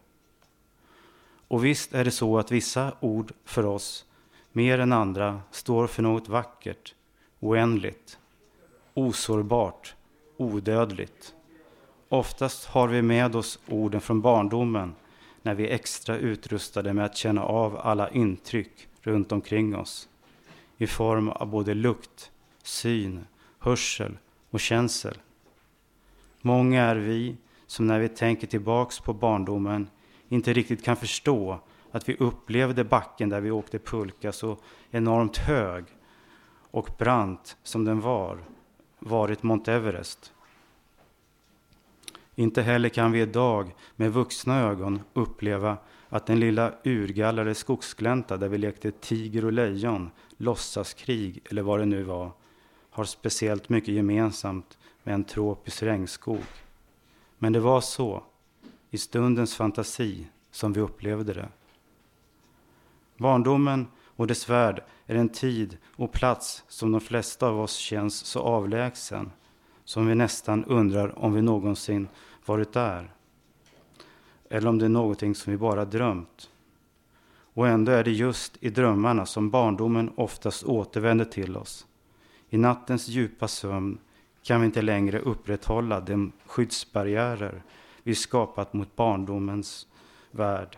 Och 1.49 1.64
visst 1.64 1.95
är 1.95 2.05
det 2.05 2.11
så 2.11 2.39
att 2.39 2.53
vissa 2.53 2.93
ord 3.01 3.33
för 3.45 3.66
oss, 3.66 4.07
mer 4.53 4.79
än 4.79 4.93
andra, 4.93 5.41
står 5.51 5.87
för 5.87 6.03
något 6.03 6.29
vackert, 6.29 6.95
oändligt, 7.41 8.18
osårbart, 8.95 9.95
odödligt. 10.37 11.35
Oftast 12.09 12.65
har 12.65 12.89
vi 12.89 13.03
med 13.03 13.37
oss 13.37 13.59
orden 13.69 14.01
från 14.01 14.21
barndomen 14.21 14.95
när 15.43 15.55
vi 15.55 15.69
är 15.69 15.75
extra 15.75 16.17
utrustade 16.17 16.93
med 16.93 17.05
att 17.05 17.17
känna 17.17 17.43
av 17.45 17.77
alla 17.77 18.11
intryck 18.11 18.89
runt 19.03 19.33
omkring 19.33 19.77
oss 19.77 20.09
i 20.77 20.87
form 20.87 21.29
av 21.29 21.47
både 21.47 21.75
lukt, 21.75 22.31
syn, 22.63 23.27
hörsel 23.59 24.19
och 24.51 24.61
känsel. 24.61 25.19
Många 26.41 26.83
är 26.83 26.97
vi 26.97 27.37
som 27.67 27.87
när 27.87 27.99
vi 27.99 28.09
tänker 28.09 28.47
tillbaks 28.47 29.01
på 29.01 29.13
barndomen 29.13 29.91
inte 30.29 30.53
riktigt 30.53 30.85
kan 30.85 30.97
förstå 30.97 31.61
att 31.91 32.09
vi 32.09 32.17
upplevde 32.17 32.85
backen 32.85 33.29
där 33.29 33.41
vi 33.41 33.51
åkte 33.51 33.79
pulka 33.79 34.33
så 34.33 34.57
enormt 34.91 35.37
hög 35.37 35.85
och 36.71 36.91
brant 36.99 37.57
som 37.63 37.85
den 37.85 38.01
var, 38.01 38.39
varit 38.99 39.43
Mount 39.43 39.73
Everest. 39.73 40.33
Inte 42.39 42.62
heller 42.62 42.89
kan 42.89 43.12
vi 43.12 43.20
idag 43.20 43.74
med 43.97 44.12
vuxna 44.12 44.61
ögon 44.61 45.01
uppleva 45.12 45.76
att 46.09 46.26
den 46.26 46.41
lilla 46.41 46.72
urgallrade 46.84 47.55
skogsglänta 47.55 48.36
där 48.36 48.49
vi 48.49 48.59
lekte 48.59 48.91
tiger 48.91 49.45
och 49.45 49.53
lejon, 49.53 50.11
låtsaskrig 50.36 51.41
eller 51.51 51.62
vad 51.62 51.78
det 51.78 51.86
nu 51.86 52.03
var, 52.03 52.32
har 52.91 53.05
speciellt 53.05 53.68
mycket 53.68 53.95
gemensamt 53.95 54.78
med 55.03 55.14
en 55.14 55.24
tropisk 55.24 55.82
regnskog. 55.82 56.43
Men 57.39 57.53
det 57.53 57.61
var 57.61 57.80
så 57.80 58.22
i 58.91 58.99
stundens 58.99 59.57
fantasi 59.57 60.26
som 60.51 60.72
vi 60.72 60.80
upplevde 60.80 61.32
det. 61.32 61.49
Barndomen 63.16 63.86
och 64.05 64.26
dess 64.26 64.49
värld 64.49 64.82
är 65.07 65.14
en 65.14 65.28
tid 65.28 65.76
och 65.97 66.12
plats 66.12 66.64
som 66.68 66.93
de 66.93 67.01
flesta 67.01 67.49
av 67.49 67.61
oss 67.61 67.76
känns 67.76 68.24
så 68.24 68.41
avlägsen 68.41 69.30
som 69.89 70.07
vi 70.07 70.14
nästan 70.14 70.64
undrar 70.64 71.18
om 71.18 71.32
vi 71.32 71.43
någonsin 71.43 72.09
varit 72.49 72.72
där. 72.72 73.12
Eller 74.51 74.68
om 74.68 74.78
det 74.78 74.84
är 74.84 74.88
någonting 74.88 75.34
som 75.34 75.51
vi 75.51 75.57
bara 75.57 75.84
drömt. 75.84 76.51
Och 77.55 77.68
ändå 77.68 77.92
är 77.92 78.05
det 78.05 78.11
just 78.11 78.57
i 78.61 78.70
drömmarna 78.70 79.26
som 79.26 79.51
barndomen 79.51 80.12
oftast 80.16 80.64
återvänder 80.64 81.24
till 81.24 81.57
oss. 81.57 81.86
I 82.51 82.59
nattens 82.59 83.09
djupa 83.09 83.49
sömn 83.49 83.99
kan 84.42 84.61
vi 84.61 84.66
inte 84.66 84.82
längre 84.82 85.18
upprätthålla 85.18 86.01
de 86.01 86.32
skyddsbarriärer 86.46 87.62
vi 88.03 88.14
skapat 88.14 88.72
mot 88.72 88.96
barndomens 88.96 89.86
värld. 90.30 90.76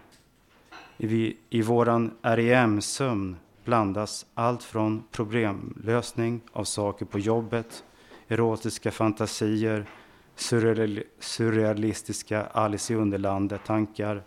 I, 0.99 1.37
i 1.51 1.63
våran 1.63 2.11
REM-sömn 2.23 3.37
blandas 3.65 4.27
allt 4.35 4.63
från 4.63 5.03
problemlösning 5.11 6.41
av 6.53 6.65
saker 6.65 7.07
på 7.07 7.19
jobbet, 7.19 7.85
erotiska 8.29 8.91
fantasier, 8.91 9.87
surrealistiska 11.19 12.47
Alice 12.47 12.93
i 12.93 12.97
Underlandet-tankar, 12.97 14.23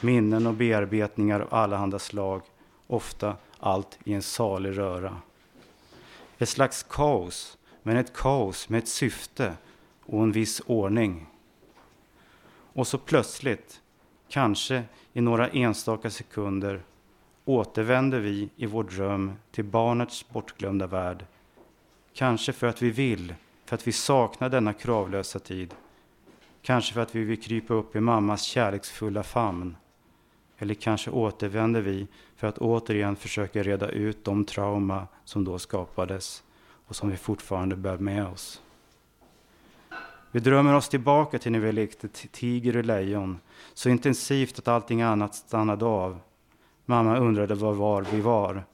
minnen 0.00 0.46
och 0.46 0.54
bearbetningar 0.54 1.40
av 1.40 1.54
allehanda 1.54 1.98
slag, 1.98 2.42
ofta 2.86 3.36
allt 3.58 3.98
i 4.04 4.14
en 4.14 4.22
salig 4.22 4.78
röra. 4.78 5.16
Ett 6.38 6.48
slags 6.48 6.82
kaos, 6.82 7.58
men 7.82 7.96
ett 7.96 8.12
kaos 8.12 8.68
med 8.68 8.78
ett 8.78 8.88
syfte 8.88 9.52
och 10.06 10.22
en 10.22 10.32
viss 10.32 10.62
ordning. 10.66 11.26
Och 12.72 12.86
så 12.86 12.98
plötsligt, 12.98 13.80
kanske 14.28 14.82
i 15.12 15.20
några 15.20 15.48
enstaka 15.48 16.10
sekunder, 16.10 16.82
återvänder 17.44 18.20
vi 18.20 18.48
i 18.56 18.66
vår 18.66 18.84
dröm 18.84 19.32
till 19.50 19.64
barnets 19.64 20.28
bortglömda 20.28 20.86
värld. 20.86 21.24
Kanske 22.14 22.52
för 22.52 22.66
att 22.66 22.82
vi 22.82 22.90
vill, 22.90 23.34
för 23.66 23.74
att 23.74 23.86
vi 23.86 23.92
saknar 23.92 24.48
denna 24.48 24.72
kravlösa 24.72 25.38
tid. 25.38 25.74
Kanske 26.62 26.94
för 26.94 27.00
att 27.00 27.14
vi 27.14 27.24
vill 27.24 27.42
krypa 27.42 27.74
upp 27.74 27.96
i 27.96 28.00
mammas 28.00 28.42
kärleksfulla 28.42 29.22
famn. 29.22 29.76
Eller 30.58 30.74
kanske 30.74 31.10
återvänder 31.10 31.80
vi 31.80 32.06
för 32.36 32.46
att 32.46 32.58
återigen 32.58 33.16
försöka 33.16 33.62
reda 33.62 33.88
ut 33.88 34.24
de 34.24 34.44
trauma 34.44 35.06
som 35.24 35.44
då 35.44 35.58
skapades 35.58 36.42
och 36.86 36.96
som 36.96 37.10
vi 37.10 37.16
fortfarande 37.16 37.76
bär 37.76 37.98
med 37.98 38.26
oss. 38.26 38.62
Vi 40.30 40.40
drömmer 40.40 40.74
oss 40.74 40.88
tillbaka 40.88 41.38
till 41.38 41.52
när 41.52 41.58
vi 41.58 41.72
lekte 41.72 42.08
tiger 42.08 42.76
och 42.76 42.84
lejon, 42.84 43.40
så 43.74 43.88
intensivt 43.88 44.58
att 44.58 44.68
allting 44.68 45.02
annat 45.02 45.34
stannade 45.34 45.84
av. 45.84 46.18
Mamma 46.84 47.18
undrade 47.18 47.54
var 47.54 47.72
var 47.72 48.02
vi 48.02 48.20
var. 48.20 48.64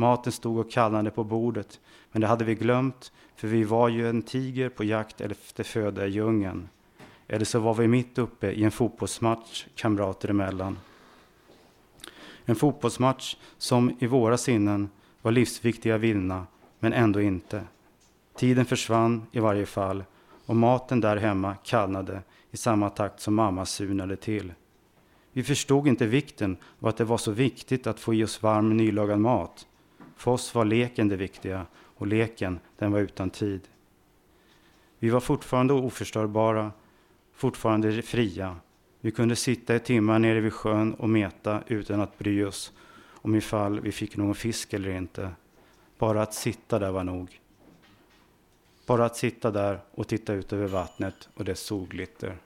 Maten 0.00 0.32
stod 0.32 0.58
och 0.58 0.70
kallnade 0.70 1.10
på 1.10 1.24
bordet, 1.24 1.80
men 2.12 2.20
det 2.20 2.26
hade 2.26 2.44
vi 2.44 2.54
glömt, 2.54 3.12
för 3.36 3.48
vi 3.48 3.64
var 3.64 3.88
ju 3.88 4.08
en 4.08 4.22
tiger 4.22 4.68
på 4.68 4.84
jakt 4.84 5.20
efter 5.20 5.64
föda 5.64 6.06
i 6.06 6.10
djungeln. 6.10 6.68
Eller 7.28 7.44
så 7.44 7.58
var 7.58 7.74
vi 7.74 7.88
mitt 7.88 8.18
uppe 8.18 8.50
i 8.50 8.64
en 8.64 8.70
fotbollsmatch 8.70 9.66
kamrater 9.74 10.28
emellan. 10.28 10.78
En 12.44 12.56
fotbollsmatch 12.56 13.36
som 13.58 13.96
i 13.98 14.06
våra 14.06 14.36
sinnen 14.36 14.90
var 15.22 15.32
livsviktig 15.32 15.90
att 15.90 16.00
vinna, 16.00 16.46
men 16.78 16.92
ändå 16.92 17.20
inte. 17.20 17.62
Tiden 18.36 18.64
försvann 18.64 19.26
i 19.32 19.40
varje 19.40 19.66
fall 19.66 20.04
och 20.46 20.56
maten 20.56 21.00
där 21.00 21.16
hemma 21.16 21.54
kallnade 21.54 22.22
i 22.50 22.56
samma 22.56 22.90
takt 22.90 23.20
som 23.20 23.34
mamma 23.34 23.66
surnade 23.66 24.16
till. 24.16 24.52
Vi 25.32 25.42
förstod 25.42 25.86
inte 25.88 26.06
vikten 26.06 26.56
av 26.80 26.88
att 26.88 26.96
det 26.96 27.04
var 27.04 27.18
så 27.18 27.30
viktigt 27.30 27.86
att 27.86 28.00
få 28.00 28.14
i 28.14 28.24
oss 28.24 28.42
varm 28.42 28.76
nylagad 28.76 29.20
mat. 29.20 29.66
För 30.18 30.30
oss 30.30 30.54
var 30.54 30.64
leken 30.64 31.08
det 31.08 31.16
viktiga 31.16 31.66
och 31.74 32.06
leken 32.06 32.60
den 32.78 32.92
var 32.92 33.00
utan 33.00 33.30
tid. 33.30 33.68
Vi 34.98 35.10
var 35.10 35.20
fortfarande 35.20 35.74
oförstörbara, 35.74 36.72
fortfarande 37.32 38.02
fria. 38.02 38.56
Vi 39.00 39.10
kunde 39.10 39.36
sitta 39.36 39.74
i 39.74 39.80
timmar 39.80 40.18
nere 40.18 40.40
vid 40.40 40.52
sjön 40.52 40.94
och 40.94 41.08
meta 41.08 41.62
utan 41.66 42.00
att 42.00 42.18
bry 42.18 42.44
oss 42.44 42.72
om 43.12 43.34
ifall 43.34 43.80
vi 43.80 43.92
fick 43.92 44.16
någon 44.16 44.34
fisk 44.34 44.72
eller 44.72 44.90
inte. 44.90 45.30
Bara 45.98 46.22
att 46.22 46.34
sitta 46.34 46.78
där 46.78 46.90
var 46.90 47.04
nog. 47.04 47.40
Bara 48.86 49.04
att 49.04 49.16
sitta 49.16 49.50
där 49.50 49.80
och 49.90 50.08
titta 50.08 50.32
ut 50.32 50.52
över 50.52 50.66
vattnet 50.66 51.28
och 51.34 51.44
dess 51.44 51.60
solglitter. 51.60 52.38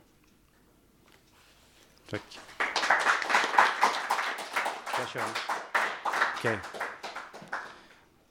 Tack. 2.11 2.39
Jag 4.99 5.09
kör. 5.09 5.23
Okej. 6.39 6.82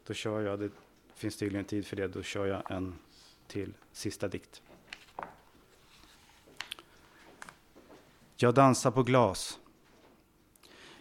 Då 0.08 0.14
kör 0.14 0.42
jag. 0.42 0.60
Det 0.60 0.70
finns 1.16 1.38
tydligen 1.38 1.66
tid 1.66 1.88
för 1.88 1.96
det. 1.96 2.08
Då 2.08 2.24
kör 2.24 2.46
jag 2.46 2.72
en 2.72 2.96
till 3.48 3.74
sista 3.92 4.28
dikt. 4.28 4.62
Jag 8.36 8.54
dansar 8.54 8.92
på 8.92 9.04
glas. 9.04 9.60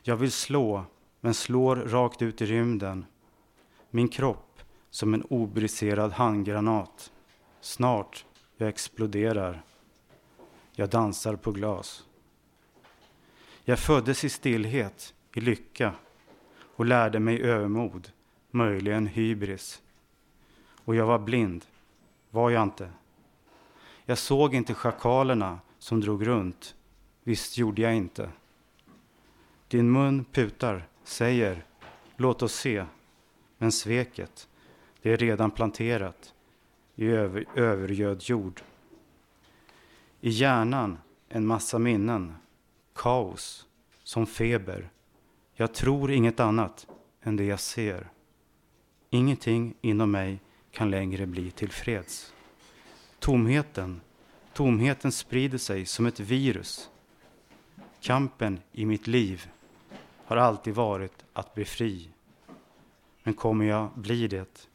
Jag 0.02 0.16
vill 0.16 0.32
slå, 0.32 0.84
men 1.20 1.34
slår 1.34 1.76
rakt 1.76 2.22
ut 2.22 2.42
i 2.42 2.46
rymden. 2.46 3.06
Min 3.90 4.08
kropp 4.08 4.62
som 4.90 5.14
en 5.14 5.24
obriserad 5.30 6.12
handgranat. 6.12 7.12
Snart 7.60 8.26
jag 8.56 8.68
exploderar. 8.68 9.62
Jag 10.72 10.88
dansar 10.88 11.36
på 11.36 11.52
glas. 11.52 12.06
Jag 13.64 13.78
föddes 13.78 14.24
i 14.24 14.28
stillhet, 14.28 15.14
i 15.34 15.40
lycka 15.40 15.94
och 16.76 16.86
lärde 16.86 17.20
mig 17.20 17.42
övermod, 17.42 18.12
möjligen 18.50 19.06
hybris. 19.06 19.82
Och 20.84 20.94
jag 20.94 21.06
var 21.06 21.18
blind, 21.18 21.64
var 22.30 22.50
jag 22.50 22.62
inte. 22.62 22.90
Jag 24.04 24.18
såg 24.18 24.54
inte 24.54 24.74
schakalerna 24.74 25.60
som 25.78 26.00
drog 26.00 26.26
runt, 26.26 26.74
visst 27.22 27.58
gjorde 27.58 27.82
jag 27.82 27.96
inte. 27.96 28.30
Din 29.68 29.92
mun 29.92 30.24
putar, 30.24 30.88
säger, 31.04 31.64
låt 32.16 32.42
oss 32.42 32.54
se, 32.54 32.84
men 33.58 33.72
sveket, 33.72 34.48
det 35.02 35.12
är 35.12 35.16
redan 35.16 35.50
planterat 35.50 36.34
i 36.94 37.06
över, 37.06 37.44
övergöd 37.54 38.22
jord. 38.22 38.62
I 40.20 40.30
hjärnan 40.30 40.98
en 41.28 41.46
massa 41.46 41.78
minnen, 41.78 42.34
kaos, 42.94 43.66
som 44.02 44.26
feber. 44.26 44.90
Jag 45.54 45.74
tror 45.74 46.10
inget 46.10 46.40
annat 46.40 46.86
än 47.22 47.36
det 47.36 47.44
jag 47.44 47.60
ser. 47.60 48.10
Ingenting 49.10 49.74
inom 49.80 50.10
mig 50.10 50.38
kan 50.70 50.90
längre 50.90 51.26
bli 51.26 51.50
tillfreds. 51.50 52.32
Tomheten, 53.18 54.00
tomheten 54.52 55.12
sprider 55.12 55.58
sig 55.58 55.86
som 55.86 56.06
ett 56.06 56.20
virus. 56.20 56.90
Kampen 58.00 58.60
i 58.72 58.86
mitt 58.86 59.06
liv 59.06 59.50
har 60.24 60.36
alltid 60.36 60.74
varit 60.74 61.24
att 61.32 61.54
bli 61.54 61.64
fri. 61.64 62.08
Men 63.22 63.34
kommer 63.34 63.64
jag 63.64 63.90
bli 63.94 64.28
det? 64.28 64.68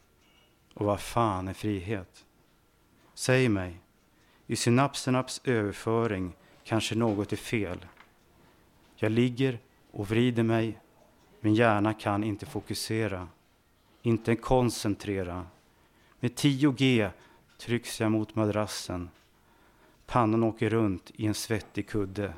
Och 0.74 0.86
vad 0.86 1.00
fan 1.00 1.48
är 1.48 1.54
frihet? 1.54 2.24
Säg 3.14 3.48
mig, 3.48 3.80
i 4.46 4.56
synapsernas 4.56 5.40
överföring 5.44 6.32
kanske 6.64 6.94
något 6.94 7.32
är 7.32 7.36
fel. 7.36 7.86
Jag 8.96 9.12
ligger 9.12 9.58
och 9.90 10.08
vrider 10.08 10.42
mig, 10.42 10.78
min 11.40 11.54
hjärna 11.54 11.94
kan 11.94 12.24
inte 12.24 12.46
fokusera, 12.46 13.28
inte 14.06 14.36
koncentrera. 14.36 15.46
Med 16.20 16.30
10G 16.34 17.10
trycks 17.58 18.00
jag 18.00 18.12
mot 18.12 18.34
madrassen. 18.34 19.10
Pannan 20.06 20.44
åker 20.44 20.70
runt 20.70 21.10
i 21.14 21.26
en 21.26 21.34
svettig 21.34 21.88
kudde. 21.88 22.32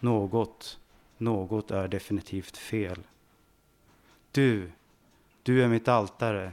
Något, 0.00 0.78
något 1.18 1.70
är 1.70 1.88
definitivt 1.88 2.56
fel. 2.56 3.02
Du, 4.32 4.70
du 5.42 5.62
är 5.62 5.68
mitt 5.68 5.88
altare, 5.88 6.52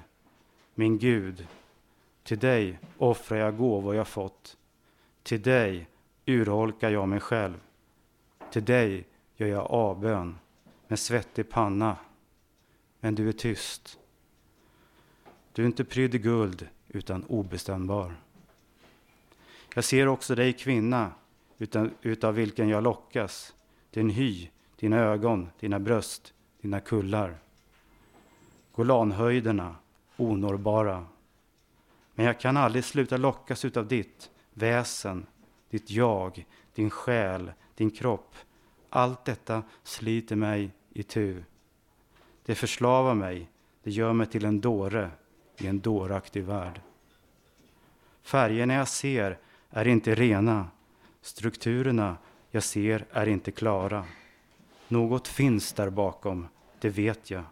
min 0.76 0.98
Gud. 0.98 1.48
Till 2.24 2.39
dig 2.39 2.80
offrar 2.98 3.38
jag 3.38 3.58
gåvor 3.58 3.96
jag 3.96 4.08
fått. 4.08 4.58
Till 5.24 5.41
dig 5.41 5.88
urholkar 6.26 6.89
jag 6.89 7.10
mig 7.10 7.20
själv. 7.20 7.60
Till 8.52 8.66
dig 8.66 9.06
gör 9.36 9.48
jag 9.48 9.72
avbön 9.72 10.39
med 10.88 11.00
svettig 11.00 11.50
panna. 11.50 11.98
Men 13.00 13.16
du 13.16 13.30
är 13.30 13.34
tyst. 13.34 14.00
Du 15.54 15.62
är 15.62 15.66
inte 15.66 15.84
prydd 15.84 16.16
i 16.16 16.18
guld, 16.18 16.68
utan 16.88 17.24
obestämbar. 17.24 18.16
Jag 19.76 19.84
ser 19.84 20.08
också 20.08 20.36
dig 20.36 20.54
kvinna, 20.54 21.12
utan, 21.58 21.91
utav 22.01 22.34
vilken 22.34 22.70
jag 22.70 22.84
lockas. 22.84 23.54
Din 23.91 24.10
hy, 24.10 24.49
dina 24.76 24.97
ögon, 24.97 25.49
dina 25.60 25.80
bröst, 25.80 26.34
dina 26.62 26.80
kullar. 26.80 27.38
Golanhöjderna, 28.72 29.76
onårbara. 30.18 31.06
Men 32.16 32.26
jag 32.26 32.39
kan 32.39 32.58
aldrig 32.58 32.84
sluta 32.84 33.18
lockas 33.18 33.66
utav 33.66 33.88
ditt 33.88 34.32
väsen, 34.54 35.26
ditt 35.70 35.91
jag, 35.91 36.45
din 36.76 36.89
själ, 36.89 37.51
din 37.76 37.91
kropp. 37.91 38.36
Allt 38.89 39.26
detta 39.26 39.64
sliter 39.84 40.36
mig 40.36 40.72
i 40.93 41.04
tu. 41.04 41.43
Det 42.45 42.56
förslavar 42.56 43.16
mig, 43.16 43.49
det 43.84 43.91
gör 43.91 44.14
mig 44.14 44.28
till 44.28 44.45
en 44.45 44.62
dåre 44.62 45.12
i 45.58 45.68
en 45.68 45.80
dåraktig 45.80 46.43
värld. 46.43 46.82
Färgerna 48.22 48.74
jag 48.74 48.88
ser 48.88 49.38
är 49.70 49.88
inte 49.88 50.16
rena, 50.16 50.68
strukturerna 51.22 52.18
jag 52.51 52.64
ser 52.64 53.06
är 53.12 53.28
inte 53.28 53.51
klara. 53.51 54.06
Något 54.88 55.28
finns 55.28 55.74
där 55.74 55.89
bakom, 55.89 56.47
det 56.80 56.89
vet 56.89 57.30
jag, 57.32 57.43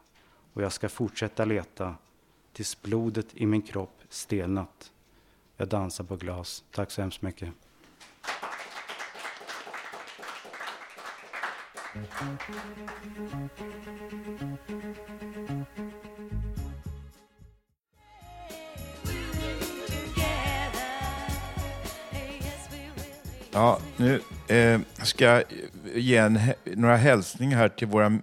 och 0.53 0.61
jag 0.61 0.73
ska 0.73 0.89
fortsätta 0.89 1.45
leta 1.45 1.95
tills 2.53 2.81
blodet 2.81 3.27
i 3.33 3.45
min 3.45 3.61
kropp 3.61 4.01
stelnat. 4.09 4.91
Jag 5.57 5.67
dansar 5.67 6.03
på 6.03 6.15
glas. 6.15 6.63
Tack 6.71 6.91
så 6.91 7.01
hemskt 7.01 7.21
mycket. 7.21 7.49
Ja, 23.53 23.79
nu 23.97 24.21
eh, 24.47 24.81
ska 25.03 25.25
jag 25.25 25.43
ge 25.95 26.17
en, 26.17 26.39
några 26.63 26.95
hälsningar 26.95 27.57
här 27.57 27.69
till 27.69 27.87
våra 27.87 28.19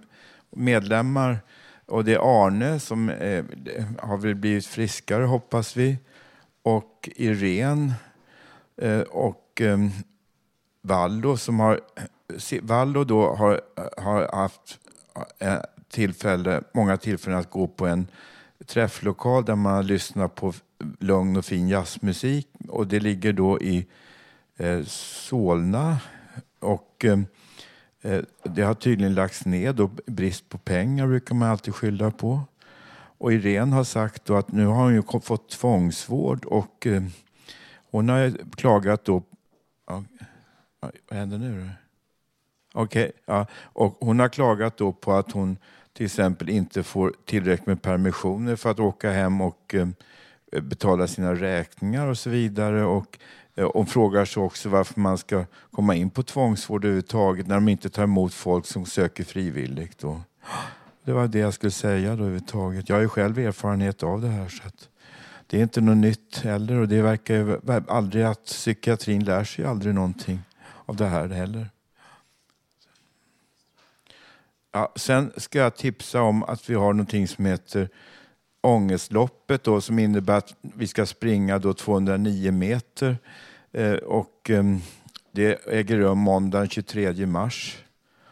medlemmar 0.49 1.39
Och 1.85 2.05
det 2.05 2.13
är 2.13 2.45
Arne 2.45 2.79
som 2.79 3.09
eh, 3.09 3.45
har 3.99 4.17
väl 4.17 4.35
blivit 4.35 4.65
friskare 4.65 5.23
hoppas 5.23 5.77
vi. 5.77 5.97
Och 6.63 7.09
Irene 7.15 7.93
eh, 8.81 9.01
och 9.01 9.61
eh, 9.61 9.77
Vallo 10.81 11.37
som 11.37 11.59
har 11.59 11.79
Vallo 12.61 13.03
då 13.03 13.35
har, 13.35 13.61
har 13.97 14.35
haft 14.35 14.79
eh, 15.39 15.59
tillfälle, 15.89 16.61
många 16.73 16.97
tillfällen 16.97 17.39
att 17.39 17.49
gå 17.49 17.67
på 17.67 17.87
en 17.87 18.07
träfflokal 18.65 19.45
där 19.45 19.55
man 19.55 19.87
lyssnar 19.87 20.27
på 20.27 20.53
lugn 20.99 21.37
och 21.37 21.45
fin 21.45 21.67
jazzmusik. 21.67 22.47
Och 22.67 22.87
det 22.87 22.99
ligger 22.99 23.33
då 23.33 23.61
i 23.61 23.87
Eh, 24.59 24.83
Solna. 24.85 25.97
Och 26.59 27.05
eh, 27.05 27.19
eh, 28.01 28.23
det 28.43 28.61
har 28.61 28.73
tydligen 28.73 29.13
lagts 29.13 29.45
ned 29.45 29.79
och 29.79 29.89
brist 29.89 30.49
på 30.49 30.57
pengar 30.57 31.07
brukar 31.07 31.35
man 31.35 31.49
alltid 31.49 31.75
skylla 31.75 32.11
på. 32.11 32.41
Och 33.17 33.33
Irene 33.33 33.75
har 33.75 33.83
sagt 33.83 34.25
då 34.25 34.35
att 34.35 34.51
nu 34.51 34.65
har 34.65 34.83
hon 34.83 34.93
ju 34.93 35.03
fått 35.21 35.49
tvångsvård 35.49 36.45
och 36.45 36.87
eh, 36.87 37.03
hon 37.91 38.09
har 38.09 38.33
klagat 38.55 39.05
då... 39.05 39.23
Ja, 39.87 40.03
vad 40.79 41.19
händer 41.19 41.37
nu 41.37 41.69
Okej, 42.73 43.03
Okej, 43.03 43.11
ja. 43.25 43.45
och 43.55 43.97
hon 43.99 44.19
har 44.19 44.29
klagat 44.29 44.77
då 44.77 44.91
på 44.93 45.13
att 45.13 45.31
hon 45.31 45.57
till 45.93 46.05
exempel 46.05 46.49
inte 46.49 46.83
får 46.83 47.13
tillräckligt 47.25 47.67
med 47.67 47.81
permissioner 47.81 48.55
för 48.55 48.71
att 48.71 48.79
åka 48.79 49.11
hem 49.11 49.41
och 49.41 49.75
eh, 49.75 49.87
betala 50.61 51.07
sina 51.07 51.35
räkningar 51.35 52.07
och 52.07 52.17
så 52.17 52.29
vidare. 52.29 52.85
Och 52.85 53.19
Eh, 53.59 53.71
hon 53.73 53.85
frågar 53.85 54.25
sig 54.25 54.43
också 54.43 54.69
varför 54.69 54.99
man 54.99 55.17
ska 55.17 55.45
komma 55.71 55.95
in 55.95 56.09
på 56.09 56.23
tvångsvård 56.23 56.85
överhuvudtaget 56.85 57.47
när 57.47 57.55
de 57.55 57.69
inte 57.69 57.89
tar 57.89 58.03
emot 58.03 58.33
folk 58.33 58.65
som 58.65 58.85
söker 58.85 59.23
frivilligt. 59.23 59.99
Då. 59.99 60.21
Det 61.03 61.13
var 61.13 61.27
det 61.27 61.39
jag 61.39 61.53
skulle 61.53 61.71
säga 61.71 62.07
då 62.07 62.13
överhuvudtaget. 62.13 62.89
Jag 62.89 62.95
har 62.95 63.01
ju 63.01 63.09
själv 63.09 63.39
erfarenhet 63.39 64.03
av 64.03 64.21
det 64.21 64.27
här. 64.27 64.49
Så 64.49 64.67
att 64.67 64.89
det 65.47 65.57
är 65.57 65.63
inte 65.63 65.81
något 65.81 65.97
nytt 65.97 66.37
heller 66.37 66.75
och 66.75 66.87
det 66.87 67.01
verkar 67.01 67.35
ju 67.35 67.59
aldrig 67.87 68.23
att 68.25 68.45
psykiatrin 68.45 69.23
lär 69.23 69.43
sig 69.43 69.65
aldrig 69.65 69.95
någonting 69.95 70.39
av 70.85 70.95
det 70.95 71.05
här 71.05 71.27
heller. 71.27 71.69
Ja, 74.71 74.93
sen 74.95 75.31
ska 75.37 75.59
jag 75.59 75.75
tipsa 75.75 76.21
om 76.21 76.43
att 76.43 76.69
vi 76.69 76.73
har 76.73 76.93
någonting 76.93 77.27
som 77.27 77.45
heter 77.45 77.89
Ångestloppet 78.61 79.63
då, 79.63 79.81
som 79.81 79.99
innebär 79.99 80.37
att 80.37 80.55
vi 80.61 80.87
ska 80.87 81.05
springa 81.05 81.59
då 81.59 81.73
209 81.73 82.51
meter. 82.51 83.17
Eh, 83.71 83.93
och, 83.93 84.49
ehm, 84.49 84.81
det 85.31 85.67
äger 85.67 85.97
rum 85.97 86.17
måndag 86.17 86.59
den 86.59 86.69
23 86.69 87.25
mars. 87.25 87.83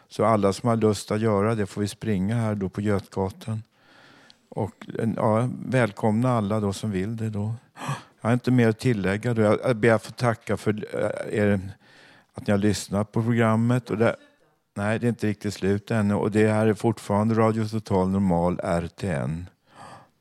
Så 0.08 0.24
alla 0.24 0.52
som 0.52 0.68
har 0.68 0.76
lust 0.76 1.10
att 1.10 1.20
göra 1.20 1.54
det 1.54 1.66
får 1.66 1.80
vi 1.80 1.88
springa 1.88 2.34
här 2.34 2.54
då 2.54 2.68
på 2.68 2.80
Götgatan. 2.80 3.62
Och 4.48 4.86
ja, 5.16 5.48
välkomna 5.66 6.30
alla 6.30 6.60
då 6.60 6.72
som 6.72 6.90
vill 6.90 7.16
det 7.16 7.30
då. 7.30 7.54
Jag 8.20 8.28
har 8.28 8.32
inte 8.32 8.50
mer 8.50 8.68
att 8.68 8.78
tillägga. 8.78 9.34
Då. 9.34 9.42
Jag 9.42 9.76
ber 9.76 9.92
att 9.92 10.04
få 10.04 10.12
tacka 10.12 10.56
för 10.56 10.86
eh, 10.94 11.38
er, 11.38 11.60
att 12.34 12.46
ni 12.46 12.50
har 12.50 12.58
lyssnat 12.58 13.12
på 13.12 13.22
programmet. 13.22 13.90
Och 13.90 13.98
det, 13.98 14.16
nej, 14.74 14.98
det 14.98 15.06
är 15.06 15.08
inte 15.08 15.26
riktigt 15.26 15.54
slut 15.54 15.90
ännu. 15.90 16.14
Och 16.14 16.30
det 16.30 16.48
här 16.48 16.66
är 16.66 16.74
fortfarande 16.74 17.34
Radio 17.34 17.68
Total 17.68 18.08
Normal 18.08 18.60
RTN. 18.62 19.46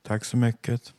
Tack 0.07 0.25
så 0.25 0.37
mycket. 0.37 0.93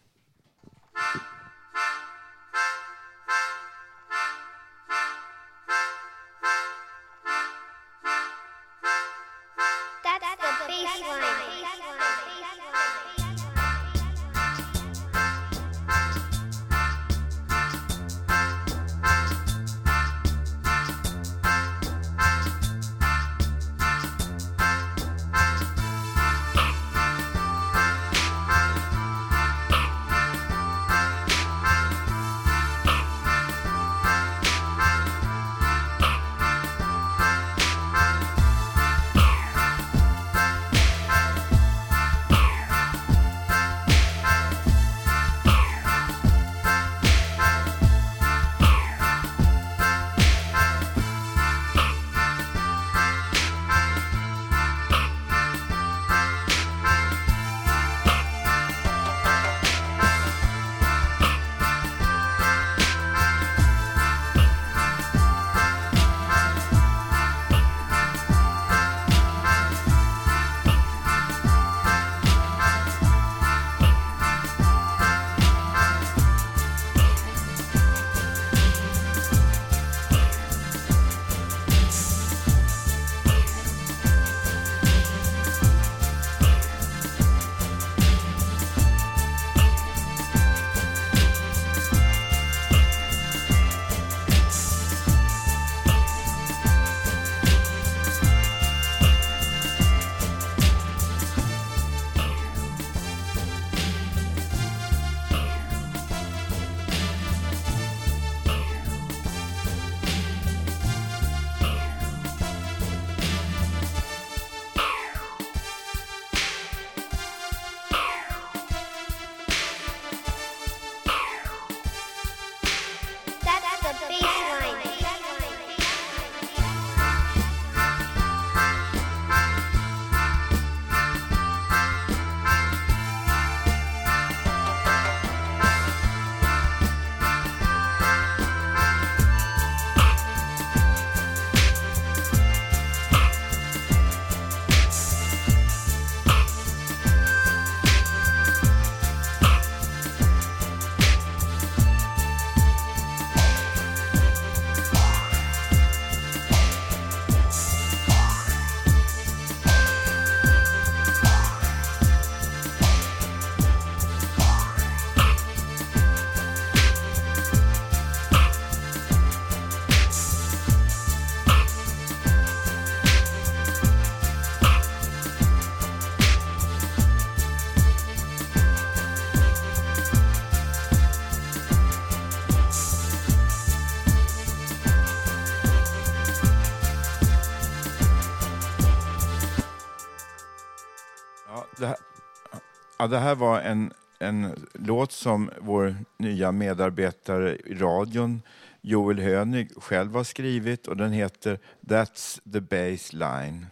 Det 193.09 193.19
här 193.19 193.35
var 193.35 193.61
en, 193.61 193.93
en 194.19 194.67
låt 194.75 195.13
som 195.13 195.51
vår 195.61 195.95
nya 196.19 196.53
medarbetare 196.53 197.57
i 197.57 197.75
radion, 197.75 198.43
Joel 198.81 199.19
Hönig, 199.19 199.71
själv 199.77 200.15
har 200.15 200.25
skrivit 200.25 200.87
och 200.87 200.97
den 200.97 201.13
heter 201.13 201.59
That's 201.81 202.53
the 202.53 202.61
baseline. 202.61 203.67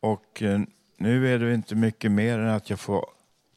Och 0.00 0.42
eh, 0.42 0.60
nu 0.96 1.34
är 1.34 1.38
det 1.38 1.54
inte 1.54 1.74
mycket 1.74 2.10
mer 2.10 2.38
än 2.38 2.48
att 2.48 2.70
jag 2.70 2.80
får 2.80 3.06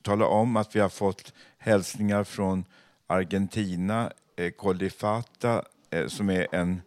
tala 0.01 0.25
om 0.25 0.57
att 0.57 0.75
vi 0.75 0.79
har 0.79 0.89
fått 0.89 1.33
hälsningar 1.57 2.23
från 2.23 2.65
Argentina, 3.07 4.11
eh, 4.35 4.51
Colifata, 4.51 5.63
eh, 5.89 6.07
som 6.07 6.29
är 6.29 6.47
en, 6.51 6.81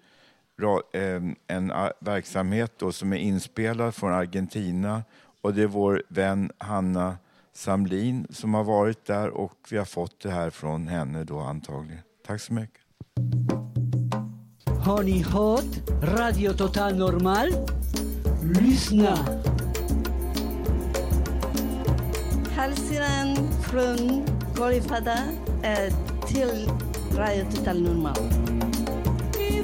ra- 0.58 0.82
eh, 0.92 1.22
en 1.46 1.70
eh, 1.70 1.88
verksamhet 2.00 2.72
då, 2.78 2.92
som 2.92 3.12
är 3.12 3.16
inspelad 3.16 3.94
från 3.94 4.12
Argentina. 4.12 5.02
Och 5.40 5.54
det 5.54 5.62
är 5.62 5.66
vår 5.66 6.02
vän 6.08 6.52
Hanna 6.58 7.16
Samlin 7.56 8.26
som 8.30 8.54
har 8.54 8.64
varit 8.64 9.04
där 9.04 9.30
och 9.30 9.58
vi 9.70 9.76
har 9.76 9.84
fått 9.84 10.20
det 10.20 10.30
här 10.30 10.50
från 10.50 10.88
henne 10.88 11.24
då 11.24 11.38
antagligen. 11.38 12.02
Tack 12.26 12.40
så 12.40 12.52
mycket. 12.52 12.80
Har 14.84 15.02
ni 15.02 15.22
hört 15.22 15.90
Radio 16.02 16.52
Total 16.52 16.96
Normal? 16.96 17.48
Lyssna! 18.42 19.18
Hälsningen 22.50 23.36
från 23.62 24.26
Kolifada 24.56 25.18
eh, 25.62 25.94
till 26.26 26.70
Radio 27.16 27.44
Total 27.50 27.82
Normal. 27.82 28.16
E 29.38 29.62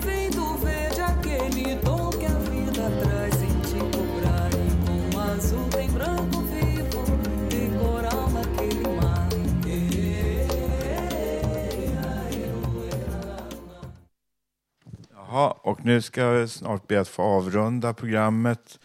Ja, 15.34 15.60
och 15.62 15.84
nu 15.84 16.02
ska 16.02 16.20
jag 16.20 16.50
snart 16.50 16.88
be 16.88 17.00
att 17.00 17.08
få 17.08 17.22
avrunda 17.22 17.94
programmet. 17.94 18.78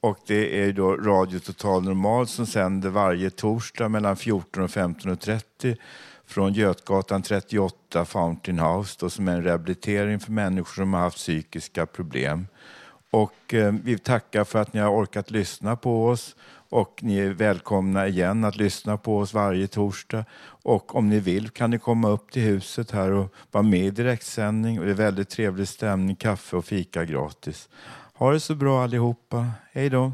Och 0.00 0.18
det 0.26 0.62
är 0.62 0.72
då 0.72 0.96
Radio 0.96 1.38
Total 1.38 1.82
Normal 1.84 2.26
som 2.26 2.46
sänder 2.46 2.88
varje 2.88 3.30
torsdag 3.30 3.88
mellan 3.88 4.16
14 4.16 4.62
och 4.62 4.70
15.30 4.70 5.76
från 6.26 6.52
Götgatan 6.52 7.22
38, 7.22 8.04
Fountain 8.04 8.58
House, 8.58 8.96
då, 9.00 9.10
som 9.10 9.28
är 9.28 9.32
en 9.32 9.42
rehabilitering 9.42 10.20
för 10.20 10.32
människor 10.32 10.74
som 10.82 10.94
har 10.94 11.00
haft 11.00 11.16
psykiska 11.16 11.86
problem. 11.86 12.46
Och 13.10 13.54
eh, 13.54 13.72
vi 13.84 13.98
tackar 13.98 14.44
för 14.44 14.58
att 14.58 14.72
ni 14.72 14.80
har 14.80 14.90
orkat 14.90 15.30
lyssna 15.30 15.76
på 15.76 16.06
oss 16.06 16.36
och 16.70 16.98
ni 17.02 17.18
är 17.18 17.30
välkomna 17.30 18.08
igen 18.08 18.44
att 18.44 18.56
lyssna 18.56 18.96
på 18.96 19.18
oss 19.18 19.34
varje 19.34 19.66
torsdag. 19.66 20.24
Och 20.62 20.96
om 20.96 21.08
ni 21.08 21.20
vill 21.20 21.50
kan 21.50 21.70
ni 21.70 21.78
komma 21.78 22.08
upp 22.08 22.30
till 22.30 22.42
huset 22.42 22.90
här 22.90 23.10
och 23.10 23.34
vara 23.50 23.62
med 23.62 23.86
i 23.86 23.90
direktsändning. 23.90 24.78
Och 24.78 24.84
det 24.84 24.90
är 24.90 24.94
väldigt 24.94 25.28
trevlig 25.28 25.68
stämning, 25.68 26.16
kaffe 26.16 26.56
och 26.56 26.64
fika 26.64 27.04
gratis. 27.04 27.68
Ha 28.14 28.32
det 28.32 28.40
så 28.40 28.54
bra 28.54 28.82
allihopa. 28.82 29.50
Hej 29.72 29.90
då! 29.90 30.12